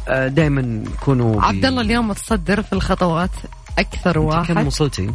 آه 0.09 0.29
دائما 0.29 0.85
كونوا 1.01 1.43
عبد 1.43 1.65
الله 1.65 1.81
اليوم 1.81 2.09
متصدر 2.09 2.63
في 2.63 2.73
الخطوات 2.73 3.31
أكثر 3.79 4.13
كم 4.13 4.21
واحد؟ 4.25 4.67
وصلتي؟ 4.67 5.11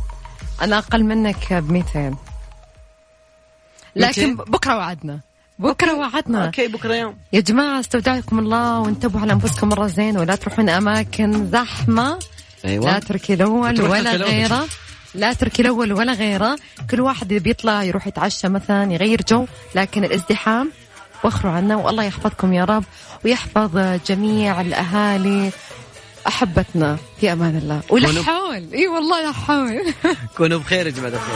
أنا 0.62 0.78
أقل 0.78 1.04
منك 1.04 1.54
ب 1.54 1.72
200 1.72 2.16
لكن 4.00 4.30
200 4.30 4.52
بكرة 4.52 4.76
وعدنا. 4.78 5.20
بكرة 5.60 5.94
وعدنا. 5.94 6.46
أوكي 6.46 6.68
بكرة 6.68 6.96
يوم. 6.96 7.16
يا 7.34 7.40
جماعة 7.40 7.80
استودعكم 7.80 8.40
الله 8.40 8.80
وانتبهوا 8.80 9.22
على 9.22 9.34
أنفسكم 9.34 9.70
مرة 9.70 9.88
زين 9.88 10.18
ولا 10.18 10.36
تروحون 10.36 10.70
أماكن 10.70 11.50
زحمة. 11.52 12.20
أيوه. 12.66 12.86
لا 12.86 13.00
تركي 13.00 13.36
بتروح 13.36 13.52
ولا. 13.92 14.16
غيرة. 14.16 14.68
لا 15.16 15.34
تركي 15.34 15.62
الأول 15.62 15.94
ولا 15.94 16.14
غيرة. 16.14 16.58
كل 16.90 17.02
واحد 17.02 17.34
بيطلع 17.34 17.84
يروح 17.84 18.08
يتعشى 18.08 18.50
مثلا 18.50 18.94
يغير 18.94 19.22
جو. 19.30 19.46
لكن 19.76 20.04
الازدحام 20.04 20.72
وخروا 21.24 21.52
عنا 21.52 21.76
والله 21.76 22.04
يحفظكم 22.04 22.54
يا 22.54 22.64
رب 22.66 22.84
ويحفظ 23.26 24.00
جميع 24.08 24.62
الأهالي 24.62 25.52
أحبتنا. 26.28 26.98
في 27.20 27.34
أمان 27.34 27.58
الله. 27.58 27.82
ولا 27.90 28.24
حول. 28.24 28.74
إي 28.74 28.88
والله 28.88 29.22
لا 29.22 29.32
حول. 29.32 29.94
كونوا 30.38 30.60
بخير 30.60 30.86
يا 30.86 30.92
جماعة 30.92 31.10
الخير 31.12 31.36